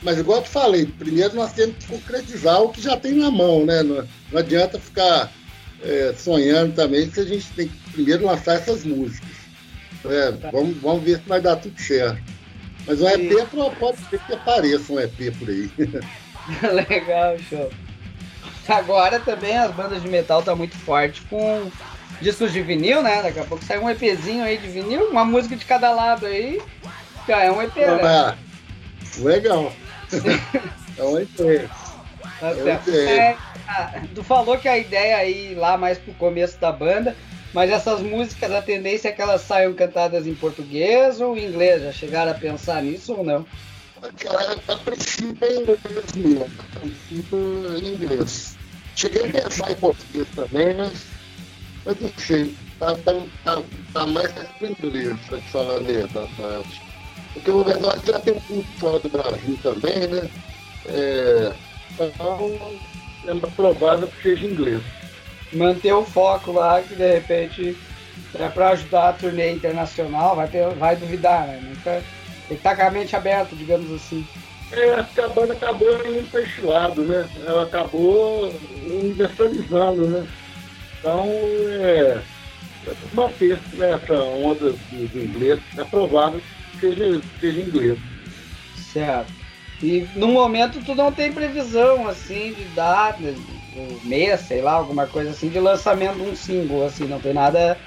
Mas 0.02 0.18
igual 0.18 0.38
eu 0.38 0.44
te 0.44 0.50
falei, 0.50 0.86
primeiro 0.86 1.36
nós 1.36 1.52
temos 1.52 1.76
que 1.76 1.86
concretizar 1.86 2.60
o 2.60 2.70
que 2.70 2.82
já 2.82 2.96
tem 2.96 3.12
na 3.12 3.30
mão, 3.30 3.64
né? 3.64 3.84
Não, 3.84 4.04
não 4.32 4.38
adianta 4.40 4.80
ficar 4.80 5.32
é, 5.84 6.12
sonhando 6.18 6.74
também 6.74 7.08
se 7.08 7.20
a 7.20 7.24
gente 7.24 7.46
tem 7.52 7.68
que 7.68 7.90
primeiro 7.92 8.26
lançar 8.26 8.54
essas 8.54 8.82
músicas. 8.84 9.30
É, 10.06 10.32
vamos, 10.50 10.76
vamos 10.78 11.04
ver 11.04 11.18
se 11.18 11.28
vai 11.28 11.40
dar 11.40 11.54
tudo 11.54 11.80
certo. 11.80 12.20
Mas 12.84 13.00
o 13.00 13.08
EP 13.08 13.30
pode 13.78 13.98
ser 14.10 14.18
que 14.18 14.32
apareça 14.32 14.92
um 14.92 14.98
EP 14.98 15.32
por 15.38 15.48
aí. 15.48 15.70
Legal, 16.88 17.38
show. 17.38 17.70
Agora 18.68 19.18
também 19.20 19.56
as 19.56 19.70
bandas 19.72 20.02
de 20.02 20.08
metal 20.08 20.42
tá 20.42 20.54
muito 20.54 20.76
forte 20.76 21.22
com 21.22 21.70
discos 22.20 22.52
de 22.52 22.60
vinil, 22.60 23.02
né? 23.02 23.22
Daqui 23.22 23.40
a 23.40 23.44
pouco 23.44 23.64
sai 23.64 23.78
um 23.78 23.88
EPzinho 23.88 24.44
aí 24.44 24.58
de 24.58 24.68
vinil, 24.68 25.10
uma 25.10 25.24
música 25.24 25.56
de 25.56 25.64
cada 25.64 25.90
lado 25.90 26.26
aí. 26.26 26.60
Já 27.26 27.42
é 27.42 27.50
um 27.50 27.62
EP, 27.62 27.76
né? 27.76 27.86
Legal. 29.18 29.72
é 30.98 31.02
uma 31.02 31.22
ideia. 31.22 31.70
Tá 32.40 32.54
certo. 32.54 32.90
É, 32.90 33.36
tu 34.14 34.22
falou 34.22 34.58
que 34.58 34.68
a 34.68 34.78
ideia 34.78 35.22
é 35.22 35.30
ir 35.30 35.54
lá 35.54 35.76
mais 35.76 35.98
pro 35.98 36.12
começo 36.14 36.58
da 36.58 36.72
banda, 36.72 37.14
mas 37.52 37.70
essas 37.70 38.00
músicas, 38.00 38.50
a 38.52 38.62
tendência 38.62 39.08
é 39.08 39.12
que 39.12 39.20
elas 39.20 39.42
saiam 39.42 39.74
cantadas 39.74 40.26
em 40.26 40.34
português 40.34 41.20
ou 41.20 41.36
em 41.36 41.46
inglês? 41.46 41.82
Já 41.82 41.92
chegaram 41.92 42.32
a 42.32 42.34
pensar 42.34 42.82
nisso 42.82 43.14
ou 43.14 43.24
não? 43.24 43.46
A 44.00 44.76
princípio 44.76 45.36
é 45.42 45.54
inglês 45.56 46.14
mesmo. 46.14 46.50
A 46.58 46.80
princípio 46.80 47.74
é 47.74 47.78
inglês. 47.78 48.56
Cheguei 48.94 49.26
a 49.26 49.32
pensar 49.32 49.70
em 49.72 49.74
português 49.76 50.28
também, 50.34 50.74
mas, 50.74 51.06
não 52.00 52.10
sei. 52.16 52.54
Tá, 52.78 52.94
tá, 52.94 53.12
tá, 53.44 53.62
tá 53.92 54.06
mais 54.06 54.30
para 54.32 54.68
inglês, 54.68 55.16
pra 55.26 55.38
te 55.38 55.50
falar 55.50 55.76
a 55.76 55.78
verdade. 55.80 56.82
Porque 57.32 57.50
o 57.50 57.64
verdade 57.64 58.00
já 58.06 58.20
tem 58.20 58.34
um 58.50 58.62
fora 58.78 59.00
do 59.00 59.08
Brasil 59.08 59.58
também, 59.62 60.06
né? 60.06 60.30
É, 60.86 61.52
então, 61.92 62.56
é 63.26 63.34
provável 63.56 64.06
que 64.08 64.22
seja 64.22 64.46
inglês. 64.46 64.80
Manter 65.52 65.92
o 65.92 66.04
foco 66.04 66.52
lá, 66.52 66.80
que 66.82 66.94
de 66.94 67.14
repente 67.14 67.76
é 68.34 68.48
para 68.48 68.70
ajudar 68.70 69.08
a 69.08 69.12
turnê 69.12 69.52
internacional, 69.52 70.36
vai, 70.36 70.46
ter, 70.46 70.68
vai 70.74 70.94
duvidar, 70.94 71.46
né? 71.48 71.60
Nunca, 71.62 72.02
tem 72.48 72.56
que 72.56 72.60
estar 72.66 72.74
com 72.74 72.82
a 72.82 72.90
mente 72.90 73.14
aberta, 73.14 73.54
digamos 73.54 73.92
assim. 73.92 74.26
É, 74.72 75.02
que 75.14 75.20
a 75.20 75.28
banda 75.28 75.52
acabou 75.52 75.88
lado, 76.62 77.02
né? 77.02 77.28
Ela 77.46 77.62
acabou 77.62 78.52
universalizando, 78.86 80.08
né? 80.08 80.26
Então, 80.98 81.26
é, 81.26 82.20
é 82.86 82.94
manter 83.14 83.58
né, 83.74 83.92
essa 83.92 84.14
onda 84.14 84.72
do, 84.72 85.18
inglês. 85.18 85.60
É 85.76 85.84
provável 85.84 86.40
seja, 86.80 87.20
seja 87.40 87.60
inglês. 87.60 87.98
Certo. 88.92 89.32
E 89.82 90.06
no 90.16 90.28
momento 90.28 90.82
tu 90.84 90.94
não 90.94 91.12
tem 91.12 91.32
previsão 91.32 92.08
assim 92.08 92.52
de 92.52 92.64
data, 92.74 93.22
um 93.76 94.08
mês, 94.08 94.40
sei 94.40 94.60
lá, 94.60 94.72
alguma 94.72 95.06
coisa 95.06 95.30
assim, 95.30 95.48
de 95.48 95.60
lançamento 95.60 96.16
de 96.16 96.22
um 96.22 96.34
single, 96.34 96.84
assim, 96.84 97.04
não 97.04 97.20
tem 97.20 97.32
nada 97.32 97.78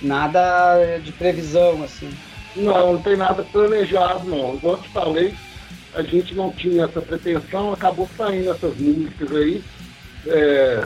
nada 0.00 0.98
de 0.98 1.12
previsão, 1.12 1.82
assim. 1.82 2.10
Não, 2.56 2.94
não 2.94 3.02
tem 3.02 3.16
nada 3.16 3.42
planejado 3.44 4.28
não. 4.28 4.54
Igual 4.54 4.76
eu 4.76 4.82
te 4.82 4.88
falei, 4.88 5.34
a 5.94 6.02
gente 6.02 6.34
não 6.34 6.50
tinha 6.52 6.84
essa 6.84 7.00
pretensão, 7.00 7.72
acabou 7.72 8.08
saindo 8.16 8.50
essas 8.50 8.76
músicas 8.76 9.34
aí. 9.34 9.62
É, 10.26 10.84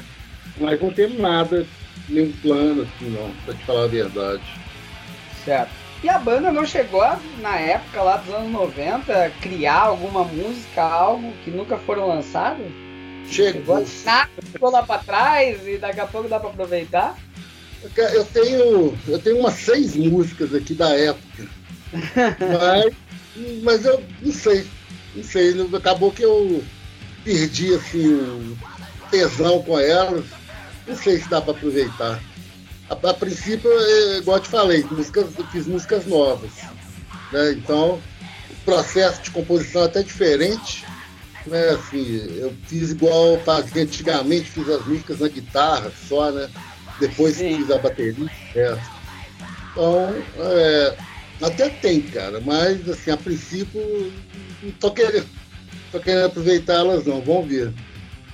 mas 0.58 0.80
não 0.80 0.90
temos 0.90 1.18
nada, 1.18 1.66
nenhum 2.08 2.32
plano 2.42 2.82
assim 2.82 3.10
não, 3.10 3.30
pra 3.44 3.54
te 3.54 3.64
falar 3.64 3.84
a 3.84 3.88
verdade. 3.88 4.42
Certo. 5.44 5.70
E 6.02 6.08
a 6.08 6.18
banda 6.18 6.50
não 6.50 6.64
chegou, 6.64 7.04
na 7.40 7.56
época 7.56 8.02
lá 8.02 8.16
dos 8.16 8.34
anos 8.34 8.50
90, 8.50 9.12
a 9.12 9.30
criar 9.30 9.82
alguma 9.82 10.24
música, 10.24 10.82
algo 10.82 11.32
que 11.44 11.50
nunca 11.50 11.76
foram 11.76 12.08
lançados? 12.08 12.66
Chegou. 13.28 13.86
Nada, 14.04 14.30
ficou 14.50 14.70
lá 14.70 14.82
pra 14.82 14.98
trás 14.98 15.66
e 15.66 15.76
daqui 15.76 16.00
a 16.00 16.06
pouco 16.06 16.28
dá 16.28 16.40
pra 16.40 16.50
aproveitar? 16.50 17.16
Eu 17.96 18.24
tenho, 18.24 18.98
eu 19.08 19.18
tenho 19.18 19.38
umas 19.38 19.54
seis 19.54 19.94
músicas 19.96 20.54
aqui 20.54 20.74
da 20.74 20.90
época. 20.90 21.48
Mas, 21.92 22.92
mas 23.62 23.84
eu 23.84 24.02
não 24.22 24.32
sei. 24.32 24.66
Não 25.14 25.24
sei. 25.24 25.54
Acabou 25.74 26.12
que 26.12 26.22
eu 26.22 26.62
perdi 27.24 27.74
assim, 27.74 28.14
um 28.14 28.56
tesão 29.10 29.62
com 29.62 29.78
elas. 29.78 30.24
Não 30.86 30.96
sei 30.96 31.20
se 31.20 31.28
dá 31.28 31.40
para 31.40 31.52
aproveitar. 31.52 32.20
A, 32.88 32.94
a 32.94 33.14
princípio, 33.14 33.70
é, 33.70 34.18
igual 34.18 34.38
eu 34.38 34.42
te 34.42 34.48
falei, 34.48 34.84
músicas, 34.90 35.28
fiz 35.52 35.66
músicas 35.66 36.06
novas. 36.06 36.50
Né? 37.32 37.52
Então, 37.52 38.00
o 38.50 38.54
processo 38.64 39.22
de 39.22 39.30
composição 39.30 39.82
é 39.82 39.86
até 39.86 40.02
diferente. 40.02 40.84
Né? 41.46 41.70
Assim, 41.70 42.38
eu 42.38 42.52
fiz 42.66 42.90
igual 42.90 43.34
eu 43.34 43.40
fazia 43.40 43.82
antigamente, 43.82 44.50
fiz 44.50 44.68
as 44.68 44.84
músicas 44.86 45.20
na 45.20 45.28
guitarra 45.28 45.92
só, 46.08 46.30
né? 46.30 46.50
Depois 46.98 47.36
Sim. 47.36 47.56
fiz 47.56 47.70
a 47.70 47.78
bateria. 47.78 48.30
É. 48.54 48.78
Então, 49.72 50.14
é, 50.38 50.96
até 51.42 51.68
tem, 51.68 52.02
cara, 52.02 52.40
mas 52.40 52.88
assim, 52.88 53.10
a 53.10 53.16
princípio 53.16 54.12
não 54.62 54.70
tô 54.72 54.90
querendo, 54.90 55.26
tô 55.90 56.00
querendo 56.00 56.26
aproveitar 56.26 56.74
elas 56.74 57.06
não, 57.06 57.20
vamos 57.20 57.48
ver. 57.48 57.72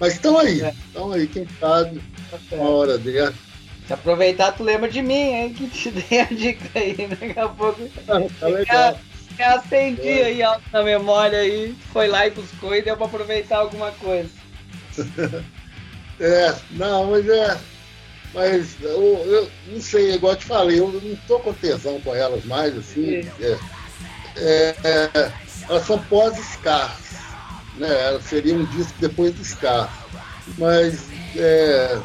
Mas 0.01 0.15
estão 0.15 0.39
aí, 0.39 0.61
estão 0.61 1.15
é. 1.15 1.19
aí, 1.19 1.27
quem 1.27 1.47
sabe, 1.59 2.01
tá 2.31 2.39
uma 2.53 2.69
hora 2.69 2.99
dessa. 2.99 3.35
Se 3.87 3.93
aproveitar, 3.93 4.53
tu 4.53 4.65
lembra 4.65 4.91
de 4.91 5.01
mim, 5.01 5.15
hein? 5.15 5.55
Que 5.55 5.69
te 5.69 5.91
dei 6.11 6.21
a 6.21 6.25
dica 6.25 6.79
aí, 6.79 7.09
daqui 7.09 7.39
a 7.39 7.49
pouco. 7.49 7.89
tá 8.41 8.47
legal. 8.47 8.99
Eu 9.39 9.47
acendi 9.47 10.09
é. 10.09 10.25
aí 10.27 10.43
alto 10.43 10.63
na 10.73 10.83
memória 10.83 11.39
aí, 11.39 11.77
foi 11.93 12.09
lá 12.09 12.27
e 12.27 12.31
buscou 12.31 12.75
e 12.75 12.83
deu 12.83 12.97
pra 12.97 13.07
aproveitar 13.07 13.59
alguma 13.59 13.93
coisa. 13.93 14.31
é, 16.19 16.55
não, 16.73 17.11
mas 17.11 17.29
é. 17.29 17.57
Mas 18.37 18.77
eu, 18.83 19.01
eu, 19.25 19.51
não 19.69 19.81
sei, 19.81 20.13
igual 20.13 20.35
eu 20.35 20.39
te 20.39 20.45
falei, 20.45 20.79
eu 20.79 20.93
não 20.93 21.17
tô 21.27 21.39
com 21.39 21.55
tesão 21.55 21.99
com 22.03 22.15
elas 22.15 22.45
mais, 22.45 22.77
assim. 22.77 23.27
É, 23.41 23.59
é, 24.37 24.77
é, 24.85 25.33
elas 25.67 25.87
são 25.87 25.99
pós-Scars, 25.99 27.17
né? 27.79 27.89
Elas 28.09 28.25
seriam 28.25 28.59
um 28.59 28.65
disco 28.67 28.93
depois 29.01 29.33
do 29.33 29.43
Scar. 29.43 29.91
Mas 30.59 31.07
é, 31.35 31.99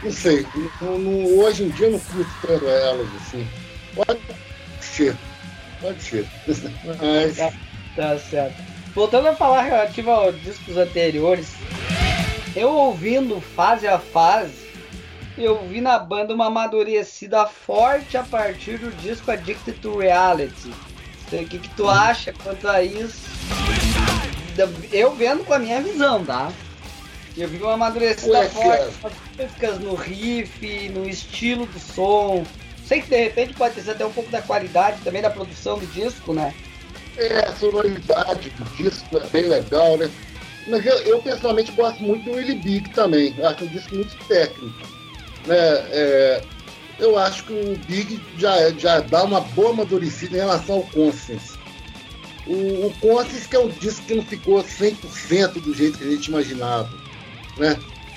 não 0.00 0.12
sei. 0.12 0.46
Não, 0.80 0.96
não, 0.96 1.38
hoje 1.38 1.64
em 1.64 1.70
dia 1.70 1.86
eu 1.86 1.92
não 1.92 1.98
curto 1.98 2.30
tanto 2.46 2.68
elas 2.68 3.08
assim. 3.16 3.48
Pode 3.96 4.20
ser. 4.80 5.16
Pode 5.80 6.00
ser. 6.00 6.24
Mas... 6.86 7.36
Tá, 7.36 7.52
tá 7.96 8.18
certo. 8.18 8.62
Voltando 8.94 9.26
a 9.26 9.34
falar 9.34 9.62
relativo 9.62 10.12
aos 10.12 10.40
discos 10.40 10.76
anteriores, 10.76 11.48
eu 12.54 12.70
ouvindo 12.70 13.40
fase 13.40 13.88
a 13.88 13.98
fase, 13.98 14.63
eu 15.36 15.66
vi 15.66 15.80
na 15.80 15.98
banda 15.98 16.34
uma 16.34 16.46
amadurecida 16.46 17.46
forte 17.46 18.16
a 18.16 18.22
partir 18.22 18.78
do 18.78 18.90
disco 18.96 19.30
Addicted 19.30 19.78
to 19.80 19.98
Reality. 19.98 20.72
O 21.32 21.46
que, 21.46 21.58
que 21.58 21.68
tu 21.70 21.88
acha 21.88 22.32
quanto 22.32 22.68
a 22.68 22.82
isso? 22.82 23.22
Eu 24.92 25.12
vendo 25.14 25.44
com 25.44 25.54
a 25.54 25.58
minha 25.58 25.80
visão, 25.80 26.24
tá? 26.24 26.52
Eu 27.36 27.48
vi 27.48 27.56
uma 27.56 27.72
amadurecida 27.72 28.38
Ué, 28.38 28.48
forte, 28.48 29.16
músicas 29.36 29.80
no 29.80 29.94
riff, 29.94 30.88
no 30.90 31.08
estilo 31.08 31.66
do 31.66 31.80
som. 31.80 32.44
Sei 32.86 33.02
que 33.02 33.08
de 33.08 33.16
repente 33.16 33.54
pode 33.54 33.80
ser 33.80 33.90
até 33.90 34.06
um 34.06 34.12
pouco 34.12 34.30
da 34.30 34.40
qualidade 34.42 35.00
também 35.02 35.20
da 35.20 35.30
produção 35.30 35.78
do 35.78 35.86
disco, 35.86 36.32
né? 36.32 36.54
É, 37.16 37.40
a 37.40 37.52
sonoridade 37.56 38.50
do 38.50 38.64
disco 38.76 39.16
é 39.16 39.26
bem 39.26 39.48
legal, 39.48 39.96
né? 39.96 40.08
Mas 40.68 40.86
eu, 40.86 40.96
eu 40.98 41.22
pessoalmente 41.22 41.72
gosto 41.72 42.00
muito 42.02 42.24
do 42.24 42.36
Willy 42.36 42.54
Big 42.54 42.90
também. 42.90 43.34
Eu 43.36 43.48
acho 43.48 43.64
um 43.64 43.68
disco 43.68 43.94
muito 43.94 44.16
técnico. 44.28 44.94
Né? 45.46 45.56
É, 45.56 46.42
eu 46.98 47.18
acho 47.18 47.44
que 47.44 47.52
o 47.52 47.76
Big 47.86 48.20
já, 48.38 48.70
já 48.70 49.00
dá 49.00 49.24
uma 49.24 49.40
boa 49.40 49.70
amadurecida 49.70 50.36
em 50.36 50.40
relação 50.40 50.76
ao 50.76 50.82
Conscience. 50.84 51.54
O, 52.46 52.86
o 52.86 52.94
Conscience 53.00 53.48
que 53.48 53.56
é 53.56 53.58
um 53.58 53.68
disco 53.68 54.04
que 54.06 54.14
não 54.14 54.24
ficou 54.24 54.62
100% 54.62 55.62
do 55.62 55.74
jeito 55.74 55.98
que 55.98 56.04
a 56.04 56.10
gente 56.10 56.28
imaginava. 56.28 56.90
Né? 57.58 57.76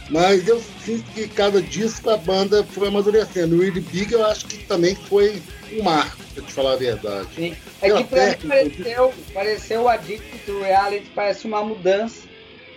Mas 0.09 0.47
eu 0.47 0.61
sinto 0.83 1.03
que 1.11 1.27
cada 1.27 1.61
disco 1.61 2.09
a 2.09 2.17
banda 2.17 2.63
foi 2.63 2.87
amadurecendo. 2.87 3.55
O 3.55 3.59
Willy 3.59 3.81
Big 3.81 4.13
eu 4.13 4.25
acho 4.25 4.45
que 4.45 4.57
também 4.65 4.95
foi 4.95 5.41
um 5.73 5.83
marco, 5.83 6.17
pra 6.33 6.43
te 6.43 6.53
falar 6.53 6.73
a 6.73 6.77
verdade. 6.77 7.27
Sim. 7.35 7.55
É 7.81 7.91
que 7.91 8.03
pra 8.05 8.27
mim 8.27 8.35
pareceu, 8.47 9.13
pareceu 9.33 9.81
o 9.83 9.87
Addict 9.89 10.37
to 10.45 10.59
Reality, 10.61 11.11
parece 11.13 11.45
uma 11.45 11.63
mudança, 11.63 12.21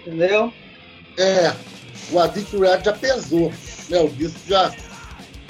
entendeu? 0.01 0.53
É, 1.17 1.53
o 2.11 2.19
Addict 2.19 2.51
to 2.51 2.61
Reality 2.61 2.85
já 2.85 2.93
pesou, 2.93 3.53
né? 3.91 4.01
O 4.01 4.09
disco 4.09 4.39
já. 4.47 4.73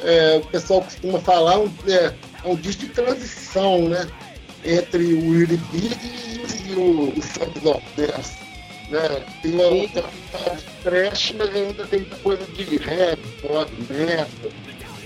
É, 0.02 0.40
o 0.42 0.46
pessoal 0.46 0.80
costuma 0.80 1.20
falar 1.20 1.58
um, 1.58 1.70
é, 1.86 2.14
é 2.44 2.48
um 2.48 2.56
disco 2.56 2.86
de 2.86 2.88
transição, 2.88 3.88
né? 3.88 4.08
Entre 4.64 5.14
o 5.14 5.30
Willy 5.30 5.56
Big 5.56 5.96
e 6.66 6.72
o, 6.72 7.10
o 7.10 7.22
Sons 7.22 7.64
of 7.66 7.84
Dance. 7.96 8.38
Né? 8.88 9.24
Tem 9.42 9.52
uma 9.52 9.64
outra 9.64 10.02
de 10.02 10.82
trash, 10.82 11.34
mas 11.36 11.54
ainda 11.54 11.86
tem 11.86 12.04
coisa 12.22 12.44
de 12.46 12.76
rap, 12.78 13.20
pop, 13.42 13.70
metal. 13.88 14.26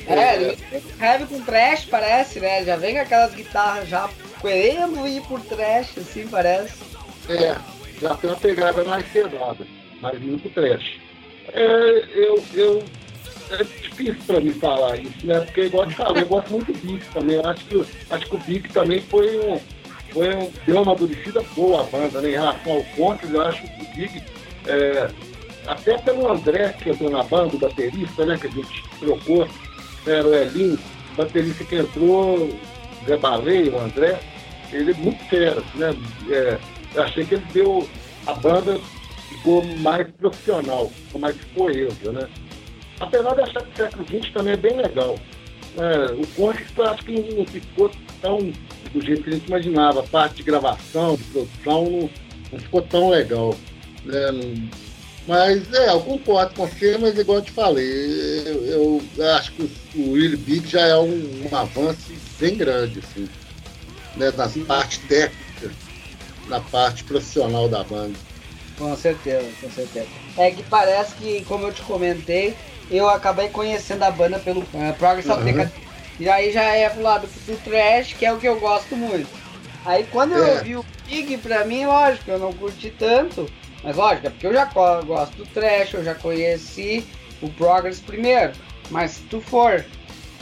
É, 0.07 0.37
é. 0.37 0.57
heavy 1.01 1.27
com 1.27 1.41
trash 1.43 1.87
parece, 1.87 2.41
né? 2.41 2.65
Já 2.65 2.77
vem 2.77 2.95
com 2.95 3.01
aquelas 3.01 3.35
guitarras 3.35 3.89
já 3.89 4.09
querendo 4.41 5.07
ir 5.07 5.23
por 5.23 5.41
trash, 5.41 5.99
assim, 5.99 6.27
parece. 6.29 6.75
É, 7.29 7.57
já 8.01 8.15
tem 8.15 8.31
uma 8.31 8.37
pegada 8.37 8.85
mais 8.85 9.07
pesada, 9.07 9.67
mas 10.01 10.21
muito 10.21 10.49
trash. 10.51 11.01
É, 11.53 12.05
eu, 12.15 12.43
eu, 12.55 12.85
é 13.55 13.65
difícil 13.65 14.17
para 14.27 14.41
mim 14.41 14.53
falar 14.53 14.97
isso, 14.99 15.27
né? 15.27 15.41
Porque, 15.41 15.63
igual 15.63 15.85
eu 15.85 15.91
falei, 15.91 16.23
eu 16.23 16.27
gosto 16.27 16.51
muito 16.51 16.73
do 16.73 16.79
Big 16.79 17.05
também. 17.13 17.37
Eu 17.37 17.47
acho 17.47 17.65
que, 17.65 17.85
acho 18.11 18.27
que 18.27 18.35
o 18.35 18.39
Big 18.39 18.69
também 18.71 19.01
foi 19.03 19.39
um, 19.39 19.61
foi 20.11 20.35
um, 20.35 20.51
deu 20.67 20.77
uma 20.77 20.83
amadurecida 20.83 21.43
boa 21.55 21.83
a 21.83 21.85
banda, 21.85 22.21
né? 22.21 22.31
Em 22.31 22.33
relação 22.33 22.73
ao 22.73 22.85
Contos, 22.97 23.31
eu 23.31 23.43
acho 23.43 23.63
que 23.63 23.83
o 23.83 23.95
Big, 23.95 24.23
é, 24.67 25.11
até 25.67 25.99
pelo 25.99 26.31
André, 26.31 26.75
que 26.83 26.91
entrou 26.91 27.11
na 27.11 27.23
banda, 27.23 27.57
o 27.57 27.59
baterista, 27.59 28.27
né? 28.27 28.39
Que 28.41 28.47
a 28.47 28.51
gente 28.51 28.83
trocou, 28.99 29.49
era 30.07 30.27
o 30.27 30.35
Elinho, 30.35 30.79
baterista 31.17 31.65
que 31.65 31.77
entrou, 31.77 32.51
Zé 33.07 33.17
Baleia, 33.17 33.73
o 33.73 33.81
André, 33.81 34.19
ele 34.73 34.91
é 34.91 34.95
muito 34.95 35.23
fera, 35.25 35.63
né? 35.75 35.95
É, 36.31 36.59
eu 36.95 37.03
achei 37.03 37.25
que 37.25 37.35
ele 37.35 37.47
deu. 37.53 37.89
A 38.27 38.33
banda 38.35 38.81
ficou 39.29 39.63
mais 39.81 40.07
profissional, 40.13 40.89
ficou 40.89 41.21
mais 41.21 41.37
coesa, 41.55 42.13
né? 42.13 42.29
Apesar 43.05 43.35
de 43.35 43.41
achar 43.43 43.63
que 43.63 43.73
o 43.73 43.77
século 43.77 44.07
XX 44.07 44.33
também 44.33 44.53
é 44.55 44.57
bem 44.57 44.77
legal. 44.77 45.19
É, 45.77 46.13
o 46.13 46.27
Conte 46.37 46.65
acho 46.79 47.05
que 47.05 47.35
não 47.35 47.45
ficou 47.47 47.91
tão 48.21 48.39
do 48.93 49.05
jeito 49.05 49.25
que 49.25 49.31
a 49.31 49.33
gente 49.33 49.47
imaginava. 49.47 50.01
A 50.01 50.05
parte 50.05 50.37
de 50.37 50.43
gravação, 50.45 51.17
de 51.17 51.25
produção, 51.25 51.85
não, 51.85 52.11
não 52.53 52.59
ficou 52.59 52.83
tão 52.83 53.11
legal. 53.11 53.55
Né? 54.05 54.69
Mas 55.27 55.73
é, 55.73 55.91
eu 55.91 56.01
concordo 56.01 56.55
com 56.55 56.67
você, 56.67 56.99
mas 56.99 57.19
igual 57.19 57.39
eu 57.39 57.45
te 57.45 57.51
falei, 57.51 58.43
eu, 58.47 59.03
eu 59.17 59.33
acho 59.33 59.53
que 59.53 59.71
o 59.97 60.13
Willy 60.13 60.37
Big 60.37 60.69
já 60.69 60.83
é 60.83 60.97
um, 60.97 61.49
um 61.51 61.57
avanço 61.57 62.13
bem 62.39 62.57
grande, 62.57 62.99
assim, 63.01 63.27
né, 64.17 64.31
na 64.37 64.67
parte 64.67 65.01
técnica, 65.01 65.71
na 66.47 66.61
parte 66.61 67.05
profissional 67.05 67.69
da 67.71 67.83
banda. 67.83 68.15
Com 68.77 68.95
certeza, 68.97 69.49
com 69.61 69.71
certeza. 69.71 70.09
É 70.37 70.51
que 70.51 70.63
parece 70.65 71.15
que, 71.15 71.43
como 71.45 71.67
eu 71.67 71.73
te 71.73 71.81
comentei, 71.83 72.55
eu 72.91 73.09
acabei 73.09 73.49
conhecendo 73.49 74.03
a 74.03 74.11
banda 74.11 74.39
pelo 74.39 74.61
uh, 74.61 74.95
Progress 74.99 75.29
of 75.29 75.43
uhum. 75.43 75.69
E 76.19 76.29
aí 76.29 76.53
já 76.53 76.63
é 76.63 76.89
pro 76.89 77.03
lado 77.03 77.27
do 77.27 77.57
trash, 77.65 78.13
que 78.13 78.25
é 78.25 78.33
o 78.33 78.39
que 78.39 78.47
eu 78.47 78.59
gosto 78.61 78.97
muito. 78.97 79.29
Aí 79.85 80.07
quando 80.11 80.35
é. 80.35 80.39
eu 80.39 80.65
vi 80.65 80.77
o 80.77 80.85
Big, 81.07 81.37
pra 81.39 81.65
mim, 81.65 81.87
lógico, 81.87 82.31
eu 82.31 82.39
não 82.39 82.53
curti 82.53 82.91
tanto. 82.91 83.51
Mas 83.83 83.97
lógico, 83.97 84.29
é 84.29 84.31
porque 84.31 84.47
eu 84.47 84.53
já 84.53 84.65
gosto 84.65 85.37
do 85.37 85.47
trash, 85.47 85.95
eu 85.95 86.05
já 86.05 86.15
conheci 86.15 87.05
o 87.43 87.51
Progress 87.51 88.01
primeiro. 88.01 88.53
Mas 88.91 89.13
se 89.13 89.23
tu 89.23 89.41
for 89.41 89.85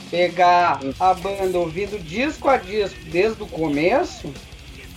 pegar 0.09 0.79
a 0.99 1.13
banda 1.13 1.57
ouvindo 1.57 2.01
disco 2.01 2.47
a 2.47 2.57
disco 2.57 2.99
desde 3.05 3.41
o 3.41 3.47
começo, 3.47 4.31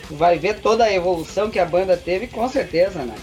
tu 0.07 0.15
vai 0.15 0.39
ver 0.39 0.61
toda 0.61 0.85
a 0.85 0.93
evolução 0.93 1.51
que 1.51 1.59
a 1.59 1.65
banda 1.65 1.97
teve, 1.97 2.27
com 2.27 2.49
certeza, 2.49 3.01
né? 3.01 3.15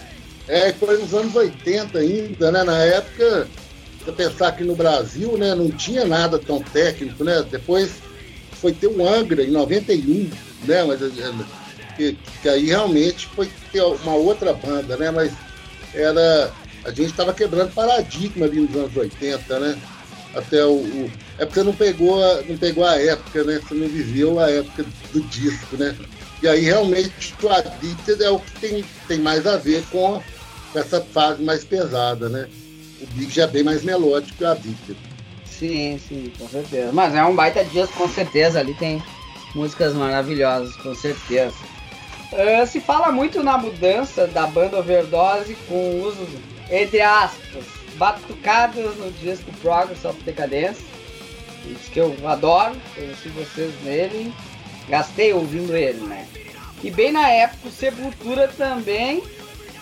É, 0.46 0.72
foi 0.72 0.98
nos 0.98 1.14
anos 1.14 1.34
80 1.34 1.98
ainda, 1.98 2.52
né? 2.52 2.64
Na 2.64 2.78
época, 2.84 3.48
você 4.04 4.12
pensar 4.12 4.52
que 4.52 4.64
no 4.64 4.76
Brasil, 4.76 5.36
né, 5.38 5.54
não 5.54 5.70
tinha 5.70 6.04
nada 6.04 6.38
tão 6.38 6.60
técnico, 6.60 7.24
né? 7.24 7.44
Depois 7.50 7.92
foi 8.60 8.72
ter 8.72 8.86
o 8.86 9.08
Angra 9.08 9.42
em 9.42 9.50
91, 9.50 10.30
né? 10.64 10.84
Mas 10.84 11.00
que, 11.96 12.18
que 12.42 12.48
aí 12.48 12.66
realmente 12.66 13.26
foi 13.28 13.48
ter 13.72 13.82
uma 13.82 14.14
outra 14.14 14.52
banda, 14.52 14.96
né? 14.96 15.10
Mas 15.10 15.32
era. 15.94 16.52
A 16.84 16.90
gente 16.90 17.10
estava 17.10 17.32
quebrando 17.32 17.72
paradigma 17.72 18.44
ali 18.44 18.60
nos 18.60 18.76
anos 18.76 18.96
80, 18.96 19.58
né? 19.58 19.78
Até 20.34 20.64
o, 20.64 20.72
o, 20.72 21.10
É 21.38 21.46
porque 21.46 21.62
não 21.62 21.72
pegou, 21.72 22.20
não 22.46 22.58
pegou 22.58 22.84
a 22.84 23.00
época, 23.00 23.44
né? 23.44 23.60
Você 23.62 23.74
não 23.74 23.88
viveu 23.88 24.38
a 24.38 24.50
época 24.50 24.84
do 25.12 25.20
disco, 25.22 25.76
né? 25.76 25.96
E 26.42 26.48
aí 26.48 26.60
realmente 26.60 27.34
o 27.42 27.48
Addicted 27.48 28.22
é 28.22 28.28
o 28.28 28.38
que 28.38 28.60
tem, 28.60 28.84
tem 29.08 29.18
mais 29.18 29.46
a 29.46 29.56
ver 29.56 29.82
com 29.90 30.22
essa 30.74 31.00
fase 31.00 31.42
mais 31.42 31.64
pesada, 31.64 32.28
né? 32.28 32.48
O 33.04 33.14
Big 33.14 33.32
já 33.32 33.44
é 33.44 33.46
bem 33.46 33.62
mais 33.62 33.84
melódico 33.84 34.36
que 34.36 34.44
o 34.44 34.48
Addicted. 34.48 34.96
Sim, 35.44 35.98
sim, 35.98 36.32
com 36.38 36.48
certeza. 36.48 36.92
Mas 36.92 37.14
é 37.14 37.24
um 37.24 37.34
baita 37.34 37.64
disco, 37.64 37.92
com 37.96 38.08
certeza. 38.08 38.60
Ali 38.60 38.74
tem 38.74 39.02
músicas 39.54 39.94
maravilhosas, 39.94 40.74
com 40.76 40.94
certeza. 40.94 41.54
Uh, 42.32 42.66
se 42.66 42.80
fala 42.80 43.12
muito 43.12 43.42
na 43.42 43.56
mudança 43.56 44.26
da 44.26 44.46
banda 44.46 44.78
Overdose 44.78 45.54
com 45.68 45.74
o 45.74 46.08
uso, 46.08 46.26
entre 46.70 47.00
aspas, 47.00 47.64
batucadas 47.96 48.96
no 48.96 49.12
disco 49.12 49.50
Progress 49.62 50.04
of 50.04 50.20
Decadence. 50.22 50.82
Isso 51.66 51.90
que 51.90 52.00
eu 52.00 52.16
adoro, 52.24 52.74
conheci 52.94 53.28
vocês 53.28 53.72
nele, 53.84 54.34
gastei 54.88 55.32
ouvindo 55.32 55.76
ele, 55.76 56.00
né? 56.00 56.26
E 56.82 56.90
bem 56.90 57.12
na 57.12 57.28
época 57.28 57.68
o 57.68 57.70
Sepultura 57.70 58.48
também 58.48 59.22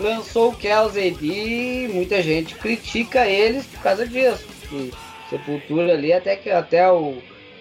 lançou 0.00 0.50
o 0.50 0.56
Kells 0.56 0.98
AD, 0.98 1.88
muita 1.92 2.22
gente 2.22 2.54
critica 2.54 3.26
eles 3.26 3.66
por 3.66 3.80
causa 3.80 4.06
disso. 4.06 4.46
E 4.72 4.92
Sepultura 5.28 5.94
ali 5.94 6.12
até 6.12 6.36
que 6.36 6.50
até 6.50 6.90
o 6.90 7.16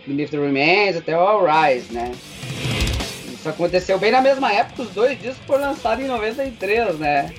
Beneath 0.06 0.32
the 0.32 0.38
Remains, 0.38 0.98
até 0.98 1.16
o 1.16 1.22
All 1.22 1.46
Rise, 1.46 1.94
né? 1.94 2.12
Isso 3.34 3.48
aconteceu 3.48 3.98
bem 3.98 4.12
na 4.12 4.22
mesma 4.22 4.52
época, 4.52 4.84
os 4.84 4.90
dois 4.90 5.18
discos 5.20 5.46
foram 5.48 5.70
lançados 5.70 6.04
em 6.04 6.08
93, 6.08 7.00
né? 7.00 7.34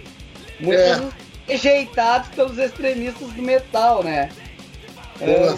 Muitos 0.58 0.84
é. 0.84 1.08
rejeitados 1.46 2.28
pelos 2.30 2.56
extremistas 2.56 3.28
do 3.28 3.42
metal, 3.42 4.02
né? 4.02 4.30
É, 5.20 5.50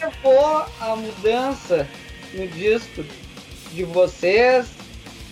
levou 0.00 0.66
a 0.80 0.96
mudança 0.96 1.88
no 2.34 2.46
disco 2.48 3.02
de 3.72 3.84
vocês? 3.84 4.68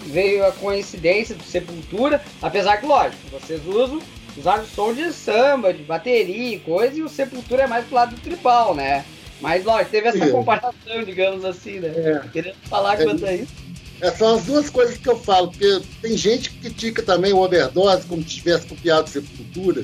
Veio 0.05 0.47
a 0.47 0.53
coincidência 0.53 1.35
do 1.35 1.43
Sepultura, 1.43 2.23
apesar 2.41 2.77
que, 2.77 2.87
lógico, 2.87 3.23
vocês 3.31 3.65
usam 3.67 4.01
usaram 4.37 4.67
som 4.67 4.93
de 4.93 5.13
samba, 5.13 5.73
de 5.73 5.83
bateria 5.83 6.57
e 6.57 6.59
coisa, 6.59 6.99
e 6.99 7.03
o 7.03 7.09
Sepultura 7.09 7.63
é 7.63 7.67
mais 7.67 7.87
pro 7.87 7.95
lado 7.95 8.15
do 8.15 8.21
tribal, 8.21 8.75
né? 8.75 9.05
Mas, 9.41 9.65
lógico, 9.65 9.91
teve 9.91 10.09
essa 10.09 10.29
comparação, 10.31 11.05
digamos 11.05 11.45
assim, 11.45 11.81
né? 11.81 11.89
É. 11.89 12.29
Querendo 12.33 12.57
falar 12.69 13.01
é. 13.01 13.05
quanto 13.05 13.25
a 13.25 13.33
isso. 13.33 13.53
É, 14.01 14.11
são 14.11 14.37
as 14.37 14.45
duas 14.45 14.69
coisas 14.69 14.99
que 14.99 15.09
eu 15.09 15.19
falo, 15.19 15.49
porque 15.49 15.81
tem 16.03 16.17
gente 16.17 16.51
que 16.51 16.59
critica 16.61 17.03
também 17.03 17.33
o 17.33 17.39
overdose 17.39 18.07
como 18.07 18.23
se 18.23 18.29
tivesse 18.29 18.67
copiado 18.67 19.09
Sepultura. 19.09 19.83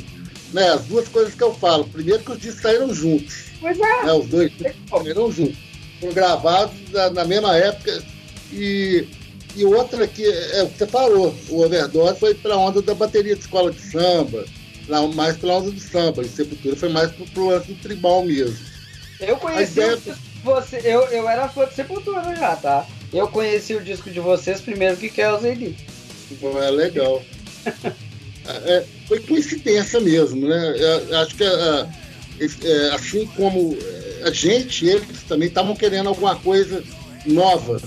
Né? 0.53 0.69
As 0.69 0.85
duas 0.85 1.09
coisas 1.09 1.35
que 1.35 1.43
eu 1.43 1.55
falo. 1.55 1.85
Primeiro 1.85 2.23
que 2.23 2.33
os 2.33 2.39
discos 2.39 2.61
saíram 2.61 2.93
juntos. 2.95 3.47
Pois 3.61 3.79
é. 3.79 4.05
Né? 4.05 4.13
Os 4.13 4.27
dois 4.27 4.53
saíram 4.91 5.33
juntos. 5.33 5.59
Foram 5.99 6.13
gravados 6.13 6.75
na, 6.91 7.11
na, 7.11 7.25
mesma 7.25 7.57
época. 7.57 8.03
E, 8.53 9.09
e 9.55 9.65
outra 9.65 10.07
que 10.07 10.25
é 10.25 10.63
o 10.63 10.69
que 10.69 10.79
você 10.79 10.87
falou, 10.87 11.35
o 11.49 11.63
overdose 11.63 12.19
foi 12.19 12.35
para 12.35 12.55
a 12.55 12.59
onda 12.59 12.81
da 12.81 12.95
bateria 12.95 13.35
de 13.35 13.41
escola 13.43 13.71
de 13.71 13.81
samba, 13.81 14.45
mais 15.15 15.37
para 15.37 15.53
a 15.53 15.57
onda 15.59 15.71
do 15.71 15.81
samba. 15.81 16.23
E 16.23 16.29
Sepultura 16.29 16.77
foi 16.77 16.89
mais 16.89 17.11
para 17.13 17.43
o 17.43 17.49
lance 17.49 17.69
do 17.69 17.81
tribal 17.81 18.25
mesmo. 18.25 18.57
Eu 19.21 19.37
conheci 19.37 19.73
ideia... 19.73 19.99
você, 20.43 20.81
eu, 20.85 21.03
eu 21.09 21.29
era 21.29 21.49
fã 21.49 21.67
de 21.67 21.75
Sepultura 21.75 22.35
já, 22.35 22.57
tá? 22.57 22.87
Eu 23.13 23.29
conheci 23.29 23.75
o 23.75 23.85
disco 23.85 24.11
de 24.11 24.21
vocês 24.21 24.61
primeiro 24.61 24.97
que 24.97 25.11
Kells 25.11 25.47
AD. 25.47 25.77
É 26.43 26.71
legal. 26.71 27.23
é, 28.47 28.85
foi 29.07 29.21
coincidência 29.21 30.01
mesmo, 30.01 30.49
né? 30.49 30.75
Eu, 30.79 31.19
acho 31.21 31.37
que 31.37 31.45
é, 31.45 31.89
é, 32.65 32.95
assim 32.95 33.27
como 33.37 33.77
a 34.25 34.31
gente, 34.31 34.87
eles 34.87 35.23
também 35.29 35.49
estavam 35.49 35.77
querendo 35.77 36.09
alguma 36.09 36.37
coisa 36.37 36.83
nova 37.27 37.81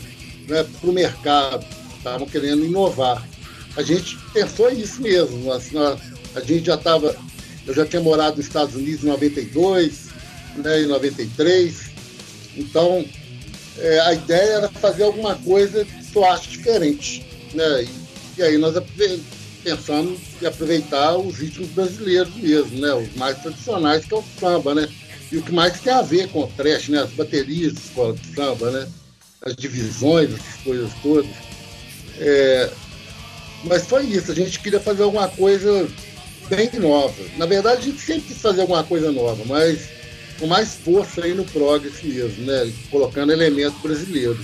né, 0.47 0.65
para 0.79 0.89
o 0.89 0.93
mercado, 0.93 1.65
estavam 1.97 2.27
querendo 2.27 2.65
inovar. 2.65 3.27
A 3.75 3.81
gente 3.81 4.17
pensou 4.33 4.69
isso 4.71 5.01
mesmo. 5.01 5.51
Assim, 5.51 5.77
a, 5.77 5.97
a 6.35 6.39
gente 6.41 6.65
já 6.65 6.75
estava. 6.75 7.15
Eu 7.65 7.73
já 7.73 7.85
tinha 7.85 8.01
morado 8.01 8.37
nos 8.37 8.45
Estados 8.45 8.75
Unidos 8.75 9.03
em 9.03 9.07
92, 9.07 10.09
né, 10.57 10.83
em 10.83 10.87
93. 10.87 11.89
Então, 12.55 13.03
é, 13.77 13.99
a 14.01 14.13
ideia 14.13 14.51
era 14.53 14.69
fazer 14.69 15.03
alguma 15.03 15.35
coisa 15.35 15.83
que 15.83 16.15
eu 16.15 16.25
acho 16.25 16.49
diferente. 16.49 17.25
Né? 17.53 17.83
E, 17.83 17.89
e 18.39 18.43
aí 18.43 18.57
nós 18.57 18.75
pensamos 19.63 20.19
em 20.41 20.45
aproveitar 20.45 21.17
os 21.17 21.37
ritmos 21.37 21.69
brasileiros 21.69 22.33
mesmo, 22.35 22.79
né? 22.79 22.93
os 22.93 23.13
mais 23.15 23.37
tradicionais, 23.39 24.05
que 24.05 24.13
é 24.13 24.17
o 24.17 24.23
samba, 24.39 24.75
né? 24.75 24.87
E 25.31 25.37
o 25.37 25.41
que 25.41 25.51
mais 25.51 25.79
tem 25.81 25.91
a 25.91 26.03
ver 26.03 26.29
com 26.29 26.43
o 26.43 26.47
trash, 26.47 26.89
né? 26.89 27.01
As 27.01 27.09
baterias 27.09 27.73
de 27.73 27.79
escola 27.79 28.13
de 28.13 28.35
samba, 28.35 28.69
né? 28.69 28.87
As 29.45 29.55
divisões, 29.55 30.33
essas 30.33 30.61
coisas 30.63 30.91
todas. 31.03 31.29
É... 32.19 32.69
Mas 33.63 33.85
foi 33.85 34.03
isso, 34.05 34.31
a 34.31 34.35
gente 34.35 34.59
queria 34.59 34.79
fazer 34.79 35.03
alguma 35.03 35.27
coisa 35.27 35.87
bem 36.49 36.69
nova. 36.79 37.23
Na 37.37 37.45
verdade, 37.45 37.81
a 37.81 37.83
gente 37.83 38.01
sempre 38.01 38.23
quis 38.23 38.41
fazer 38.41 38.61
alguma 38.61 38.83
coisa 38.83 39.11
nova, 39.11 39.43
mas 39.45 39.87
com 40.39 40.47
mais 40.47 40.75
força 40.75 41.23
aí 41.23 41.33
no 41.33 41.45
progress 41.45 42.01
mesmo, 42.03 42.45
né? 42.45 42.71
Colocando 42.89 43.31
elemento 43.31 43.77
brasileiro. 43.79 44.37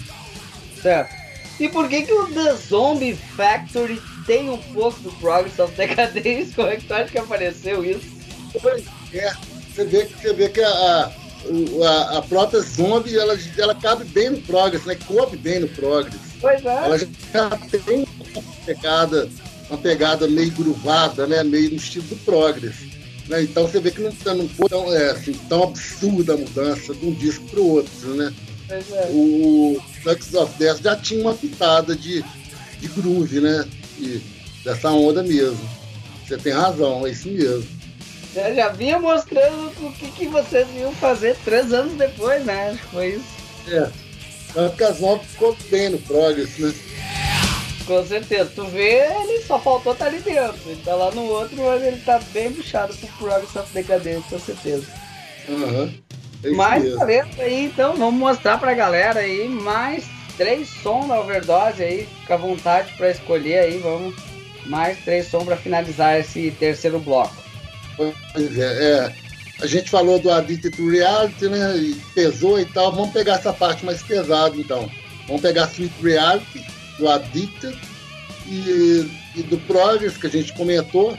Certo. 0.81 1.13
E 1.59 1.69
por 1.69 1.87
que 1.89 2.03
que 2.03 2.13
o 2.13 2.27
The 2.27 2.55
Zombie 2.55 3.15
Factory 3.35 4.01
tem 4.25 4.49
um 4.49 4.57
pouco 4.57 4.99
do 5.01 5.11
Progress 5.13 5.59
of 5.59 5.75
Decadence? 5.75 6.53
Como 6.53 6.67
é 6.67 6.77
que 6.77 6.85
tu 6.85 6.93
acha 6.93 7.11
que 7.11 7.17
apareceu 7.17 7.83
isso? 7.83 8.05
Pois 8.61 8.83
é, 9.13 9.33
você 9.73 9.85
vê, 9.85 10.05
você 10.05 10.33
vê 10.33 10.49
que 10.49 10.61
a, 10.61 10.69
a, 10.69 11.11
a 12.15 12.21
própria 12.21 12.61
Zombie, 12.61 13.17
ela, 13.17 13.37
ela 13.57 13.75
cabe 13.75 14.03
bem 14.05 14.29
no 14.29 14.41
Progress, 14.41 14.85
né? 14.85 14.95
Coube 14.95 15.37
bem 15.37 15.59
no 15.59 15.67
Progress. 15.69 16.19
Pois 16.39 16.63
é. 16.65 16.85
Ela 16.85 16.97
já 16.97 17.07
tem 17.69 18.05
uma 18.33 18.43
pegada, 18.65 19.29
uma 19.69 19.77
pegada 19.77 20.27
meio 20.27 20.51
gruvada, 20.51 21.25
né? 21.27 21.43
Meio 21.43 21.71
no 21.71 21.77
estilo 21.77 22.05
do 22.07 22.15
Progress. 22.17 22.75
Né? 23.27 23.43
Então 23.43 23.67
você 23.67 23.79
vê 23.79 23.91
que 23.91 24.01
não, 24.01 24.11
não 24.35 24.49
foi 24.49 24.69
tão, 24.69 24.93
é, 24.93 25.11
assim, 25.11 25.33
tão 25.47 25.63
absurda 25.63 26.33
a 26.33 26.37
mudança 26.37 26.93
de 26.93 27.05
um 27.05 27.13
disco 27.13 27.45
para 27.45 27.59
o 27.59 27.69
outro, 27.69 28.13
né? 28.15 28.33
É. 28.69 29.09
O 29.11 29.81
Flux 30.01 30.33
of 30.33 30.57
Death 30.57 30.81
já 30.81 30.95
tinha 30.95 31.21
uma 31.21 31.33
pitada 31.33 31.95
de, 31.95 32.23
de 32.79 32.87
groove, 32.87 33.39
né? 33.41 33.67
E 33.99 34.21
dessa 34.63 34.89
onda 34.91 35.21
mesmo. 35.23 35.59
Você 36.25 36.37
tem 36.37 36.53
razão, 36.53 37.05
é 37.05 37.11
isso 37.11 37.27
mesmo. 37.29 37.80
Já, 38.33 38.53
já 38.53 38.69
vinha 38.69 38.99
mostrando 38.99 39.71
o 39.81 39.91
que, 39.93 40.11
que 40.11 40.27
vocês 40.27 40.67
iam 40.75 40.91
fazer 40.93 41.35
três 41.43 41.73
anos 41.73 41.93
depois, 41.93 42.43
né? 42.45 42.77
Foi 42.91 43.09
isso. 43.09 43.25
É. 43.67 43.91
As 44.85 44.99
novas 44.99 45.25
ficou 45.27 45.55
bem 45.69 45.89
no 45.89 45.97
Progress, 45.99 46.57
né? 46.57 46.73
Com 47.85 48.05
certeza. 48.05 48.51
Tu 48.55 48.65
vê, 48.65 49.07
ele 49.23 49.41
só 49.41 49.59
faltou 49.59 49.93
estar 49.93 50.05
tá 50.05 50.11
ali 50.11 50.21
dentro. 50.21 50.59
Ele 50.65 50.81
tá 50.83 50.95
lá 50.95 51.11
no 51.11 51.23
outro, 51.25 51.57
mas 51.57 51.83
ele 51.83 52.01
tá 52.01 52.19
bem 52.31 52.51
puxado 52.51 52.93
pro 52.95 53.07
Progress 53.17 53.55
of 53.55 53.73
Decadence, 53.73 54.27
com 54.29 54.39
certeza. 54.39 54.87
Uhum. 55.49 55.93
É 56.43 56.49
mais 56.51 56.95
talento 56.95 57.41
aí, 57.41 57.65
então 57.65 57.95
vamos 57.95 58.19
mostrar 58.19 58.57
pra 58.57 58.73
galera 58.73 59.19
aí 59.19 59.47
mais 59.47 60.05
três 60.37 60.69
sons 60.81 61.07
da 61.07 61.19
overdose 61.19 61.83
aí. 61.83 62.07
Fica 62.21 62.35
à 62.35 62.37
vontade 62.37 62.93
pra 62.97 63.11
escolher 63.11 63.59
aí, 63.59 63.77
vamos. 63.77 64.15
Mais 64.65 64.97
três 65.03 65.27
sons 65.27 65.43
pra 65.43 65.57
finalizar 65.57 66.19
esse 66.19 66.51
terceiro 66.51 66.99
bloco. 66.99 67.40
Pois 68.33 68.57
é, 68.57 68.91
é. 68.91 69.15
A 69.61 69.67
gente 69.67 69.89
falou 69.89 70.19
do 70.19 70.31
Addicted 70.31 70.75
to 70.75 70.89
Reality, 70.89 71.47
né? 71.47 71.77
E 71.77 71.95
pesou 72.15 72.59
e 72.59 72.65
tal. 72.65 72.91
Vamos 72.91 73.11
pegar 73.11 73.35
essa 73.35 73.53
parte 73.53 73.85
mais 73.85 74.01
pesada 74.01 74.55
então. 74.57 74.89
Vamos 75.27 75.41
pegar 75.41 75.69
Sweet 75.71 75.93
Reality 76.01 76.65
do 76.97 77.07
Addicted 77.07 77.77
e, 78.47 79.09
e 79.35 79.43
do 79.43 79.57
Progress 79.59 80.17
que 80.17 80.27
a 80.27 80.29
gente 80.29 80.51
comentou. 80.53 81.17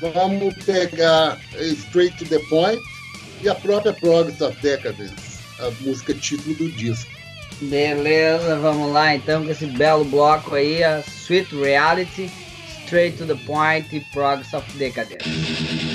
Vamos 0.00 0.54
pegar 0.64 1.38
Straight 1.58 2.16
to 2.18 2.24
the 2.26 2.38
Point 2.50 2.80
e 3.42 3.48
a 3.48 3.54
própria 3.54 3.92
Progress 3.92 4.40
of 4.40 4.56
Decadence, 4.60 5.38
a 5.58 5.70
música 5.80 6.14
título 6.14 6.54
do 6.56 6.70
disco. 6.72 7.10
Beleza, 7.60 8.56
vamos 8.56 8.92
lá 8.92 9.16
então 9.16 9.44
com 9.44 9.50
esse 9.50 9.66
belo 9.66 10.04
bloco 10.04 10.54
aí, 10.54 10.84
a 10.84 11.00
Sweet 11.00 11.54
Reality, 11.56 12.30
Straight 12.84 13.18
to 13.18 13.26
the 13.26 13.34
Point 13.44 13.96
e 13.96 14.00
Progress 14.12 14.54
of 14.54 14.70
Decadence. 14.78 15.87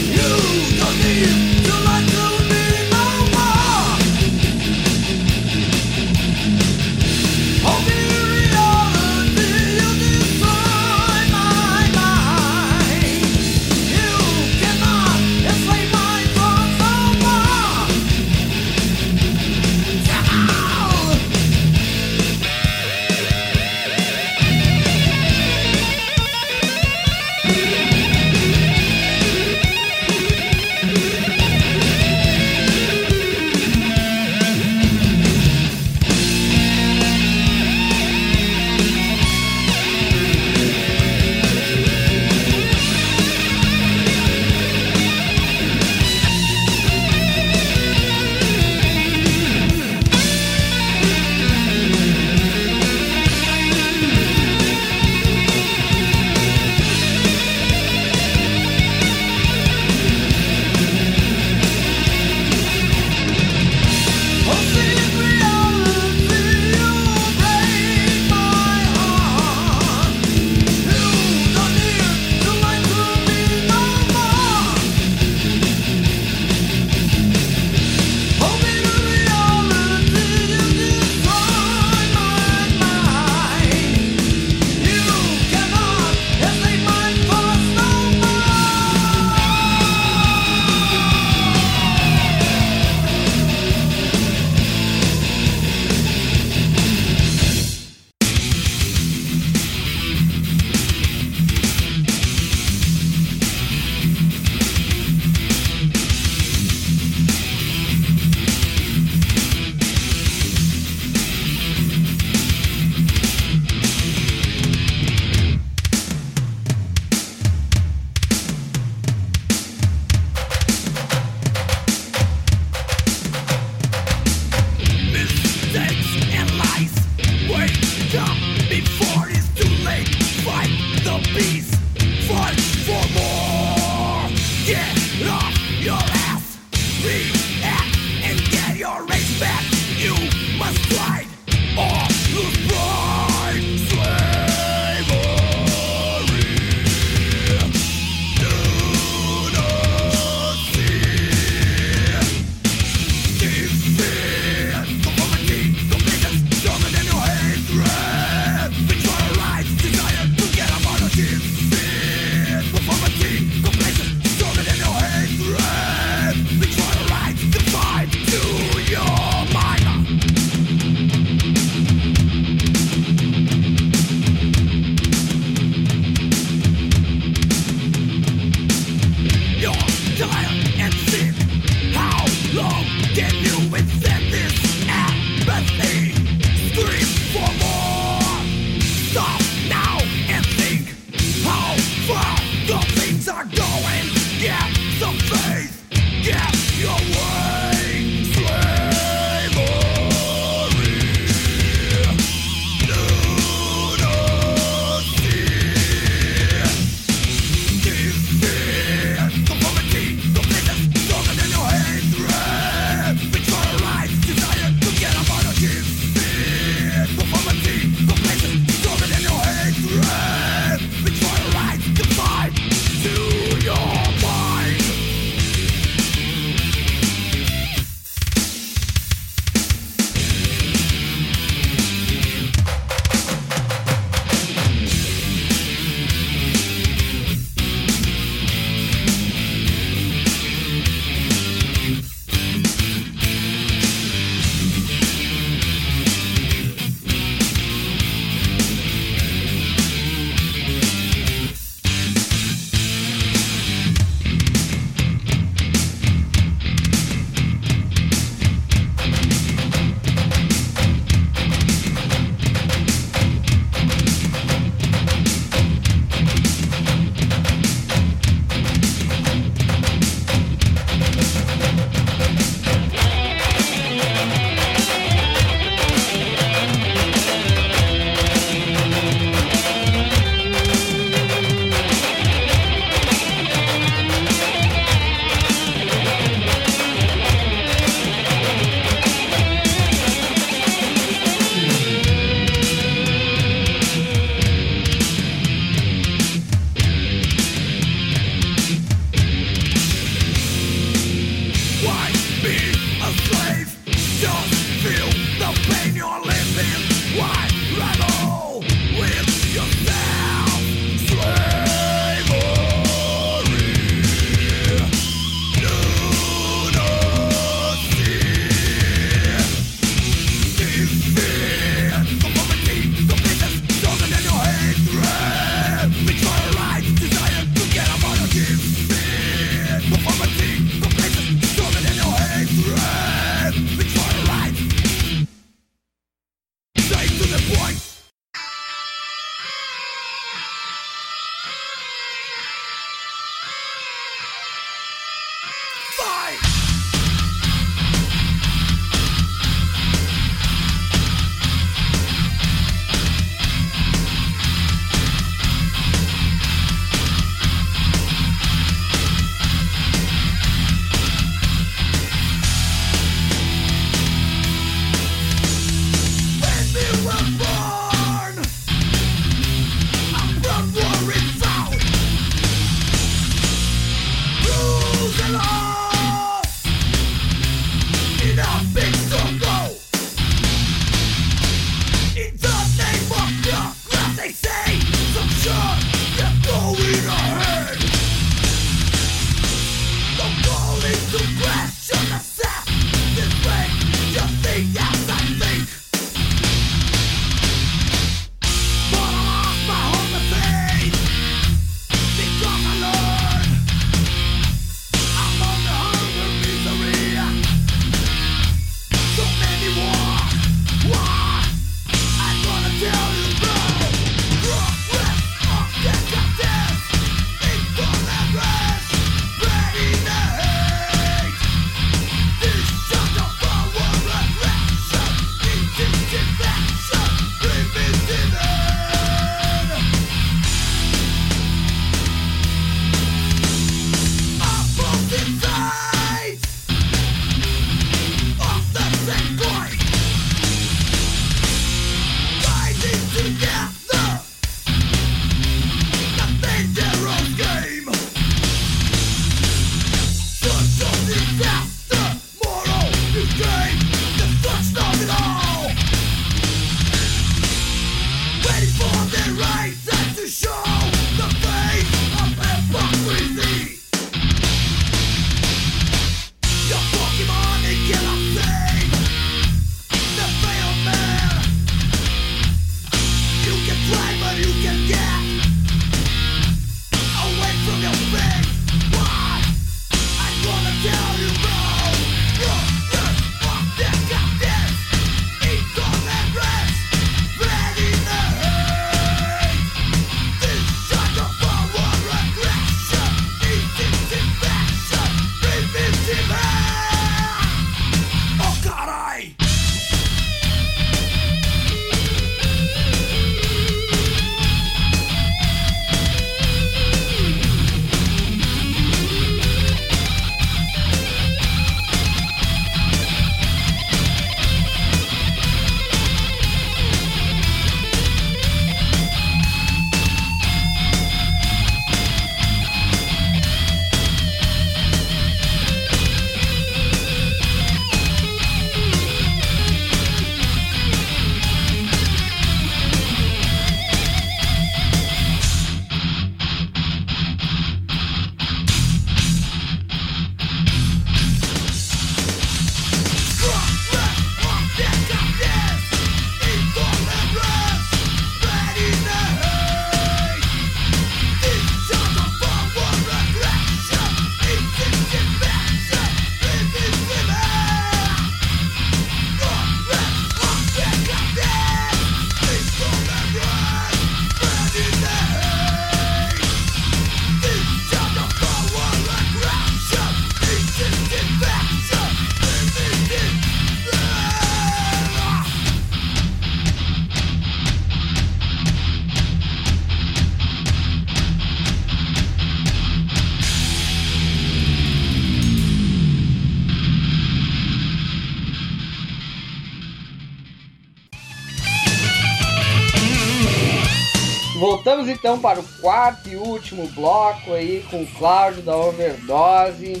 Voltamos 595.02 595.08
então 595.08 595.40
para 595.40 595.58
o 595.58 595.64
quarto 595.80 596.28
e 596.28 596.36
último 596.36 596.86
bloco 596.88 597.52
aí 597.52 597.84
com 597.90 598.02
o 598.02 598.06
Cláudio 598.06 598.62
da 598.62 598.76
Overdose. 598.76 600.00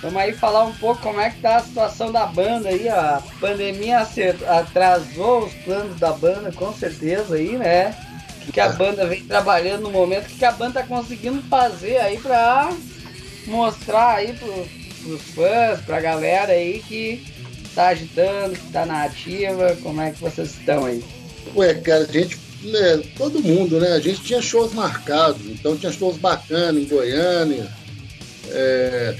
Vamos 0.00 0.20
aí 0.20 0.32
falar 0.32 0.64
um 0.64 0.74
pouco 0.74 1.00
como 1.00 1.20
é 1.20 1.30
que 1.30 1.40
tá 1.40 1.56
a 1.56 1.62
situação 1.62 2.10
da 2.10 2.26
banda 2.26 2.68
aí. 2.68 2.88
A 2.88 3.22
pandemia 3.38 4.00
atrasou 4.48 5.44
os 5.44 5.52
planos 5.64 5.98
da 6.00 6.12
banda, 6.12 6.50
com 6.50 6.72
certeza 6.72 7.36
aí, 7.36 7.56
né? 7.56 7.94
O 8.48 8.52
que 8.52 8.58
a 8.58 8.70
banda 8.70 9.06
vem 9.06 9.22
trabalhando 9.22 9.82
no 9.82 9.90
momento, 9.92 10.26
o 10.26 10.36
que 10.36 10.44
a 10.44 10.50
banda 10.50 10.80
tá 10.80 10.86
conseguindo 10.86 11.40
fazer 11.42 11.98
aí 11.98 12.18
pra 12.18 12.72
mostrar 13.46 14.16
aí 14.16 14.32
pros, 14.32 14.66
pros 15.02 15.22
fãs, 15.34 15.80
pra 15.82 16.00
galera 16.00 16.52
aí 16.52 16.82
que 16.88 17.24
tá 17.76 17.88
agitando, 17.88 18.58
que 18.58 18.72
tá 18.72 18.84
na 18.84 19.04
ativa, 19.04 19.76
como 19.82 20.00
é 20.00 20.10
que 20.10 20.20
vocês 20.20 20.50
estão 20.50 20.84
aí? 20.84 21.04
Ué, 21.54 21.74
cara, 21.74 22.04
a 22.04 22.12
gente 22.12 22.36
né, 22.62 23.02
todo 23.16 23.42
mundo, 23.42 23.80
né? 23.80 23.92
A 23.92 24.00
gente 24.00 24.22
tinha 24.22 24.40
shows 24.40 24.72
marcados, 24.72 25.42
então 25.46 25.76
tinha 25.76 25.92
shows 25.92 26.16
bacanas 26.16 26.82
em 26.82 26.86
Goiânia. 26.86 27.68
É, 28.48 29.16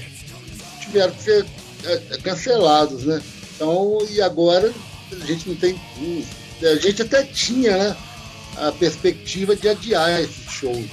tiveram 0.81 1.11
que 1.13 1.23
ser 1.23 1.45
é, 1.83 1.93
é, 2.11 2.17
cancelados, 2.17 3.03
né? 3.03 3.21
Então, 3.55 3.99
e 4.09 4.21
agora 4.21 4.73
a 5.11 5.25
gente 5.25 5.49
não 5.49 5.55
tem. 5.55 5.79
A 6.61 6.75
gente 6.75 7.01
até 7.01 7.23
tinha, 7.23 7.77
né? 7.77 7.97
A 8.57 8.71
perspectiva 8.71 9.55
de 9.55 9.67
adiar 9.67 10.21
esses 10.21 10.51
shows. 10.51 10.85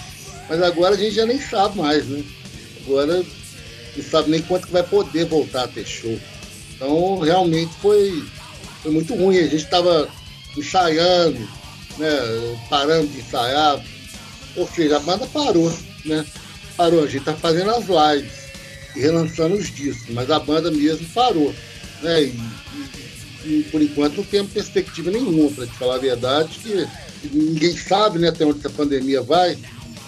Mas 0.48 0.62
agora 0.62 0.94
a 0.94 0.98
gente 0.98 1.14
já 1.14 1.26
nem 1.26 1.40
sabe 1.40 1.78
mais, 1.78 2.06
né? 2.06 2.24
Agora 2.82 3.22
não 3.96 4.04
sabe 4.04 4.30
nem 4.30 4.42
quanto 4.42 4.66
que 4.66 4.72
vai 4.72 4.82
poder 4.82 5.26
voltar 5.26 5.64
a 5.64 5.68
ter 5.68 5.86
show. 5.86 6.18
Então 6.74 7.18
realmente 7.18 7.72
foi, 7.80 8.24
foi 8.82 8.90
muito 8.90 9.14
ruim. 9.14 9.38
A 9.38 9.42
gente 9.42 9.56
estava 9.56 10.08
ensaiando, 10.56 11.46
né, 11.98 12.58
parando 12.68 13.08
de 13.08 13.18
ensaiar. 13.18 13.82
Ou 14.56 14.68
seja, 14.68 14.96
a 14.96 15.00
banda 15.00 15.26
parou, 15.26 15.72
né? 16.04 16.24
Parou, 16.76 17.04
a 17.04 17.06
gente 17.06 17.24
tá 17.24 17.34
fazendo 17.34 17.70
as 17.70 17.84
lives 17.86 18.32
e 18.96 19.00
relançando 19.00 19.54
os 19.54 19.70
discos, 19.72 20.12
mas 20.14 20.30
a 20.30 20.38
banda 20.38 20.70
mesmo 20.70 21.06
parou. 21.10 21.54
Né? 22.02 22.22
E, 22.24 22.40
e, 23.44 23.48
e 23.48 23.68
por 23.70 23.80
enquanto 23.80 24.16
não 24.16 24.24
temos 24.24 24.52
perspectiva 24.52 25.10
nenhuma, 25.10 25.50
para 25.50 25.66
te 25.66 25.74
falar 25.74 25.96
a 25.96 25.98
verdade, 25.98 26.58
que 26.58 26.88
ninguém 27.32 27.76
sabe 27.76 28.18
né, 28.18 28.28
até 28.28 28.44
onde 28.44 28.58
essa 28.58 28.70
pandemia 28.70 29.22
vai. 29.22 29.56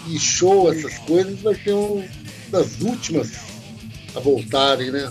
E 0.08 0.18
show, 0.18 0.72
essas 0.72 0.98
coisas, 0.98 1.40
vai 1.40 1.54
ser 1.54 1.72
uma 1.72 2.04
das 2.50 2.80
últimas 2.80 3.30
a 4.14 4.20
voltarem, 4.20 4.90
né? 4.90 5.10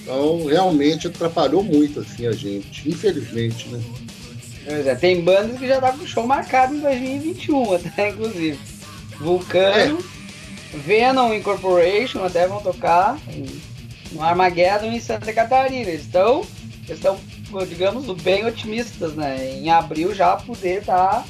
Então 0.00 0.46
realmente 0.46 1.06
atrapalhou 1.06 1.62
muito 1.62 2.00
assim 2.00 2.26
a 2.26 2.32
gente, 2.32 2.88
infelizmente, 2.88 3.68
né? 3.68 3.80
Pois 4.68 4.86
é, 4.86 4.94
tem 4.94 5.22
bandas 5.22 5.58
que 5.58 5.66
já 5.66 5.80
tá 5.80 5.92
com 5.92 6.06
show 6.06 6.26
marcado 6.26 6.74
em 6.74 6.80
2021, 6.80 7.74
até 7.74 8.10
inclusive. 8.10 8.58
Vulcano, 9.18 9.98
é. 9.98 10.76
Venom 10.76 11.32
Incorporation 11.32 12.22
até 12.22 12.46
vão 12.46 12.60
tocar 12.60 13.18
no 14.12 14.22
Armageddon 14.22 14.92
em 14.92 15.00
Santa 15.00 15.32
Catarina. 15.32 15.88
Eles 15.88 16.02
estão, 16.02 16.44
estão, 16.86 17.18
digamos, 17.66 18.06
bem 18.20 18.44
otimistas, 18.44 19.14
né? 19.14 19.54
Em 19.54 19.70
abril 19.70 20.14
já 20.14 20.36
poder 20.36 20.80
estar 20.80 21.22
tá 21.22 21.24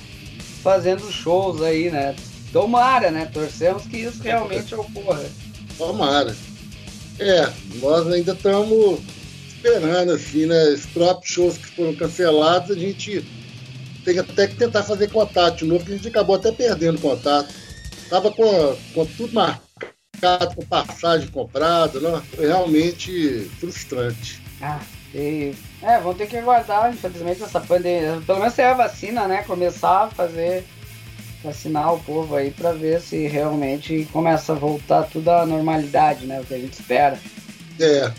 fazendo 0.65 1.11
shows 1.13 1.63
aí, 1.63 1.91
né? 1.91 2.17
Tomara, 2.53 3.13
né? 3.13 3.31
Torcemos 3.33 3.87
que 3.87 3.99
isso 3.99 4.21
realmente 4.21 4.75
ocorra. 4.75 5.25
Tomara. 5.77 6.37
É, 7.21 7.49
nós 7.81 8.13
ainda 8.13 8.33
estamos 8.33 8.99
esperando, 9.69 10.13
assim, 10.13 10.47
né? 10.47 10.65
Os 10.71 10.87
próprios 10.87 11.33
shows 11.33 11.59
que 11.59 11.67
foram 11.67 11.95
cancelados, 11.95 12.71
a 12.71 12.79
gente 12.79 13.25
tem 14.05 14.19
até 14.19 14.47
que 14.47 14.57
tentar 14.57 14.83
fazer 14.83 15.11
contato 15.11 15.59
de 15.59 15.65
novo, 15.67 15.81
porque 15.81 15.95
a 15.95 15.97
gente 15.97 16.09
acabou 16.09 16.37
até 16.37 16.51
perdendo 16.51 17.01
contato. 17.01 17.53
Tava 18.09 18.31
com, 18.31 18.77
com 18.95 19.05
tudo 19.05 19.35
marcado, 19.35 20.55
com 20.57 20.65
passagem 20.65 21.29
comprada, 21.29 22.01
né? 22.01 22.23
Foi 22.35 22.47
realmente 22.47 23.51
frustrante. 23.61 24.43
Ah, 24.61 24.81
e... 25.15 25.55
É, 25.83 26.01
vão 26.01 26.15
ter 26.15 26.27
que 26.27 26.37
aguardar, 26.37 26.91
infelizmente, 26.91 27.43
essa 27.43 27.61
pandemia. 27.61 28.21
Pelo 28.27 28.41
menos 28.41 28.55
tem 28.55 28.65
a 28.65 28.75
vacina, 28.75 29.29
né? 29.29 29.43
Começar 29.43 30.05
a 30.05 30.11
fazer 30.11 30.65
vacinar 31.45 31.95
o 31.95 32.01
povo 32.01 32.35
aí 32.35 32.51
para 32.51 32.73
ver 32.73 33.01
se 33.01 33.29
realmente 33.29 34.09
começa 34.13 34.53
a 34.53 34.57
voltar 34.57 35.05
tudo 35.05 35.31
à 35.31 35.47
normalidade, 35.47 36.27
né? 36.27 36.41
O 36.41 36.45
que 36.45 36.55
a 36.55 36.59
gente 36.59 36.73
espera. 36.73 37.17
É, 37.79 38.11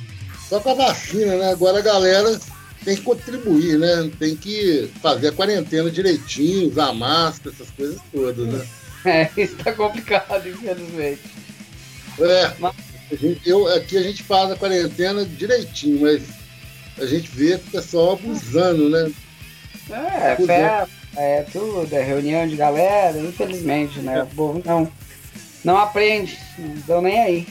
só 0.49 0.59
com 0.59 0.71
a 0.71 0.73
vacina, 0.73 1.35
né? 1.37 1.51
Agora 1.51 1.77
a 1.77 1.83
galera 1.83 2.39
tem 2.83 2.95
que 2.95 3.03
contribuir, 3.03 3.77
né? 3.77 4.09
Tem 4.17 4.35
que 4.35 4.89
fazer 4.99 5.27
a 5.27 5.31
quarentena 5.31 5.91
direitinho, 5.91 6.69
usar 6.69 6.91
máscara, 6.93 7.55
essas 7.55 7.69
coisas 7.69 8.01
todas, 8.11 8.47
né? 8.47 8.67
É, 9.05 9.29
isso 9.41 9.55
tá 9.57 9.71
complicado, 9.71 10.49
infelizmente. 10.49 11.21
É, 12.19 12.51
mas... 12.57 12.73
gente, 13.11 13.47
eu, 13.47 13.67
aqui 13.75 13.95
a 13.95 14.01
gente 14.01 14.23
faz 14.23 14.51
a 14.51 14.55
quarentena 14.55 15.23
direitinho, 15.23 16.01
mas 16.01 16.23
a 16.97 17.05
gente 17.05 17.29
vê 17.29 17.55
o 17.55 17.59
pessoal 17.59 18.13
abusando, 18.13 18.89
né? 18.89 19.11
É, 19.91 20.35
festa, 20.35 20.89
é 21.15 21.43
tudo, 21.43 21.95
é 21.95 22.01
reunião 22.01 22.47
de 22.47 22.55
galera, 22.55 23.17
infelizmente, 23.19 23.99
né? 23.99 24.19
É. 24.19 24.23
O 24.23 24.27
povo 24.27 24.61
não, 24.65 24.91
não 25.63 25.77
aprende, 25.77 26.37
não 26.57 26.73
estão 26.75 27.01
nem 27.01 27.19
aí. 27.19 27.47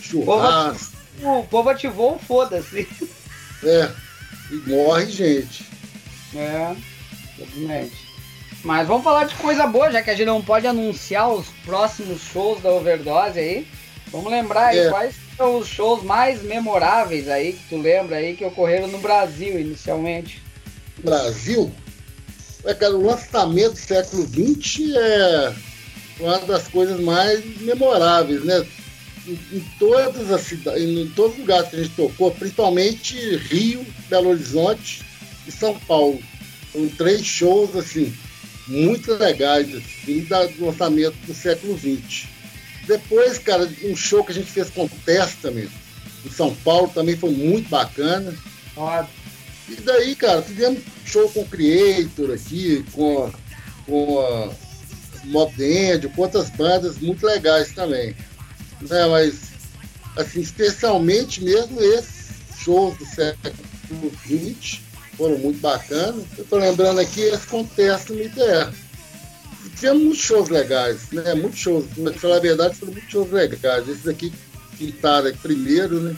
Churrasco 0.00 0.89
o 1.22 1.44
povo 1.44 1.68
ativou 1.68 2.18
foda-se. 2.18 2.88
É, 3.62 3.90
e 4.50 4.54
morre 4.70 5.06
gente. 5.06 5.66
É, 6.34 6.74
exatamente. 7.38 8.10
Mas 8.62 8.86
vamos 8.86 9.04
falar 9.04 9.24
de 9.24 9.34
coisa 9.36 9.66
boa, 9.66 9.90
já 9.90 10.02
que 10.02 10.10
a 10.10 10.14
gente 10.14 10.26
não 10.26 10.42
pode 10.42 10.66
anunciar 10.66 11.30
os 11.30 11.46
próximos 11.64 12.20
shows 12.20 12.62
da 12.62 12.70
Overdose 12.70 13.38
aí. 13.38 13.66
Vamos 14.08 14.30
lembrar 14.30 14.66
aí 14.66 14.78
é. 14.78 14.90
quais 14.90 15.14
são 15.36 15.56
os 15.56 15.66
shows 15.68 16.02
mais 16.02 16.42
memoráveis 16.42 17.28
aí 17.28 17.52
que 17.52 17.68
tu 17.68 17.76
lembra 17.78 18.16
aí 18.16 18.36
que 18.36 18.44
ocorreram 18.44 18.88
no 18.88 18.98
Brasil 18.98 19.58
inicialmente. 19.58 20.42
Brasil? 20.98 21.72
É, 22.64 22.74
cara, 22.74 22.94
o 22.94 23.06
lançamento 23.06 23.72
do 23.72 23.78
século 23.78 24.26
XX 24.26 24.94
é 24.96 25.54
uma 26.18 26.38
das 26.40 26.68
coisas 26.68 27.00
mais 27.00 27.42
memoráveis, 27.60 28.44
né? 28.44 28.66
Em, 29.26 29.38
em 29.52 29.64
todas 29.78 30.30
as 30.30 30.40
cidades, 30.42 30.82
em 30.82 31.08
todos 31.10 31.32
os 31.34 31.40
lugares 31.40 31.68
que 31.68 31.76
a 31.76 31.82
gente 31.82 31.94
tocou, 31.94 32.30
principalmente 32.30 33.36
Rio, 33.36 33.86
Belo 34.08 34.30
Horizonte 34.30 35.02
e 35.46 35.52
São 35.52 35.78
Paulo. 35.80 36.18
São 36.72 36.88
três 36.88 37.24
shows 37.24 37.76
assim 37.76 38.12
muito 38.70 39.12
legais 39.14 39.68
assim, 39.74 40.26
do 40.56 40.66
lançamento 40.66 41.16
do 41.26 41.34
século 41.34 41.76
XX. 41.76 42.28
Depois, 42.86 43.38
cara, 43.38 43.68
um 43.84 43.96
show 43.96 44.24
que 44.24 44.32
a 44.32 44.34
gente 44.34 44.50
fez 44.50 44.70
com 44.70 44.88
Testament 44.88 45.68
em 46.24 46.30
São 46.30 46.54
Paulo 46.56 46.90
também 46.94 47.16
foi 47.16 47.30
muito 47.30 47.68
bacana. 47.68 48.34
Ótimo. 48.76 49.20
E 49.68 49.74
daí, 49.76 50.14
cara, 50.14 50.42
fizemos 50.42 50.82
show 51.04 51.28
com 51.30 51.40
o 51.40 51.46
Creator 51.46 52.32
aqui, 52.32 52.84
com, 52.92 53.30
com 53.86 54.20
a 54.20 54.50
Mob 55.24 55.52
com 56.14 56.22
outras 56.22 56.50
bandas 56.50 56.98
muito 56.98 57.24
legais 57.26 57.72
também. 57.72 58.14
Né? 58.82 59.06
Mas, 59.06 59.34
assim, 60.16 60.40
especialmente 60.40 61.42
mesmo 61.42 61.80
esses 61.80 62.30
shows 62.58 62.96
do 62.98 63.06
século 63.06 64.12
XX 64.26 64.80
foram 65.16 65.38
muito 65.38 65.60
bacanas. 65.60 66.24
Eu 66.38 66.44
tô 66.44 66.56
lembrando 66.56 67.00
aqui 67.00 67.22
esse 67.22 67.46
contexto 67.46 68.14
no 68.14 68.22
ITR. 68.22 68.72
Tivemos 69.76 70.02
muitos 70.02 70.20
shows 70.20 70.48
legais, 70.48 71.10
né? 71.10 71.34
Muitos 71.34 71.58
shows, 71.58 71.86
pra 71.94 72.12
falar 72.12 72.36
a 72.36 72.40
verdade, 72.40 72.74
foram 72.76 72.92
muitos 72.92 73.10
shows 73.10 73.30
legais. 73.30 73.88
Esses 73.88 74.06
aqui 74.08 74.32
pintaram 74.78 75.32
primeiro, 75.36 76.00
né? 76.00 76.16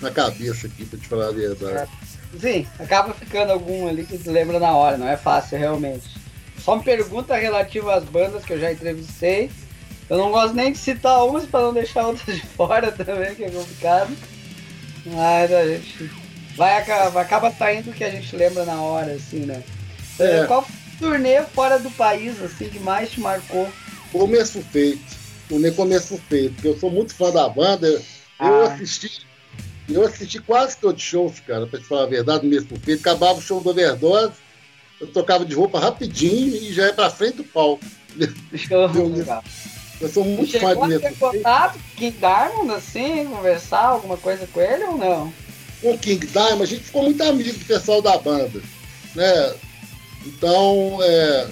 Na 0.00 0.10
cabeça 0.10 0.66
aqui, 0.66 0.84
pra 0.84 0.98
te 0.98 1.08
falar 1.08 1.28
a 1.28 1.32
verdade. 1.32 1.90
Sim, 2.38 2.66
acaba 2.78 3.14
ficando 3.14 3.52
algum 3.52 3.88
ali 3.88 4.04
que 4.04 4.18
tu 4.18 4.30
lembra 4.30 4.60
na 4.60 4.72
hora, 4.72 4.98
não 4.98 5.08
é 5.08 5.16
fácil 5.16 5.58
realmente. 5.58 6.08
Só 6.62 6.74
uma 6.74 6.82
pergunta 6.82 7.34
relativa 7.34 7.94
às 7.94 8.04
bandas 8.04 8.44
que 8.44 8.52
eu 8.52 8.60
já 8.60 8.70
entrevistei. 8.70 9.50
Eu 10.08 10.16
não 10.16 10.30
gosto 10.30 10.54
nem 10.54 10.72
de 10.72 10.78
citar 10.78 11.24
umas 11.26 11.44
para 11.44 11.60
não 11.60 11.74
deixar 11.74 12.06
outras 12.06 12.36
de 12.36 12.46
fora 12.46 12.90
também, 12.90 13.34
que 13.34 13.44
é 13.44 13.50
complicado. 13.50 14.16
Mas 15.04 15.52
a 15.52 15.66
gente 15.66 16.10
vai 16.56 16.78
acaba, 16.78 17.20
acaba 17.20 17.50
saindo 17.50 17.90
o 17.90 17.94
que 17.94 18.04
a 18.04 18.10
gente 18.10 18.34
lembra 18.34 18.64
na 18.64 18.80
hora, 18.80 19.12
assim, 19.12 19.40
né? 19.40 19.62
É. 20.18 20.44
Qual 20.46 20.66
turnê 20.98 21.42
fora 21.42 21.78
do 21.78 21.90
país, 21.90 22.40
assim, 22.42 22.68
que 22.68 22.78
mais 22.78 23.10
te 23.10 23.20
marcou? 23.20 23.68
Começo 24.10 24.62
feito. 24.62 25.18
Turnê 25.48 25.70
começo 25.70 26.18
feito, 26.28 26.54
porque 26.54 26.68
eu 26.68 26.78
sou 26.78 26.90
muito 26.90 27.14
fã 27.14 27.30
da 27.30 27.48
banda. 27.48 28.02
Ah. 28.38 28.48
Eu 28.48 28.62
assisti. 28.64 29.26
Eu 29.88 30.04
assisti 30.04 30.38
quase 30.40 30.76
todos 30.76 31.02
os 31.02 31.08
shows, 31.08 31.40
cara, 31.40 31.66
pra 31.66 31.78
te 31.78 31.86
falar 31.86 32.02
a 32.02 32.06
verdade, 32.06 32.46
mesmo 32.46 32.78
feito. 32.80 33.00
Acabava 33.00 33.38
o 33.38 33.42
show 33.42 33.60
do 33.60 33.70
Overdose, 33.70 34.34
eu 35.00 35.06
tocava 35.06 35.44
de 35.46 35.54
roupa 35.54 35.78
rapidinho 35.78 36.54
e 36.56 36.72
já 36.72 36.86
ia 36.86 36.92
pra 36.92 37.08
frente 37.08 37.36
do 37.36 37.44
palco. 37.44 37.84
Show, 38.54 38.90
eu 38.94 39.42
sou 40.06 40.24
muito 40.24 40.60
fã 40.60 40.74
de 40.74 40.86
mesmo. 40.86 41.08
Você 41.08 41.14
contato 41.14 41.72
com 41.74 41.96
King 41.96 42.16
Diamond, 42.18 42.72
assim, 42.72 43.24
conversar 43.24 43.84
alguma 43.84 44.16
coisa 44.16 44.46
com 44.52 44.60
ele 44.60 44.84
ou 44.84 44.98
não? 44.98 45.32
com 45.80 45.92
o 45.92 45.98
King 45.98 46.26
Diamond, 46.26 46.62
a 46.62 46.66
gente 46.66 46.84
ficou 46.84 47.04
muito 47.04 47.22
amigo 47.22 47.52
do 47.52 47.64
pessoal 47.64 48.02
da 48.02 48.18
banda. 48.18 48.60
Né? 49.14 49.54
Então, 50.26 50.98
é, 51.02 51.48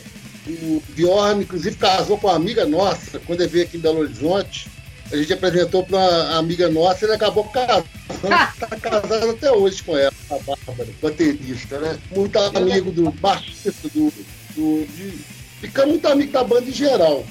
o 0.49 0.83
Bjorn, 0.91 1.43
inclusive, 1.43 1.77
casou 1.77 2.19
com 2.19 2.27
uma 2.27 2.37
amiga 2.37 2.67
nossa, 2.67 3.19
quando 3.21 3.41
ele 3.41 3.51
veio 3.51 3.65
aqui 3.65 3.77
em 3.77 3.81
Belo 3.81 4.01
Horizonte. 4.01 4.69
A 5.11 5.17
gente 5.17 5.33
apresentou 5.33 5.85
para 5.85 5.97
uma 5.97 6.39
amiga 6.39 6.69
nossa 6.69 7.05
e 7.05 7.07
ele 7.07 7.15
acabou 7.15 7.45
casando. 7.45 7.87
Está 8.09 8.67
casado 8.81 9.31
até 9.31 9.53
hoje 9.53 9.81
com 9.85 9.97
ela, 9.97 10.13
a 10.31 10.39
Bárbara, 10.39 10.89
baterista, 11.01 11.79
né? 11.79 11.97
Muito 12.15 12.37
amigo 12.37 12.91
do 12.91 13.13
baixista, 13.13 13.89
do, 13.95 14.13
do, 14.57 14.85
de, 14.87 15.13
fica 15.61 15.87
muito 15.87 16.09
amigo 16.09 16.33
da 16.33 16.43
banda 16.43 16.69
em 16.69 16.73
geral. 16.73 17.25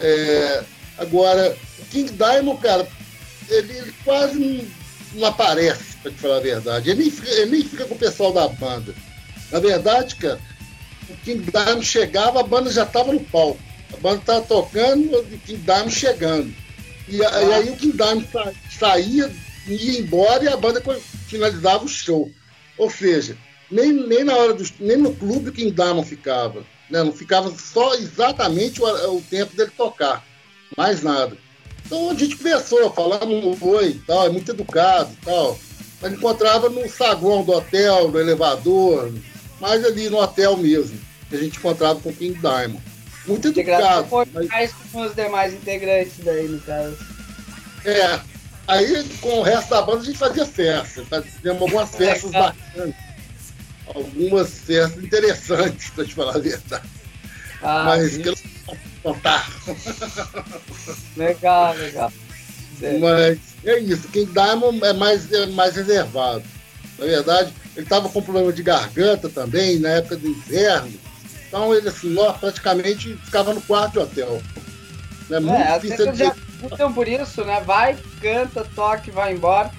É, 0.00 0.62
agora, 0.98 1.56
o 1.78 1.84
King 1.86 2.12
Diamond, 2.12 2.60
cara, 2.60 2.86
ele, 3.48 3.72
ele 3.72 3.94
quase 4.04 4.38
não, 4.38 4.66
não 5.14 5.28
aparece 5.28 5.96
pra 6.02 6.10
te 6.10 6.18
falar 6.18 6.36
a 6.36 6.40
verdade. 6.40 6.90
Ele 6.90 7.02
nem, 7.02 7.10
fica, 7.10 7.30
ele 7.30 7.50
nem 7.50 7.64
fica 7.64 7.84
com 7.84 7.94
o 7.94 7.98
pessoal 7.98 8.32
da 8.32 8.48
banda. 8.48 8.94
Na 9.50 9.58
verdade, 9.58 10.14
cara, 10.16 10.40
o 11.08 11.16
King 11.24 11.50
Diamond 11.50 11.84
chegava, 11.84 12.40
a 12.40 12.44
banda 12.44 12.70
já 12.70 12.86
tava 12.86 13.12
no 13.12 13.20
palco. 13.20 13.60
A 13.92 13.96
banda 13.96 14.22
tava 14.24 14.42
tocando, 14.42 15.18
o 15.18 15.24
King 15.24 15.62
Diamond 15.62 15.94
chegando. 15.94 16.54
E, 17.08 17.24
ah. 17.24 17.42
e 17.42 17.52
aí 17.52 17.70
o 17.70 17.76
King 17.76 17.96
Diamond 17.96 18.28
sa, 18.32 18.52
saía, 18.70 19.30
ia 19.66 20.00
embora 20.00 20.44
e 20.44 20.48
a 20.48 20.56
banda 20.56 20.82
finalizava 21.26 21.84
o 21.84 21.88
show. 21.88 22.30
Ou 22.78 22.88
seja, 22.88 23.36
nem, 23.70 23.92
nem 23.92 24.24
na 24.24 24.34
hora 24.34 24.54
do, 24.54 24.64
nem 24.78 24.96
no 24.96 25.14
clube 25.14 25.50
o 25.50 25.52
King 25.52 25.70
Diamond 25.70 26.08
ficava. 26.08 26.64
Né? 26.90 27.02
Não 27.02 27.12
ficava 27.12 27.52
só 27.56 27.94
exatamente 27.94 28.82
o, 28.82 29.16
o 29.16 29.22
tempo 29.22 29.56
dele 29.56 29.70
tocar. 29.76 30.24
Mais 30.76 31.02
nada. 31.02 31.36
Então 31.86 32.10
a 32.10 32.14
gente 32.14 32.36
conversou, 32.36 32.92
falamos 32.92 33.60
oi 33.60 33.88
e 33.88 33.98
tal, 34.06 34.26
é 34.26 34.30
muito 34.30 34.50
educado 34.50 35.10
e 35.12 35.24
tal. 35.24 35.58
Mas 36.00 36.12
encontrava 36.12 36.68
no 36.68 36.88
saguão 36.88 37.44
do 37.44 37.52
hotel, 37.52 38.10
no 38.10 38.18
elevador, 38.18 39.12
mais 39.60 39.84
ali 39.84 40.08
no 40.08 40.18
hotel 40.18 40.56
mesmo, 40.56 40.98
que 41.28 41.36
a 41.36 41.38
gente 41.38 41.58
encontrava 41.58 42.00
com 42.00 42.10
o 42.10 42.14
King 42.14 42.38
Diamond. 42.38 42.80
Muito 43.26 43.48
educado. 43.48 44.08
Foi 44.08 44.26
mas... 44.32 44.48
mais 44.48 44.72
com 44.90 45.02
os 45.02 45.14
demais 45.14 45.52
integrantes 45.52 46.14
daí, 46.24 46.48
no 46.48 46.60
caso. 46.60 46.96
É. 47.84 48.20
Aí, 48.66 49.04
com 49.20 49.40
o 49.40 49.42
resto 49.42 49.70
da 49.70 49.82
banda, 49.82 50.00
a 50.00 50.04
gente 50.04 50.18
fazia 50.18 50.46
festa. 50.46 51.02
Fizemos 51.22 51.60
algumas 51.60 51.90
festas 51.90 52.30
bacanas. 52.30 52.94
Algumas 53.94 54.50
festas 54.60 55.02
interessantes, 55.02 55.90
para 55.90 56.04
te 56.04 56.14
falar 56.14 56.36
a 56.36 56.38
verdade. 56.38 56.88
Ah, 57.62 57.84
mas 57.86 58.16
que 58.16 58.28
eu 58.28 58.34
não 58.66 58.76
contar. 59.02 59.50
Legal, 61.16 61.74
legal. 61.74 62.12
Mas 63.00 63.38
é 63.64 63.78
isso, 63.80 64.08
quem 64.08 64.24
Diamond 64.26 64.82
é 64.84 64.92
mais, 64.92 65.30
é 65.32 65.46
mais 65.46 65.76
reservado. 65.76 66.42
Na 66.98 67.06
verdade, 67.06 67.52
ele 67.76 67.84
estava 67.84 68.08
com 68.08 68.22
problema 68.22 68.52
de 68.52 68.62
garganta 68.62 69.28
também, 69.28 69.78
na 69.78 69.90
época 69.90 70.16
do 70.16 70.28
inverno. 70.28 70.92
Então 71.46 71.74
ele 71.74 71.88
assim, 71.88 72.16
ó, 72.16 72.32
praticamente 72.32 73.16
ficava 73.24 73.52
no 73.52 73.60
quarto 73.62 73.92
de 73.92 73.98
hotel. 73.98 74.42
É 75.30 75.40
muito 75.40 75.60
é, 75.60 75.78
difícil. 75.78 76.14
Já, 76.14 76.34
então 76.62 76.92
por 76.92 77.06
isso, 77.06 77.44
né? 77.44 77.60
Vai, 77.60 77.96
canta, 78.20 78.66
toque, 78.74 79.10
vai 79.10 79.32
embora. 79.32 79.70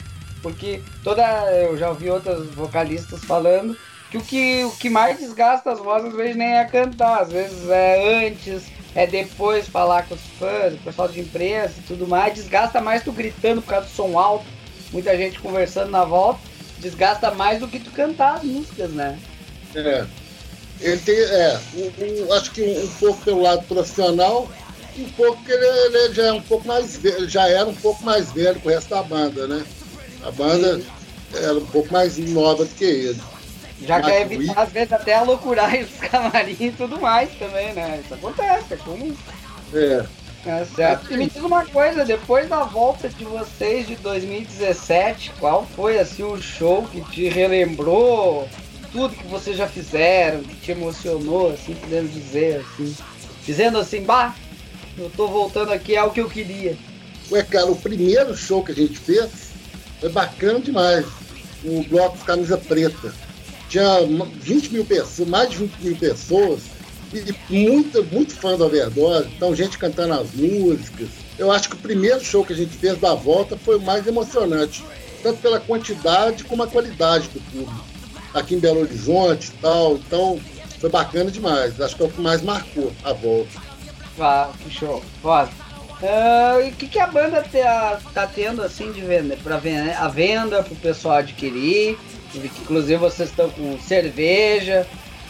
Porque 0.41 0.81
toda. 1.03 1.23
Eu 1.53 1.77
já 1.77 1.89
ouvi 1.89 2.09
outros 2.09 2.47
vocalistas 2.55 3.23
falando 3.23 3.77
que 4.11 4.17
o 4.17 4.21
que, 4.21 4.63
o 4.65 4.71
que 4.71 4.89
mais 4.89 5.17
desgasta 5.17 5.71
as 5.71 5.79
vozes 5.79 6.09
às 6.09 6.15
vezes 6.15 6.35
nem 6.35 6.57
é 6.57 6.65
cantar, 6.65 7.21
às 7.21 7.31
vezes 7.31 7.69
é 7.69 8.27
antes, 8.27 8.63
é 8.93 9.07
depois 9.07 9.69
falar 9.69 10.05
com 10.05 10.15
os 10.15 10.21
fãs, 10.37 10.73
o 10.73 10.77
pessoal 10.79 11.07
de 11.07 11.21
imprensa 11.21 11.75
e 11.77 11.83
tudo 11.83 12.05
mais, 12.05 12.33
desgasta 12.33 12.81
mais 12.81 13.03
tu 13.03 13.13
gritando 13.13 13.61
por 13.61 13.69
causa 13.69 13.87
do 13.87 13.93
som 13.93 14.19
alto, 14.19 14.45
muita 14.91 15.15
gente 15.15 15.39
conversando 15.39 15.91
na 15.91 16.03
volta, 16.03 16.41
desgasta 16.79 17.31
mais 17.31 17.61
do 17.61 17.69
que 17.69 17.79
tu 17.79 17.89
cantar 17.91 18.35
as 18.35 18.43
músicas, 18.43 18.91
né? 18.91 19.17
É. 19.73 20.05
Ele 20.81 20.97
tem, 20.97 21.15
é, 21.15 21.59
um, 21.75 22.25
um, 22.25 22.33
acho 22.33 22.51
que 22.51 22.63
um, 22.63 22.87
pouco 22.99 23.23
pelo 23.23 23.41
lado 23.43 23.63
profissional, 23.63 24.49
um 24.97 25.09
pouco 25.11 25.41
que 25.45 25.51
ele, 25.51 25.65
ele, 25.65 26.13
já 26.13 26.25
é 26.25 26.33
um 26.33 26.41
pouco 26.41 26.67
mais 26.67 26.97
velho, 26.97 27.29
já 27.29 27.47
era 27.47 27.69
um 27.69 27.75
pouco 27.75 28.03
mais 28.03 28.29
velho 28.33 28.59
que 28.59 28.67
o 28.67 28.71
resto 28.71 28.89
da 28.89 29.03
banda, 29.03 29.47
né? 29.47 29.63
A 30.23 30.31
banda 30.31 30.81
era 31.33 31.53
um 31.53 31.65
pouco 31.67 31.93
mais 31.93 32.17
nova 32.17 32.65
do 32.65 32.75
que 32.75 32.83
ele. 32.83 33.21
Já 33.81 34.01
quer 34.01 34.21
evitar, 34.21 34.61
às 34.61 34.71
vezes, 34.71 34.93
até 34.93 35.15
a 35.15 35.23
loucurar 35.23 35.73
os 35.75 35.89
camarim 36.07 36.55
e 36.59 36.71
tudo 36.71 36.99
mais 36.99 37.29
também, 37.37 37.73
né? 37.73 38.01
Isso 38.03 38.13
acontece, 38.13 38.73
é 38.73 38.77
comum. 38.77 39.15
É. 39.73 40.05
É 40.45 40.65
certo. 40.65 41.13
E 41.13 41.17
me 41.17 41.27
diz 41.29 41.41
uma 41.43 41.65
coisa, 41.65 42.03
depois 42.03 42.49
da 42.49 42.63
volta 42.63 43.07
de 43.07 43.23
vocês 43.23 43.87
de 43.87 43.95
2017, 43.97 45.33
qual 45.39 45.67
foi 45.75 45.99
assim 45.99 46.23
o 46.23 46.41
show 46.41 46.83
que 46.91 47.01
te 47.11 47.29
relembrou 47.29 48.49
tudo 48.91 49.15
que 49.15 49.27
vocês 49.27 49.55
já 49.55 49.67
fizeram, 49.67 50.41
que 50.41 50.55
te 50.55 50.71
emocionou, 50.71 51.51
assim, 51.51 51.75
podemos 51.75 52.11
dizer, 52.11 52.59
assim, 52.59 52.95
dizendo 53.45 53.77
assim, 53.77 54.01
bah, 54.03 54.35
eu 54.97 55.09
tô 55.15 55.27
voltando 55.27 55.71
aqui, 55.71 55.95
é 55.95 56.03
o 56.03 56.09
que 56.09 56.19
eu 56.19 56.29
queria. 56.29 56.75
Ué, 57.31 57.43
cara, 57.43 57.67
o 57.67 57.75
primeiro 57.75 58.35
show 58.35 58.63
que 58.63 58.71
a 58.71 58.75
gente 58.75 58.97
fez 58.97 59.51
foi 59.99 60.09
bacana 60.09 60.59
demais. 60.59 61.05
O 61.63 61.83
bloco 61.83 62.17
Camisa 62.25 62.57
Preta 62.57 63.13
tinha 63.71 64.01
20 64.41 64.73
mil 64.73 64.85
pessoas, 64.85 65.29
mais 65.29 65.49
de 65.49 65.57
20 65.57 65.73
mil 65.79 65.95
pessoas, 65.95 66.59
e 67.13 67.33
muito, 67.49 68.03
muito 68.11 68.33
fã 68.33 68.57
do 68.57 68.65
Overdose, 68.65 69.29
então 69.35 69.55
gente 69.55 69.77
cantando 69.77 70.13
as 70.13 70.33
músicas. 70.33 71.07
Eu 71.39 71.51
acho 71.51 71.69
que 71.69 71.75
o 71.75 71.79
primeiro 71.79 72.23
show 72.23 72.45
que 72.45 72.53
a 72.53 72.55
gente 72.55 72.75
fez 72.77 72.99
da 72.99 73.15
volta 73.15 73.57
foi 73.57 73.77
o 73.77 73.81
mais 73.81 74.05
emocionante, 74.05 74.83
tanto 75.23 75.39
pela 75.39 75.59
quantidade 75.59 76.43
como 76.43 76.63
a 76.63 76.67
qualidade 76.67 77.29
do 77.29 77.39
público. 77.39 77.85
Aqui 78.33 78.55
em 78.55 78.59
Belo 78.59 78.81
Horizonte 78.81 79.47
e 79.47 79.61
tal, 79.61 79.95
então 79.95 80.39
foi 80.79 80.89
bacana 80.89 81.31
demais. 81.31 81.79
Acho 81.79 81.95
que 81.95 82.03
é 82.03 82.05
o 82.05 82.11
que 82.11 82.21
mais 82.21 82.41
marcou 82.41 82.91
a 83.03 83.13
volta. 83.13 83.61
Ah, 84.19 84.51
que 84.61 84.69
show. 84.69 85.01
Foda. 85.21 85.49
Uh, 86.01 86.65
e 86.65 86.69
o 86.69 86.71
que, 86.73 86.87
que 86.87 86.99
a 86.99 87.07
banda 87.07 87.43
tá, 87.43 87.99
tá 88.13 88.27
tendo 88.27 88.63
assim 88.63 88.91
de 88.91 89.01
venda? 89.01 89.37
Pra 89.43 89.57
venda, 89.57 89.97
a 89.97 90.07
venda 90.07 90.63
pro 90.63 90.75
pessoal 90.75 91.17
adquirir. 91.17 91.97
Inclusive 92.35 92.97
vocês 92.97 93.29
estão 93.29 93.49
com 93.49 93.79
cerveja. 93.79 94.87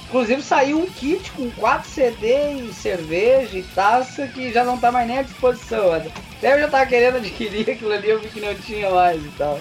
Inclusive 0.08 0.42
saiu 0.42 0.80
um 0.80 0.86
kit 0.88 1.32
com 1.32 1.50
4 1.52 1.90
CD 1.90 2.52
e 2.54 2.74
cerveja 2.74 3.58
e 3.58 3.64
taça 3.64 4.28
que 4.28 4.52
já 4.52 4.64
não 4.64 4.78
tá 4.78 4.92
mais 4.92 5.08
nem 5.08 5.20
à 5.20 5.22
disposição. 5.22 5.94
Até 5.94 6.54
eu 6.54 6.60
já 6.60 6.68
tava 6.68 6.86
querendo 6.86 7.18
adquirir 7.18 7.70
aquilo 7.70 7.94
ali, 7.94 8.10
eu 8.10 8.20
vi 8.20 8.28
que 8.28 8.42
não 8.42 8.54
tinha 8.54 8.90
mais 8.90 9.24
e 9.24 9.30
tal. 9.38 9.60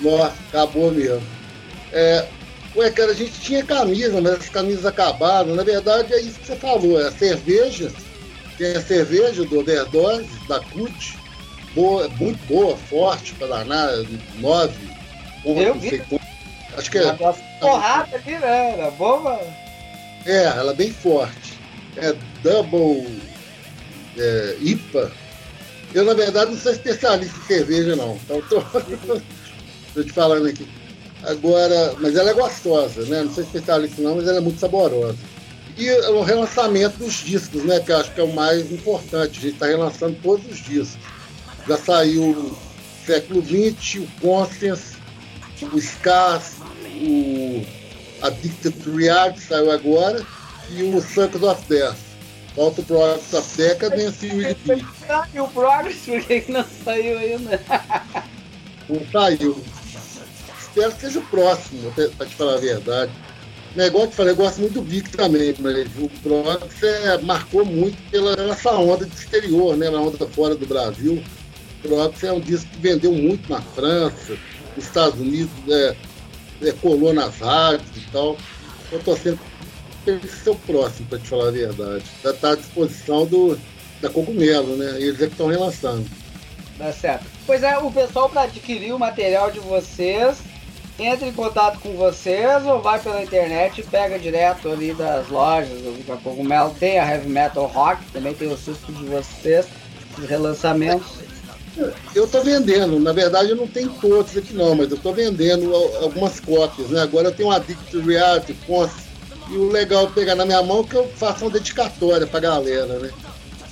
Nossa, 0.00 0.34
acabou 0.48 0.90
mesmo. 0.90 1.22
É, 1.92 2.26
ué, 2.74 2.90
cara, 2.90 3.12
a 3.12 3.14
gente 3.14 3.40
tinha 3.40 3.64
camisa, 3.64 4.20
mas 4.20 4.32
as 4.34 4.48
camisas 4.48 4.84
acabaram. 4.84 5.54
Na 5.54 5.62
verdade 5.62 6.12
é 6.12 6.20
isso 6.20 6.40
que 6.40 6.46
você 6.46 6.56
falou, 6.56 7.00
é 7.00 7.06
a 7.06 7.12
cerveja. 7.12 7.92
Tem 8.58 8.72
a 8.72 8.80
cerveja 8.80 9.44
do 9.44 9.60
Overdose, 9.60 10.28
da 10.48 10.58
CUT, 10.58 11.16
boa, 11.74 12.08
muito 12.18 12.44
boa, 12.46 12.76
forte 12.76 13.34
para 13.34 13.46
danar, 13.46 13.90
9 14.40 14.96
eu 15.44 15.74
vi. 15.74 16.02
Acho 16.76 16.90
que 16.90 16.98
é. 16.98 17.12
Porrada 17.60 18.16
ali, 18.16 18.38
né? 18.38 18.72
Era 18.72 18.90
boa. 18.92 19.40
É, 20.24 20.44
ela 20.44 20.72
é 20.72 20.74
bem 20.74 20.92
forte. 20.92 21.58
É 21.96 22.14
double 22.42 23.20
é, 24.18 24.56
IPA. 24.60 25.10
Eu, 25.94 26.04
na 26.04 26.14
verdade, 26.14 26.50
não 26.50 26.58
sou 26.58 26.72
especialista 26.72 27.38
em 27.38 27.46
cerveja, 27.46 27.96
não. 27.96 28.16
Então, 28.16 28.42
tô, 28.42 28.60
tô 29.94 30.02
te 30.02 30.12
falando 30.12 30.46
aqui. 30.46 30.68
Agora, 31.22 31.94
mas 31.98 32.14
ela 32.14 32.30
é 32.30 32.34
gostosa, 32.34 33.02
né? 33.06 33.22
Não 33.22 33.32
sou 33.32 33.42
especialista, 33.42 34.02
não, 34.02 34.16
mas 34.16 34.28
ela 34.28 34.38
é 34.38 34.40
muito 34.40 34.60
saborosa. 34.60 35.16
E 35.78 35.90
o 35.90 36.22
relançamento 36.22 36.98
dos 36.98 37.14
discos, 37.14 37.64
né? 37.64 37.80
Que 37.80 37.92
eu 37.92 37.98
acho 37.98 38.12
que 38.12 38.20
é 38.20 38.24
o 38.24 38.32
mais 38.32 38.70
importante. 38.70 39.38
A 39.38 39.42
gente 39.42 39.54
está 39.54 39.66
relançando 39.66 40.16
todos 40.22 40.44
os 40.50 40.58
discos. 40.58 40.98
Já 41.66 41.76
saiu 41.78 42.30
o 42.30 42.58
século 43.06 43.42
XX, 43.42 44.02
o 44.02 44.20
Constance, 44.20 44.96
o 45.62 45.80
Scars, 45.80 46.55
o 46.96 47.66
Addicted 48.22 48.72
to 48.82 48.96
Reality 48.96 49.40
saiu 49.40 49.70
agora 49.70 50.24
e 50.70 50.82
o 50.82 51.00
Circus 51.00 51.42
of 51.42 51.62
Death. 51.68 51.96
Falta 52.54 52.80
o 52.80 52.84
Progress 52.84 53.34
of 53.34 53.56
Decadence 53.56 54.26
e 54.26 54.30
o 54.30 54.42
EDP. 54.42 54.84
E 55.34 55.40
o 55.40 55.48
Progress, 55.48 55.98
por 56.06 56.22
que 56.22 56.50
não 56.50 56.64
saiu 56.84 57.18
ainda? 57.18 57.60
Não 58.88 59.04
saiu. 59.12 59.62
Espero 60.58 60.92
que 60.92 61.00
seja 61.00 61.18
o 61.18 61.26
próximo, 61.26 61.92
pra 62.16 62.26
te 62.26 62.34
falar 62.34 62.54
a 62.54 62.58
verdade. 62.58 63.12
Negócio 63.74 64.08
que 64.08 64.16
falei, 64.16 64.32
eu 64.32 64.36
gosto 64.36 64.60
muito 64.60 64.74
do 64.74 64.82
Vic 64.82 65.10
também, 65.10 65.54
mas 65.58 65.86
o 65.98 66.08
Progress 66.22 66.82
é, 66.82 67.18
marcou 67.18 67.62
muito 67.62 67.98
pela 68.10 68.32
essa 68.50 68.72
onda 68.72 69.04
de 69.04 69.14
exterior, 69.14 69.76
né? 69.76 69.90
Na 69.90 70.00
onda 70.00 70.26
fora 70.28 70.54
do 70.54 70.66
Brasil. 70.66 71.22
O 71.84 71.88
Progress 71.88 72.24
é 72.24 72.32
um 72.32 72.40
disco 72.40 72.70
que 72.70 72.80
vendeu 72.80 73.12
muito 73.12 73.50
na 73.50 73.60
França, 73.60 74.38
nos 74.74 74.86
Estados 74.86 75.20
Unidos, 75.20 75.52
é, 75.68 75.94
é, 76.62 76.72
colou 76.72 77.12
nas 77.12 77.38
rádios 77.38 77.88
e 77.96 78.10
tal. 78.10 78.36
Eu 78.90 79.00
tô 79.00 79.16
sempre 79.16 79.40
ser 80.04 80.50
o 80.50 80.54
próximo, 80.54 81.08
para 81.08 81.18
te 81.18 81.28
falar 81.28 81.48
a 81.48 81.52
verdade. 81.52 82.04
Já 82.22 82.30
está 82.30 82.52
à 82.52 82.56
disposição 82.56 83.26
do, 83.26 83.58
da 84.00 84.08
Cogumelo, 84.08 84.76
né? 84.76 85.00
Eles 85.00 85.20
é 85.20 85.26
que 85.26 85.32
estão 85.32 85.48
relançando. 85.48 86.06
Tá 86.78 86.92
certo. 86.92 87.24
Pois 87.46 87.62
é, 87.62 87.76
o 87.78 87.90
pessoal 87.90 88.28
para 88.28 88.42
adquirir 88.42 88.92
o 88.92 88.98
material 88.98 89.50
de 89.50 89.58
vocês 89.60 90.38
entra 90.98 91.26
em 91.26 91.32
contato 91.32 91.78
com 91.80 91.92
vocês 91.92 92.64
ou 92.64 92.80
vai 92.80 92.98
pela 92.98 93.22
internet 93.22 93.80
e 93.80 93.84
pega 93.84 94.18
direto 94.18 94.70
ali 94.70 94.94
das 94.94 95.28
lojas 95.28 95.78
A 96.08 96.16
Cogumelo. 96.16 96.74
Tem 96.78 96.98
a 96.98 97.10
Heavy 97.10 97.28
Metal 97.28 97.66
Rock, 97.66 98.04
também 98.12 98.34
tem 98.34 98.48
o 98.48 98.56
susto 98.56 98.92
de 98.92 99.04
vocês, 99.04 99.66
de 100.18 100.26
relançamentos. 100.26 101.25
Eu 102.14 102.24
estou 102.24 102.42
vendendo, 102.42 102.98
na 102.98 103.12
verdade 103.12 103.50
eu 103.50 103.56
não 103.56 103.66
tenho 103.66 103.90
todos 104.00 104.36
aqui 104.36 104.54
não, 104.54 104.74
mas 104.74 104.90
eu 104.90 104.96
estou 104.96 105.12
vendendo 105.12 105.74
algumas 106.02 106.40
cópias, 106.40 106.88
né? 106.88 107.02
Agora 107.02 107.28
eu 107.28 107.34
tenho 107.34 107.50
um 107.50 107.52
Addict 107.52 107.98
Reality, 107.98 108.54
Conce, 108.66 108.94
e 109.50 109.56
o 109.56 109.68
legal 109.68 110.04
é 110.04 110.10
pegar 110.10 110.34
na 110.34 110.46
minha 110.46 110.62
mão 110.62 110.80
é 110.80 110.84
que 110.84 110.94
eu 110.94 111.08
faço 111.16 111.44
uma 111.44 111.50
dedicatória 111.50 112.26
pra 112.26 112.40
galera, 112.40 112.98
né? 112.98 113.10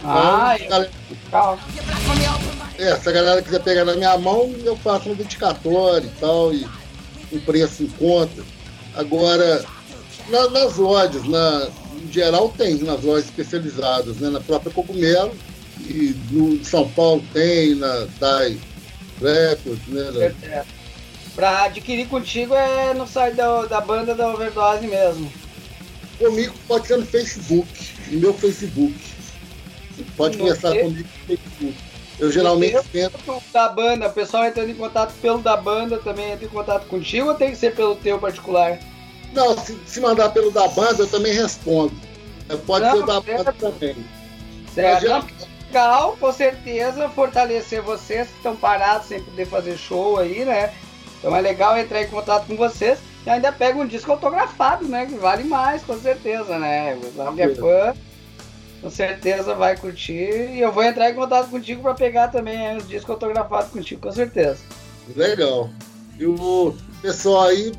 Ah, 0.05 0.55
então, 0.57 0.69
galera... 0.69 0.91
É, 2.79 2.97
se 2.97 3.09
a 3.09 3.13
galera 3.13 3.43
quiser 3.43 3.63
pegar 3.63 3.85
na 3.85 3.95
minha 3.95 4.19
mão, 4.19 4.53
eu 4.65 4.77
faço 4.77 5.09
uma 5.09 5.15
dedicatória 5.15 6.07
e 6.07 6.21
tal, 6.21 6.53
e 6.53 6.67
um 7.33 7.41
preço 7.41 7.85
em 7.85 7.89
conta. 7.89 8.43
Agora, 8.95 9.65
na, 10.29 10.51
nas 10.51 10.77
lojas, 10.77 11.25
na, 11.25 11.69
em 12.03 12.13
geral 12.13 12.53
tem 12.57 12.75
nas 12.83 13.03
lojas 13.03 13.25
especializadas, 13.25 14.17
né? 14.17 14.29
Na 14.29 14.41
própria 14.41 14.73
Cogumelo, 14.73 15.33
e 15.87 16.17
no 16.31 16.65
São 16.65 16.89
Paulo 16.91 17.25
tem, 17.33 17.75
na 17.75 18.07
DAI 18.19 18.59
Records, 19.21 19.87
né? 19.89 20.35
É, 20.43 20.65
Pra 21.35 21.65
adquirir 21.65 22.07
contigo 22.07 22.55
é 22.55 22.95
no 22.95 23.07
site 23.07 23.35
da, 23.35 23.67
da 23.67 23.81
banda 23.81 24.15
da 24.15 24.29
Overdose 24.29 24.87
mesmo. 24.87 25.33
Comigo 26.17 26.55
pode 26.69 26.87
ser 26.87 26.97
no 26.97 27.07
Facebook, 27.07 27.69
no 28.13 28.21
meu 28.21 28.35
Facebook. 28.35 28.95
Você 29.97 30.05
pode 30.17 30.37
no 30.37 30.45
conversar 30.45 30.79
comigo 30.79 31.09
no 31.09 31.27
Facebook. 31.27 31.75
Eu 32.21 32.31
geralmente 32.31 32.79
tento. 32.93 33.19
Da 33.53 33.69
banda, 33.69 34.07
o 34.07 34.13
pessoal 34.13 34.45
entrando 34.45 34.71
em 34.71 34.75
contato 34.75 35.13
pelo 35.21 35.39
da 35.39 35.57
banda 35.57 35.99
também 35.99 36.31
entra 36.31 36.45
em 36.45 36.49
contato 36.49 36.87
contigo 36.87 37.29
ou 37.29 37.35
tem 37.35 37.51
que 37.51 37.57
ser 37.57 37.75
pelo 37.75 37.97
teu 37.97 38.17
particular? 38.21 38.79
Não, 39.33 39.59
se, 39.59 39.77
se 39.85 40.01
mandar 40.01 40.29
pelo 40.29 40.53
da 40.53 40.69
banda, 40.69 41.03
eu 41.03 41.09
também 41.09 41.33
respondo. 41.33 41.93
Pode 42.65 42.85
Não, 42.85 42.93
ser 42.93 43.03
o 43.03 43.07
da 43.07 43.21
banda 43.21 43.53
também. 43.53 43.97
Certo 44.73 45.27
legal, 45.75 46.17
com 46.21 46.33
certeza, 46.33 47.09
fortalecer 47.09 47.83
vocês 47.83 48.29
que 48.29 48.37
estão 48.37 48.55
parados 48.55 49.09
sem 49.09 49.21
poder 49.21 49.45
fazer 49.45 49.77
show 49.77 50.21
aí, 50.21 50.45
né? 50.45 50.73
Então 51.19 51.35
é 51.35 51.41
legal 51.41 51.77
entrar 51.77 52.01
em 52.01 52.07
contato 52.07 52.47
com 52.47 52.57
vocês 52.57 53.01
e 53.27 53.31
ainda 53.31 53.51
pega 53.51 53.77
um 53.77 53.87
disco 53.87 54.13
autografado, 54.13 54.87
né? 54.87 55.05
Que 55.05 55.17
vale 55.17 55.43
mais, 55.43 55.83
com 55.83 55.99
certeza, 55.99 56.61
né? 56.61 56.95
O 56.95 57.41
é 57.41 57.55
fã, 57.57 57.95
com 58.81 58.89
certeza 58.89 59.53
vai 59.55 59.77
curtir. 59.77 60.53
E 60.53 60.61
eu 60.61 60.71
vou 60.71 60.85
entrar 60.85 61.11
em 61.11 61.15
contato 61.15 61.51
contigo 61.51 61.83
para 61.83 61.95
pegar 61.95 62.29
também 62.29 62.77
os 62.77 62.87
discos 62.87 63.11
autografados 63.11 63.73
contigo, 63.73 64.01
com 64.01 64.13
certeza. 64.13 64.59
Legal. 65.17 65.71
E 66.17 66.25
o 66.25 66.73
pessoal 67.03 67.49
aí, 67.49 67.73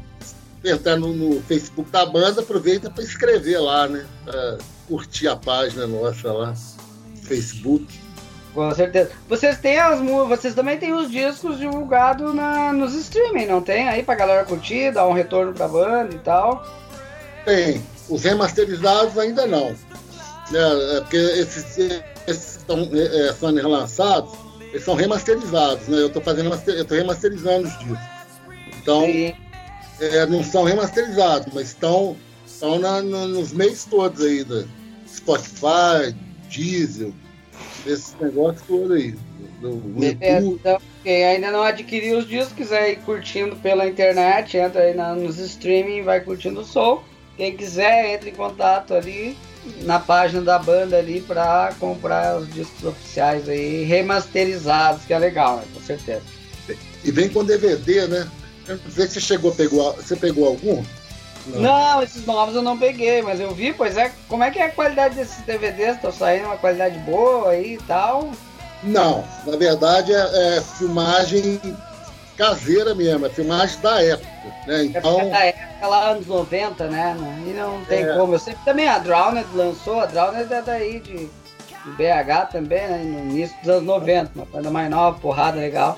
entrar 0.66 0.98
no, 0.98 1.14
no 1.14 1.42
Facebook 1.44 1.90
da 1.92 2.06
banda, 2.06 2.42
aproveita 2.42 2.90
para 2.90 3.04
escrever 3.06 3.60
lá, 3.60 3.88
né? 3.88 4.06
Pra 4.26 4.58
curtir 4.86 5.30
a 5.30 5.38
página 5.38 5.88
nossa 5.88 6.34
lá. 6.34 6.54
Facebook. 7.26 7.86
Com 8.54 8.74
certeza. 8.74 9.12
Vocês 9.28 9.60
têm 9.60 9.78
as 9.78 10.00
vocês 10.00 10.56
também 10.56 10.78
têm 10.78 10.94
os 10.94 11.12
discos 11.12 11.58
divulgados 11.58 12.34
na, 12.34 12.72
nos 12.72 12.94
streaming, 12.94 13.48
não 13.48 13.62
tem? 13.62 13.90
Aí 13.90 14.02
pra 14.02 14.16
galera 14.16 14.46
curtir, 14.46 14.92
dar 14.92 15.06
um 15.08 15.14
retorno 15.14 15.54
pra 15.54 15.68
banda 15.68 16.16
e 16.16 16.20
tal. 16.20 16.66
Tem. 17.44 17.84
Os 18.08 18.24
remasterizados 18.24 19.18
ainda 19.18 19.46
não. 19.46 19.76
É, 20.54 20.98
é 20.98 21.02
porque 21.02 21.18
esses, 21.18 21.78
esses 22.28 22.58
estão 22.58 22.90
é, 22.94 23.28
é, 23.28 23.34
sendo 23.34 23.58
relançados, 23.58 24.32
eles 24.70 24.84
são 24.84 24.96
remasterizados, 24.96 25.88
né? 25.88 25.98
Eu 25.98 26.10
tô 26.10 26.22
fazendo 26.22 26.54
eu 26.68 26.86
tô 26.86 26.96
remasterizando 26.96 27.68
os 27.68 27.78
discos. 27.80 27.98
Então, 28.82 29.04
é, 30.00 30.26
não 30.28 30.44
são 30.44 30.64
remasterizados, 30.64 31.52
mas 31.54 31.70
estão, 31.70 32.16
estão 32.46 32.80
na, 32.80 33.02
na, 33.02 33.28
nos 33.28 33.52
meios 33.52 33.86
todos 33.86 34.24
aí 34.24 34.44
da 34.44 34.64
Spotify, 35.08 36.16
diesel, 36.50 37.14
esses 37.86 38.16
negócios 38.20 38.66
todos 38.68 38.92
aí. 38.92 39.16
Do, 39.62 39.82
então, 40.02 40.82
quem 41.04 41.24
ainda 41.24 41.52
não 41.52 41.64
adquiriu 41.64 42.20
os 42.20 42.28
discos, 42.28 42.54
quiser 42.54 42.92
ir 42.92 42.98
curtindo 42.98 43.56
pela 43.58 43.88
internet, 43.88 44.58
entra 44.58 44.82
aí 44.82 44.94
na, 44.94 45.16
nos 45.16 45.38
streaming 45.38 46.04
vai 46.04 46.20
curtindo 46.20 46.62
o 46.62 46.66
som. 46.66 47.04
Quem 47.38 47.56
quiser, 47.56 48.14
entre 48.14 48.32
em 48.32 48.34
contato 48.34 48.94
ali 48.94 49.38
na 49.82 50.00
página 50.00 50.42
da 50.42 50.60
banda 50.60 50.98
ali 50.98 51.22
para 51.22 51.74
comprar 51.80 52.38
os 52.38 52.54
discos 52.54 52.84
oficiais 52.84 53.50
aí, 53.50 53.84
remasterizados, 53.84 55.06
que 55.06 55.14
é 55.14 55.20
legal, 55.20 55.58
né? 55.58 55.64
com 55.74 55.82
certeza. 55.82 56.22
E 57.04 57.12
vem 57.12 57.30
com 57.30 57.44
DVD, 57.44 58.08
né? 58.08 58.30
Não 58.68 58.92
sei 58.92 59.08
se 59.08 59.14
você 59.14 59.22
chegou, 59.22 59.54
pegou, 59.54 59.94
você 59.94 60.16
pegou 60.16 60.48
algum? 60.48 60.84
Não. 61.48 61.62
não. 61.62 62.04
esses 62.04 62.26
novos 62.26 62.56
eu 62.56 62.62
não 62.62 62.78
peguei, 62.78 63.22
mas 63.22 63.40
eu 63.40 63.52
vi, 63.52 63.74
pois 63.74 63.98
é. 63.98 64.12
Como 64.28 64.44
é 64.44 64.52
que 64.52 64.60
é 64.60 64.66
a 64.66 64.72
qualidade 64.72 65.16
desses 65.16 65.44
DVDs? 65.46 65.96
Estão 65.96 66.12
saindo 66.12 66.46
uma 66.46 66.58
qualidade 66.58 66.98
boa 67.00 67.50
aí 67.50 67.74
e 67.74 67.78
tal? 67.78 68.30
Não, 68.84 69.24
na 69.46 69.58
verdade 69.58 70.14
é, 70.14 70.58
é, 70.58 70.62
filmagem 70.62 71.60
caseira 72.38 72.94
mesmo, 72.94 73.26
é 73.26 73.30
filmagem 73.30 73.80
da 73.80 74.04
época, 74.04 74.30
né? 74.68 74.82
É 74.82 74.84
então... 74.84 75.20
É 75.20 75.30
da 75.30 75.46
época 75.46 75.88
lá, 75.88 76.10
anos 76.10 76.28
90, 76.28 76.88
né? 76.88 77.16
E 77.48 77.50
não 77.52 77.84
tem 77.86 78.04
é. 78.04 78.14
como. 78.14 78.34
Eu 78.34 78.40
sempre 78.40 78.64
também 78.66 78.88
a 78.88 79.00
Drowned 79.00 79.48
lançou, 79.54 80.02
a 80.02 80.06
Drowned 80.06 80.54
é 80.54 80.62
daí 80.62 81.00
de, 81.00 81.18
de 81.18 81.92
BH 81.98 82.52
também, 82.52 82.88
né? 82.88 82.98
No 83.04 83.32
início 83.32 83.56
dos 83.62 83.70
anos 83.70 83.84
90, 83.86 84.32
uma 84.36 84.46
coisa 84.46 84.70
mais 84.70 84.90
nova, 84.90 85.20
porrada 85.20 85.58
legal. 85.58 85.98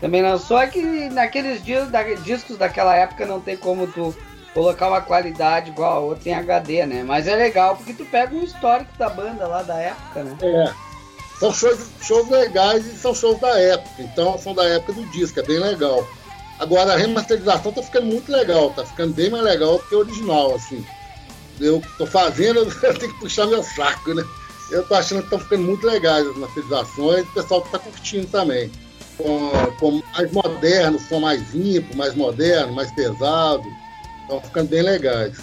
Também 0.00 0.22
lançou, 0.22 0.60
é 0.60 0.66
que 0.68 0.80
naqueles 1.10 1.64
dias, 1.64 1.90
da, 1.90 2.02
discos 2.02 2.56
daquela 2.56 2.94
época 2.94 3.26
não 3.26 3.40
tem 3.40 3.56
como 3.56 3.86
tu 3.88 4.14
colocar 4.54 4.88
uma 4.88 5.00
qualidade 5.00 5.70
igual 5.70 5.92
a 5.92 6.00
outra 6.00 6.28
em 6.28 6.34
HD, 6.34 6.86
né? 6.86 7.02
Mas 7.02 7.26
é 7.26 7.36
legal 7.36 7.76
porque 7.76 7.92
tu 7.92 8.04
pega 8.04 8.34
um 8.34 8.42
histórico 8.42 8.96
da 8.98 9.08
banda 9.08 9.46
lá 9.46 9.62
da 9.62 9.78
época, 9.78 10.24
né? 10.24 10.36
É. 10.42 10.88
São 11.38 11.52
shows, 11.52 11.78
shows 12.02 12.28
legais 12.28 12.86
e 12.86 12.96
são 12.96 13.14
shows 13.14 13.38
da 13.40 13.58
época. 13.58 14.02
Então 14.02 14.36
são 14.38 14.54
da 14.54 14.64
época 14.64 14.94
do 14.94 15.06
disco, 15.06 15.38
é 15.38 15.42
bem 15.42 15.58
legal. 15.58 16.06
Agora 16.58 16.94
a 16.94 16.96
remasterização 16.96 17.72
tá 17.72 17.82
ficando 17.82 18.06
muito 18.06 18.32
legal, 18.32 18.70
tá 18.70 18.84
ficando 18.84 19.14
bem 19.14 19.30
mais 19.30 19.44
legal 19.44 19.78
do 19.78 19.84
que 19.84 19.94
o 19.94 20.00
original, 20.00 20.54
assim. 20.56 20.84
Eu 21.60 21.80
tô 21.96 22.06
fazendo, 22.06 22.60
eu 22.82 22.98
tenho 22.98 23.12
que 23.12 23.20
puxar 23.20 23.46
meu 23.46 23.62
saco, 23.62 24.14
né? 24.14 24.24
Eu 24.70 24.86
tô 24.86 24.94
achando 24.94 25.20
que 25.20 25.26
estão 25.26 25.38
ficando 25.38 25.62
muito 25.62 25.86
legais 25.86 26.26
as 26.26 26.36
masterizações, 26.36 27.26
o 27.26 27.32
pessoal 27.32 27.60
tá 27.62 27.78
curtindo 27.78 28.26
também. 28.26 28.70
Com, 29.16 29.50
com 29.78 30.02
mais 30.12 30.30
moderno, 30.30 30.98
som 30.98 31.20
mais 31.20 31.52
limpo, 31.54 31.96
mais 31.96 32.14
moderno, 32.14 32.72
mais 32.72 32.90
pesado. 32.92 33.64
Estão 34.28 34.42
ficando 34.42 34.68
bem 34.68 34.82
legais. 34.82 35.38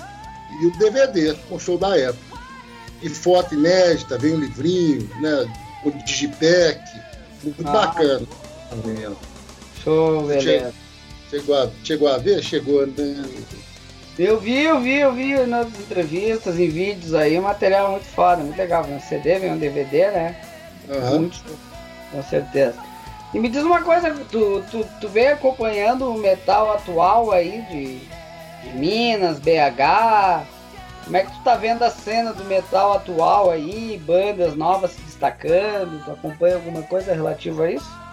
E 0.61 0.67
o 0.67 0.77
DVD, 0.77 1.33
com 1.49 1.55
o 1.55 1.59
show 1.59 1.75
da 1.75 1.97
época. 1.97 2.39
E 3.01 3.09
foto 3.09 3.55
inédita, 3.55 4.15
vem 4.17 4.35
um 4.35 4.39
livrinho, 4.39 5.09
né? 5.19 5.51
O 5.83 5.91
Digipack. 5.91 6.79
Muito 7.43 7.67
ah. 7.67 7.71
bacana. 7.71 8.27
Show, 9.83 10.27
beleza. 10.27 10.71
Chegou 11.31 11.55
a, 11.55 11.69
chegou 11.83 12.07
a 12.07 12.17
ver? 12.19 12.43
Chegou, 12.43 12.85
né? 12.85 13.25
Eu 14.17 14.39
vi, 14.39 14.63
eu 14.63 14.79
vi, 14.79 14.99
eu 14.99 15.11
vi 15.13 15.33
nas 15.45 15.67
entrevistas, 15.67 16.59
em 16.59 16.69
vídeos 16.69 17.13
aí, 17.13 17.37
material 17.39 17.91
muito 17.91 18.05
foda, 18.05 18.43
muito 18.43 18.57
legal. 18.57 18.83
Vem 18.83 18.95
um 18.95 19.01
CD, 19.01 19.39
vem 19.39 19.51
um 19.51 19.57
DVD, 19.57 20.11
né? 20.11 20.35
Uhum. 20.87 21.19
Muito, 21.19 21.43
com 22.11 22.23
certeza. 22.23 22.77
E 23.33 23.39
me 23.39 23.49
diz 23.49 23.63
uma 23.63 23.81
coisa, 23.81 24.15
tu, 24.31 24.63
tu, 24.71 24.85
tu 25.01 25.09
vem 25.09 25.27
acompanhando 25.27 26.09
o 26.09 26.17
metal 26.17 26.71
atual 26.71 27.31
aí 27.31 27.61
de 27.63 27.99
Minas, 28.73 29.39
BH. 29.39 30.45
Como 31.03 31.17
é 31.17 31.23
que 31.23 31.31
tu 31.31 31.43
tá 31.43 31.55
vendo 31.55 31.83
a 31.83 31.91
cena 31.91 32.33
do 32.33 32.43
metal 32.45 32.93
atual 32.93 33.51
aí, 33.51 34.01
bandas 34.05 34.55
novas 34.55 34.91
se 34.91 35.01
destacando? 35.01 36.03
Tu 36.03 36.11
acompanha 36.11 36.55
alguma 36.55 36.81
coisa 36.83 37.13
relativa 37.13 37.65
a 37.65 37.71
isso? 37.71 38.05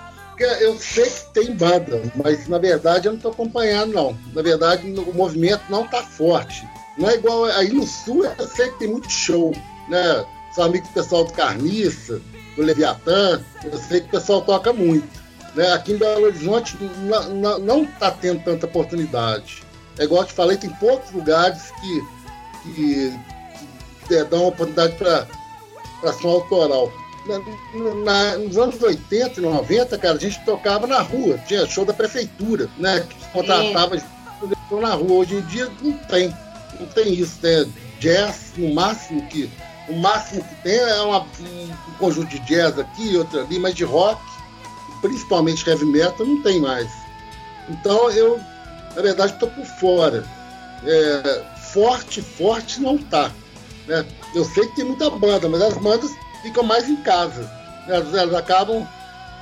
eu 0.60 0.76
sei 0.78 1.04
que 1.04 1.32
tem 1.32 1.54
banda, 1.54 2.02
mas 2.16 2.48
na 2.48 2.58
verdade 2.58 3.06
eu 3.06 3.12
não 3.12 3.16
estou 3.16 3.30
acompanhando, 3.32 3.92
não. 3.92 4.18
Na 4.34 4.42
verdade, 4.42 4.92
o 4.98 5.14
movimento 5.14 5.62
não 5.70 5.84
está 5.84 6.02
forte. 6.02 6.66
Não 6.98 7.08
é 7.08 7.14
igual 7.14 7.44
aí 7.44 7.72
no 7.72 7.86
sul, 7.86 8.24
eu 8.24 8.46
sei 8.48 8.70
que 8.70 8.80
tem 8.80 8.88
muito 8.88 9.10
show, 9.10 9.52
né? 9.88 10.24
São 10.54 10.64
amigos 10.64 10.90
pessoal 10.90 11.24
do 11.24 11.32
Carniça, 11.32 12.20
do 12.56 12.62
Leviatã, 12.62 13.40
eu 13.64 13.78
sei 13.78 14.00
que 14.00 14.08
o 14.08 14.10
pessoal 14.10 14.42
toca 14.42 14.72
muito. 14.72 15.08
Né? 15.54 15.72
Aqui 15.72 15.92
em 15.92 15.96
Belo 15.96 16.26
Horizonte 16.26 16.76
não 17.60 17.84
está 17.84 18.10
tendo 18.10 18.42
tanta 18.42 18.66
oportunidade. 18.66 19.61
É 19.98 20.04
igual 20.04 20.22
eu 20.22 20.28
te 20.28 20.32
falei, 20.32 20.56
tem 20.56 20.70
poucos 20.70 21.10
lugares 21.12 21.70
que, 21.80 22.02
que, 22.62 23.20
que 24.08 24.24
dão 24.24 24.46
oportunidade 24.46 24.96
para 24.96 26.12
som 26.14 26.28
autoral 26.28 26.90
na, 27.26 27.38
na, 28.04 28.38
nos 28.38 28.56
anos 28.56 28.82
80 28.82 29.40
e 29.40 29.42
90, 29.42 29.98
cara, 29.98 30.16
a 30.16 30.20
gente 30.20 30.40
tocava 30.44 30.86
na 30.86 31.00
rua, 31.00 31.38
tinha 31.46 31.66
show 31.66 31.84
da 31.84 31.92
prefeitura, 31.92 32.68
né? 32.78 33.06
Que 33.08 33.14
contratava 33.32 33.96
na 34.70 34.94
rua. 34.94 35.18
Hoje 35.18 35.36
em 35.36 35.40
dia 35.42 35.70
não 35.80 35.92
tem, 35.92 36.34
não 36.78 36.86
tem 36.88 37.14
isso, 37.14 37.38
né? 37.42 37.66
Jazz, 38.00 38.52
no 38.56 38.74
máximo 38.74 39.22
que. 39.28 39.50
O 39.88 39.94
máximo 39.94 40.42
que 40.44 40.54
tem 40.62 40.78
é 40.78 41.02
uma, 41.02 41.20
um, 41.20 41.64
um 41.64 41.94
conjunto 41.98 42.28
de 42.28 42.38
jazz 42.40 42.78
aqui, 42.78 43.16
outro 43.16 43.40
ali, 43.40 43.58
mas 43.58 43.74
de 43.74 43.84
rock, 43.84 44.20
principalmente 45.00 45.68
heavy 45.68 45.84
metal, 45.84 46.24
não 46.24 46.40
tem 46.42 46.60
mais. 46.60 46.90
Então 47.68 48.10
eu, 48.10 48.40
na 48.94 49.02
verdade, 49.02 49.32
estou 49.32 49.48
por 49.50 49.64
fora. 49.64 50.24
É, 50.84 51.44
forte, 51.72 52.20
forte 52.20 52.80
não 52.80 52.98
tá. 52.98 53.30
Né? 53.86 54.04
Eu 54.34 54.44
sei 54.44 54.66
que 54.68 54.76
tem 54.76 54.84
muita 54.84 55.10
banda, 55.10 55.48
mas 55.48 55.62
as 55.62 55.76
bandas 55.78 56.10
ficam 56.42 56.62
mais 56.62 56.88
em 56.88 56.96
casa. 56.96 57.50
Elas, 57.88 58.14
elas 58.14 58.34
acabam. 58.34 58.86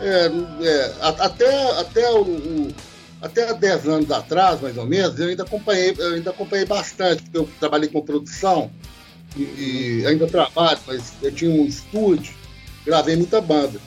É, 0.01 0.31
é, 0.63 0.95
até, 1.01 1.79
até, 1.79 2.11
o, 2.11 2.23
o, 2.23 2.75
até 3.21 3.53
10 3.53 3.89
anos 3.89 4.11
atrás, 4.11 4.61
mais 4.61 4.77
ou 4.79 4.87
menos, 4.87 5.19
eu 5.19 5.29
ainda 5.29 5.43
acompanhei, 5.43 5.95
eu 5.99 6.15
ainda 6.15 6.31
acompanhei 6.31 6.65
bastante, 6.65 7.23
porque 7.23 7.37
eu 7.37 7.49
trabalhei 7.61 7.89
com 7.91 8.01
produção 8.01 8.71
e, 9.37 9.43
e 10.03 10.07
ainda 10.07 10.27
trabalho, 10.27 10.79
mas 10.87 11.13
eu 11.23 11.31
tinha 11.33 11.51
um 11.51 11.67
estúdio, 11.67 12.35
gravei 12.87 13.15
muita 13.15 13.43
banda. 13.43 13.79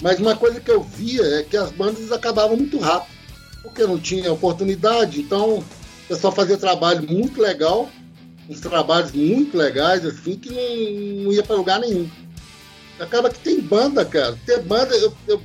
Mas 0.00 0.20
uma 0.20 0.36
coisa 0.36 0.60
que 0.60 0.70
eu 0.70 0.82
via 0.82 1.22
é 1.40 1.42
que 1.42 1.56
as 1.56 1.72
bandas 1.72 2.12
acabavam 2.12 2.56
muito 2.56 2.78
rápido, 2.78 3.15
porque 3.66 3.84
não 3.84 3.98
tinha 3.98 4.32
oportunidade, 4.32 5.20
então 5.20 5.58
o 5.58 5.64
pessoal 6.08 6.32
fazia 6.32 6.56
trabalho 6.56 7.06
muito 7.10 7.40
legal, 7.40 7.88
uns 8.48 8.60
trabalhos 8.60 9.12
muito 9.12 9.56
legais, 9.56 10.04
assim, 10.04 10.36
que 10.36 10.50
não, 10.50 11.24
não 11.24 11.32
ia 11.32 11.42
para 11.42 11.56
lugar 11.56 11.80
nenhum. 11.80 12.08
Acaba 12.98 13.28
que 13.28 13.38
tem 13.40 13.60
banda, 13.60 14.04
cara. 14.04 14.38
Tem 14.46 14.60
banda, 14.62 14.94
eu, 14.96 15.12
eu 15.28 15.42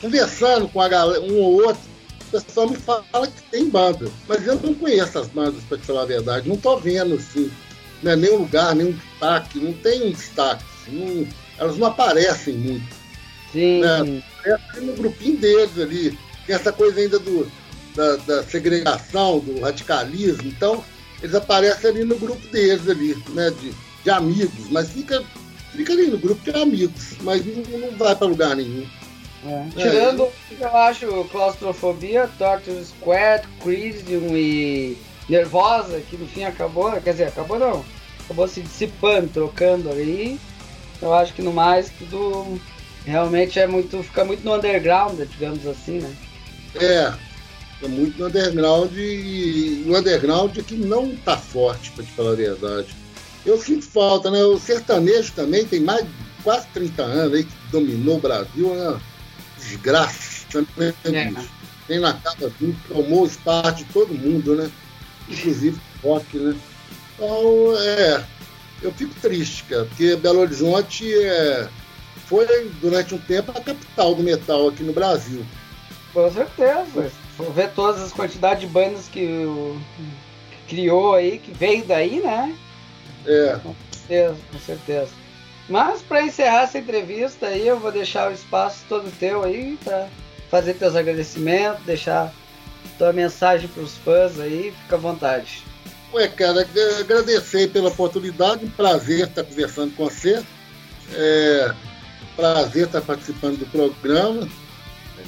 conversando 0.00 0.68
com 0.68 0.80
a 0.80 0.88
galera, 0.88 1.20
um 1.22 1.40
ou 1.40 1.64
outro, 1.64 1.82
o 2.28 2.40
pessoal 2.40 2.68
me 2.68 2.76
fala 2.76 3.26
que 3.26 3.42
tem 3.50 3.68
banda. 3.68 4.10
Mas 4.28 4.46
eu 4.46 4.60
não 4.60 4.74
conheço 4.74 5.18
as 5.18 5.28
bandas, 5.28 5.62
para 5.64 5.78
te 5.78 5.86
falar 5.86 6.02
a 6.02 6.06
verdade. 6.06 6.48
Não 6.48 6.56
tô 6.56 6.76
vendo, 6.76 7.14
assim, 7.14 7.50
né, 8.02 8.14
nenhum 8.14 8.38
lugar, 8.38 8.74
nenhum 8.74 8.92
destaque. 8.92 9.58
Não 9.58 9.72
tem 9.72 10.08
um 10.08 10.12
destaque. 10.12 10.64
Não, 10.88 11.26
elas 11.58 11.76
não 11.78 11.88
aparecem 11.88 12.54
muito. 12.54 12.94
Sim. 13.52 13.80
Né? 13.80 14.22
Aparecem 14.38 14.86
no 14.86 14.92
grupinho 14.94 15.38
deles 15.38 15.78
ali. 15.78 16.18
Tem 16.46 16.56
essa 16.56 16.72
coisa 16.72 17.00
ainda 17.00 17.18
do, 17.18 17.50
da, 17.94 18.16
da 18.16 18.42
segregação, 18.44 19.38
do 19.38 19.60
radicalismo. 19.60 20.48
Então, 20.48 20.84
eles 21.22 21.34
aparecem 21.34 21.90
ali 21.90 22.04
no 22.04 22.16
grupo 22.16 22.46
deles 22.48 22.88
ali, 22.88 23.16
né? 23.30 23.50
De, 23.60 23.72
de 24.02 24.10
amigos, 24.10 24.68
mas 24.70 24.90
fica 24.90 25.24
fica 25.74 25.92
ali 25.92 26.06
no 26.06 26.18
grupo 26.18 26.40
de 26.44 26.56
amigos, 26.56 27.16
mas 27.20 27.44
não, 27.44 27.78
não 27.78 27.96
vai 27.96 28.14
para 28.14 28.26
lugar 28.26 28.56
nenhum. 28.56 28.86
É. 29.46 29.68
Tirando, 29.76 30.24
é. 30.24 30.64
eu 30.64 30.76
acho, 30.76 31.24
claustrofobia, 31.30 32.30
Torture 32.38 32.84
Squad, 32.84 33.46
Crisium 33.62 34.36
e 34.36 34.96
Nervosa, 35.28 36.00
que 36.00 36.16
no 36.16 36.26
fim 36.26 36.44
acabou, 36.44 36.92
quer 36.92 37.10
dizer, 37.10 37.24
acabou 37.24 37.58
não, 37.58 37.84
acabou 38.24 38.48
se 38.48 38.62
dissipando, 38.62 39.28
trocando 39.28 39.90
ali. 39.90 40.38
Eu 41.02 41.12
acho 41.12 41.34
que 41.34 41.42
no 41.42 41.52
mais 41.52 41.90
tudo 41.90 42.58
realmente 43.04 43.58
é 43.58 43.66
muito, 43.66 44.02
fica 44.02 44.24
muito 44.24 44.44
no 44.44 44.54
underground, 44.54 45.20
digamos 45.20 45.66
assim, 45.66 45.98
né? 45.98 46.14
É, 46.74 47.12
fica 47.74 47.88
muito 47.88 48.18
no 48.18 48.26
underground 48.26 48.92
e 48.96 49.84
o 49.86 49.96
underground 49.96 50.56
é 50.58 50.62
que 50.62 50.74
não 50.74 51.14
tá 51.16 51.36
forte, 51.36 51.90
para 51.92 52.04
te 52.04 52.10
falar 52.12 52.32
a 52.32 52.34
verdade 52.34 53.04
eu 53.44 53.60
sinto 53.60 53.84
falta, 53.84 54.30
né? 54.30 54.42
O 54.44 54.58
sertanejo 54.58 55.32
também 55.32 55.66
tem 55.66 55.80
mais 55.80 56.04
de 56.04 56.10
quase 56.42 56.66
30 56.68 57.02
anos 57.02 57.34
aí 57.34 57.44
que 57.44 57.52
dominou 57.70 58.16
o 58.16 58.20
Brasil, 58.20 58.74
né? 58.74 59.00
Desgraça, 59.58 60.66
né? 60.76 60.94
É. 61.04 61.32
Tem 61.86 62.00
na 62.00 62.14
casa 62.14 62.46
assim, 62.46 62.74
tomou 62.88 63.26
espaço 63.26 63.76
de 63.76 63.84
todo 63.84 64.14
mundo, 64.14 64.56
né? 64.56 64.70
Inclusive 65.28 65.78
rock, 66.02 66.38
né? 66.38 66.56
Então, 67.14 67.76
é. 67.78 68.24
Eu 68.82 68.92
fico 68.92 69.14
triste, 69.20 69.64
cara, 69.64 69.84
porque 69.86 70.16
Belo 70.16 70.40
Horizonte 70.40 71.10
é, 71.14 71.68
foi 72.26 72.46
durante 72.82 73.14
um 73.14 73.18
tempo 73.18 73.50
a 73.52 73.60
capital 73.60 74.14
do 74.14 74.22
metal 74.22 74.68
aqui 74.68 74.82
no 74.82 74.92
Brasil. 74.92 75.44
Com 76.14 76.30
certeza. 76.30 77.12
Vou 77.36 77.52
ver 77.52 77.70
todas 77.72 78.00
as 78.00 78.12
quantidades 78.12 78.60
de 78.60 78.66
bandas 78.66 79.08
que 79.08 79.44
criou 80.68 81.14
aí, 81.14 81.38
que 81.38 81.52
veio 81.52 81.84
daí, 81.84 82.20
né? 82.20 82.56
É. 83.26 83.58
Com 83.62 83.74
certeza, 83.90 84.36
com 84.50 84.58
certeza. 84.60 85.10
Mas 85.68 86.00
para 86.02 86.22
encerrar 86.22 86.62
essa 86.62 86.78
entrevista 86.78 87.48
aí, 87.48 87.66
eu 87.66 87.78
vou 87.78 87.90
deixar 87.90 88.30
o 88.30 88.34
espaço 88.34 88.84
todo 88.88 89.10
teu 89.18 89.42
aí 89.42 89.76
para 89.82 90.08
fazer 90.50 90.74
teus 90.74 90.94
agradecimentos, 90.94 91.84
deixar 91.84 92.32
tua 92.96 93.12
mensagem 93.12 93.66
para 93.68 93.82
os 93.82 93.96
fãs 93.96 94.38
aí, 94.38 94.72
fica 94.82 94.94
à 94.94 94.98
vontade. 94.98 95.64
Ué, 96.12 96.28
cara, 96.28 96.64
agradecer 97.00 97.70
pela 97.70 97.88
oportunidade, 97.88 98.64
um 98.64 98.70
prazer 98.70 99.26
estar 99.26 99.42
conversando 99.42 99.96
com 99.96 100.04
você. 100.04 100.44
É, 101.12 101.74
prazer 102.36 102.86
estar 102.86 103.00
participando 103.00 103.58
do 103.58 103.66
programa. 103.66 104.48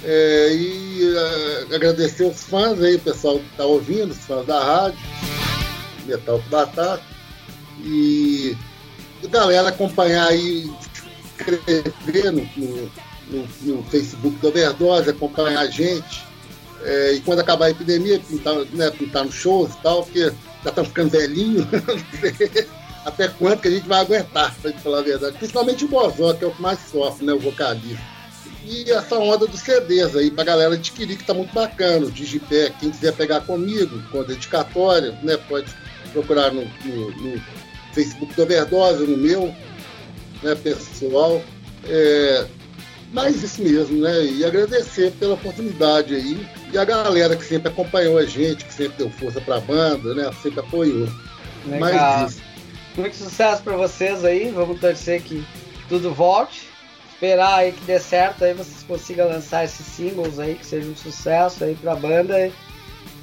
É, 0.05 0.53
e 0.53 1.15
uh, 1.71 1.75
agradecer 1.75 2.25
os 2.25 2.45
fãs 2.45 2.81
aí, 2.81 2.97
o 2.97 3.01
pessoal 3.01 3.39
que 3.39 3.47
está 3.51 3.65
ouvindo, 3.65 4.11
os 4.11 4.19
fãs 4.19 4.47
da 4.47 4.63
rádio, 4.63 4.99
Metal 6.07 6.43
Batata. 6.51 7.03
E 7.83 8.57
galera 9.29 9.69
acompanhar 9.69 10.29
aí, 10.29 10.71
escrever 11.39 12.33
no, 12.33 12.49
no, 13.29 13.49
no, 13.63 13.83
Facebook 13.85 14.37
do 14.39 14.49
Overdose, 14.49 15.11
acompanhar 15.11 15.61
a 15.61 15.67
gente. 15.67 16.25
É, 16.83 17.13
e 17.15 17.21
quando 17.21 17.41
acabar 17.41 17.67
a 17.67 17.71
epidemia, 17.71 18.21
pintar, 18.21 18.55
né, 18.73 18.91
pintar 18.91 19.25
no 19.25 19.33
shows 19.33 19.75
e 19.75 19.83
tal, 19.83 20.05
porque 20.05 20.33
já 20.63 20.71
estamos 20.71 20.89
ficando 20.89 21.11
velhinho. 21.11 21.67
Até 23.05 23.29
quanto 23.29 23.63
que 23.63 23.69
a 23.69 23.71
gente 23.71 23.87
vai 23.87 24.01
aguentar, 24.01 24.55
gente 24.65 24.81
falar 24.81 24.99
a 24.99 25.03
verdade. 25.03 25.39
Principalmente 25.39 25.85
o 25.85 25.89
Bozó, 25.89 26.35
que 26.35 26.45
é 26.45 26.49
o 26.49 26.51
que 26.51 26.61
mais 26.61 26.79
sofre, 26.91 27.25
né? 27.25 27.33
O 27.33 27.39
vocalista. 27.39 28.16
E 28.67 28.91
essa 28.91 29.17
onda 29.17 29.47
dos 29.47 29.61
CDs 29.61 30.17
aí 30.17 30.29
pra 30.29 30.43
galera 30.43 30.75
adquirir, 30.75 31.17
que 31.17 31.25
tá 31.25 31.33
muito 31.33 31.55
bacana. 31.55 32.07
O 32.07 32.11
Digipé, 32.11 32.73
quem 32.81 32.91
quiser 32.91 33.13
pegar 33.13 33.43
comigo, 33.43 34.03
com 34.11 34.21
a 34.21 34.25
dedicatória, 34.25 35.17
né? 35.23 35.37
Pode 35.49 35.73
procurar 36.13 36.53
no, 36.53 36.65
no, 36.85 37.11
no 37.13 37.43
Facebook 37.95 38.35
do 38.35 38.43
Overdose, 38.43 39.07
no 39.07 39.17
meu, 39.17 39.55
né, 40.43 40.57
pessoal. 40.57 41.41
É, 41.85 42.45
mas 43.13 43.41
isso 43.41 43.63
mesmo, 43.63 44.03
né? 44.03 44.25
E 44.25 44.45
agradecer 44.45 45.13
pela 45.13 45.35
oportunidade 45.35 46.17
aí. 46.17 46.45
E 46.73 46.77
a 46.77 46.85
galera 46.85 47.37
que 47.37 47.45
sempre 47.45 47.69
acompanhou 47.69 48.19
a 48.19 48.25
gente, 48.25 48.65
que 48.65 48.75
sempre 48.75 48.99
deu 48.99 49.11
força 49.11 49.41
pra 49.41 49.61
banda, 49.61 50.13
né? 50.13 50.29
Sempre 50.43 50.59
apoiou. 50.59 51.09
Legal. 51.67 51.81
Mas 51.81 52.33
isso. 52.33 52.43
Muito 52.97 53.15
sucesso 53.15 53.63
para 53.63 53.77
vocês 53.77 54.25
aí. 54.25 54.51
Vamos 54.51 54.81
torcer 54.81 55.23
que 55.23 55.47
tudo 55.89 56.13
volte. 56.13 56.66
Esperar 57.17 57.61
aí 57.61 57.73
que 57.73 57.83
dê 57.87 57.99
certo, 57.99 58.45
aí 58.45 58.53
vocês 58.53 58.83
consigam 58.87 59.27
lançar 59.27 59.65
esses 59.65 59.87
singles 59.87 60.39
aí, 60.39 60.55
que 60.55 60.67
seja 60.67 60.87
um 60.87 60.95
sucesso 60.95 61.65
aí 61.65 61.75
pra 61.75 61.97
banda. 61.97 62.53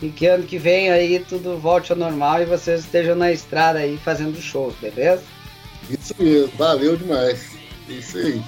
E 0.02 0.10
que 0.10 0.26
ano 0.26 0.44
que 0.44 0.58
vem 0.58 0.90
aí 0.90 1.20
tudo 1.20 1.60
volte 1.60 1.92
ao 1.92 1.98
normal 1.98 2.42
e 2.42 2.46
vocês 2.46 2.80
estejam 2.82 3.16
na 3.16 3.32
estrada 3.32 3.78
aí 3.78 3.96
fazendo 4.04 4.42
shows, 4.42 4.74
beleza? 4.82 5.22
Isso 5.88 6.16
mesmo, 6.18 6.52
valeu 6.58 6.98
demais. 6.98 7.52
Isso 7.88 8.18
aí. 8.18 8.44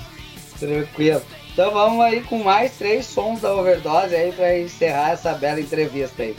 Tranquilo. 0.60 1.22
Então 1.54 1.72
vamos 1.72 2.04
aí 2.04 2.22
com 2.22 2.44
mais 2.44 2.72
três 2.76 3.06
sons 3.06 3.42
da 3.42 3.54
overdose 3.54 4.16
aí 4.16 4.32
para 4.32 4.60
encerrar 4.60 5.12
essa 5.12 5.32
bela 5.34 5.62
entrevista 5.62 6.24
aí. 6.24 6.36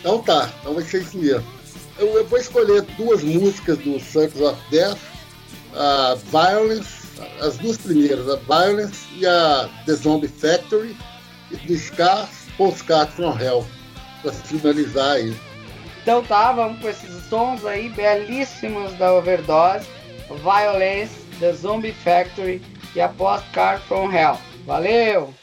Então 0.00 0.20
tá, 0.20 0.52
então 0.60 0.74
vai 0.74 0.82
ser 0.82 1.02
isso 1.02 1.16
mesmo. 1.16 1.46
Eu, 1.96 2.08
eu 2.08 2.26
vou 2.26 2.38
escolher 2.40 2.82
duas 2.96 3.22
músicas 3.22 3.78
do 3.78 4.00
Circus 4.00 4.40
of 4.40 4.60
Death, 4.68 4.98
a 5.74 6.16
Violence, 6.32 6.97
as 7.40 7.56
duas 7.58 7.78
primeiras, 7.78 8.28
a 8.28 8.36
Violence 8.36 9.06
e 9.16 9.26
a 9.26 9.68
The 9.86 9.94
Zombie 9.94 10.28
Factory, 10.28 10.96
e 11.50 11.56
do 11.56 12.28
Postcard 12.56 13.12
from 13.12 13.38
Hell, 13.38 13.66
para 14.22 14.32
finalizar 14.32 15.16
aí. 15.16 15.36
Então 16.02 16.22
tá, 16.24 16.52
vamos 16.52 16.80
com 16.80 16.88
esses 16.88 17.24
sons 17.28 17.64
aí 17.64 17.88
belíssimos 17.90 18.92
da 18.94 19.12
overdose, 19.12 19.86
Violence, 20.42 21.14
The 21.38 21.52
Zombie 21.52 21.92
Factory 21.92 22.62
e 22.94 23.00
a 23.00 23.08
Postcard 23.08 23.82
from 23.86 24.12
Hell. 24.12 24.38
Valeu! 24.66 25.34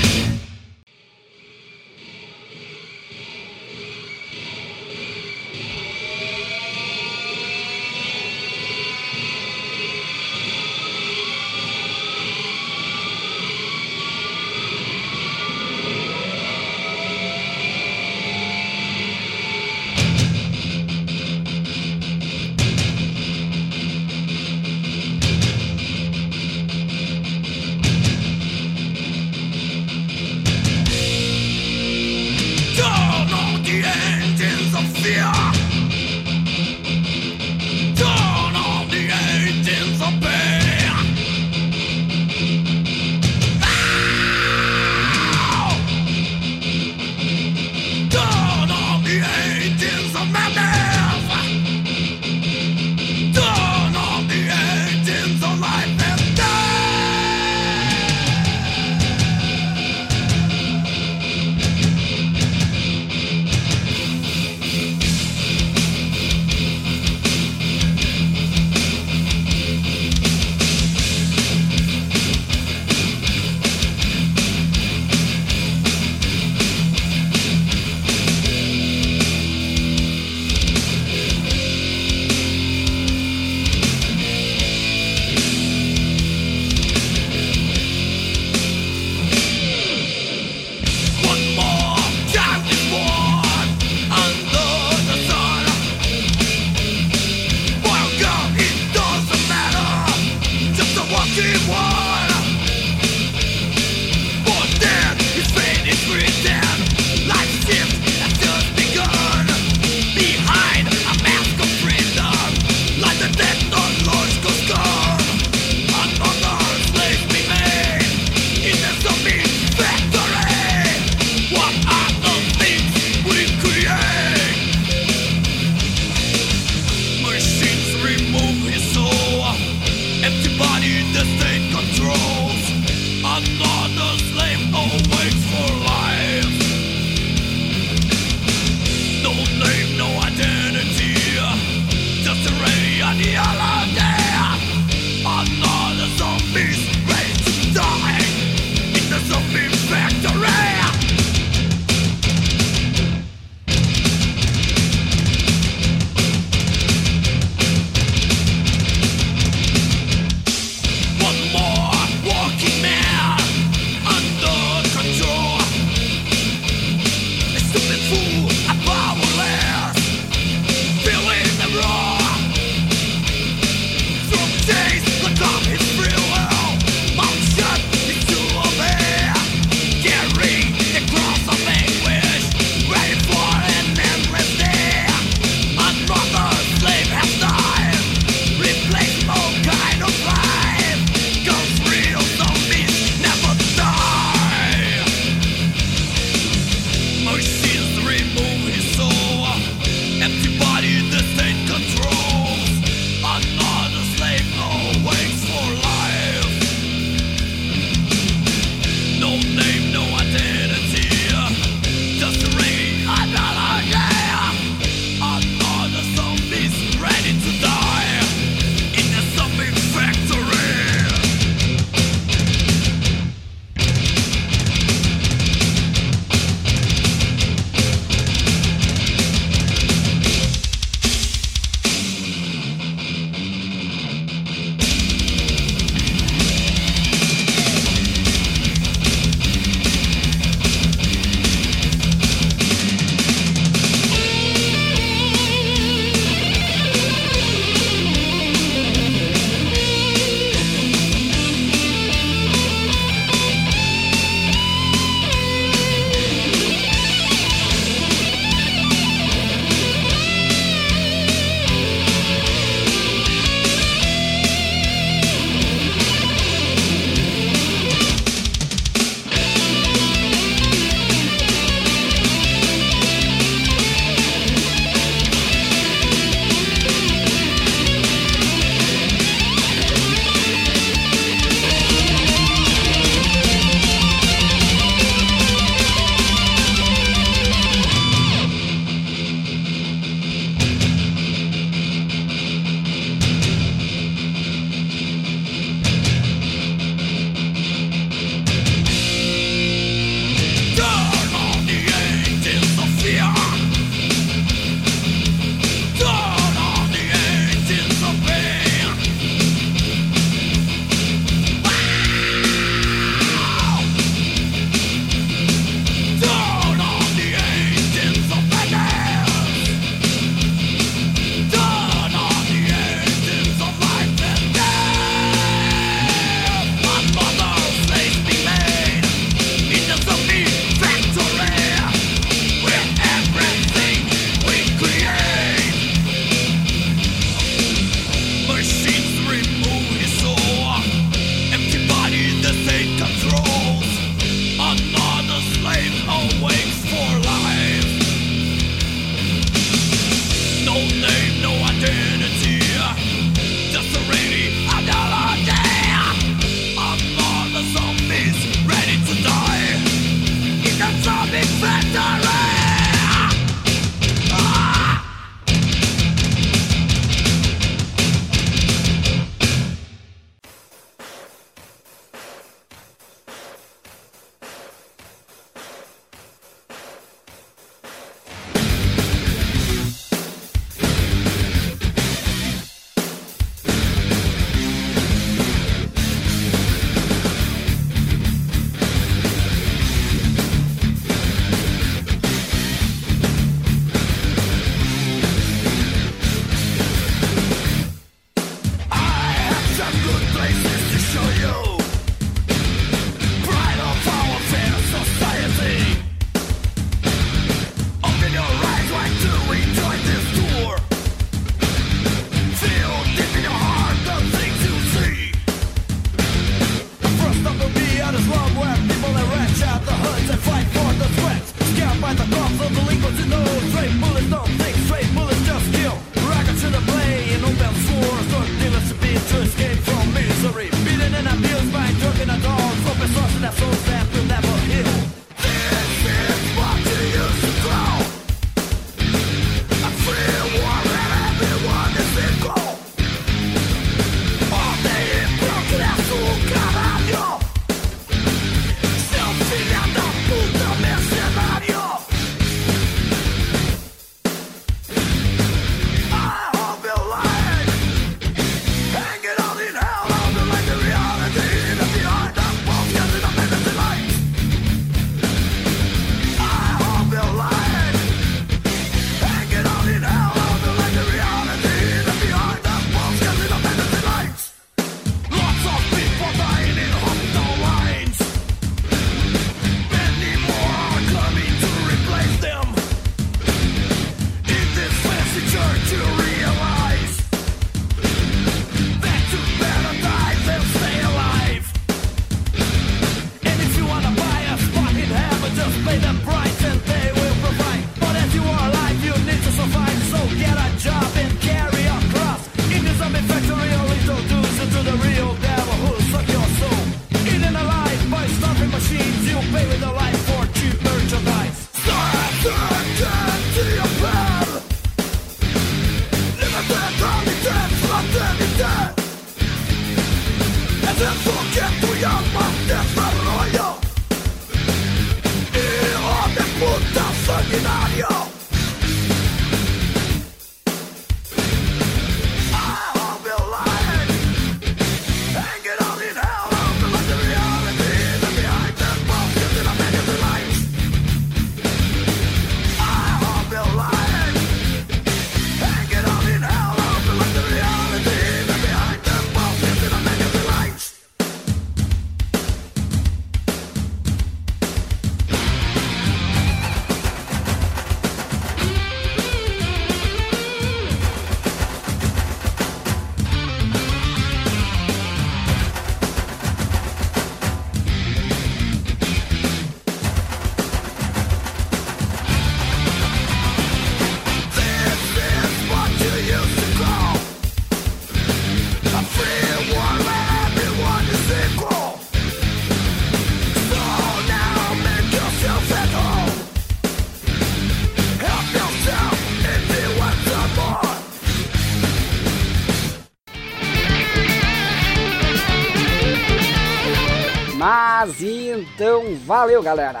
Mas 598.06 598.22
então, 598.22 599.16
valeu 599.26 599.60
galera! 599.60 600.00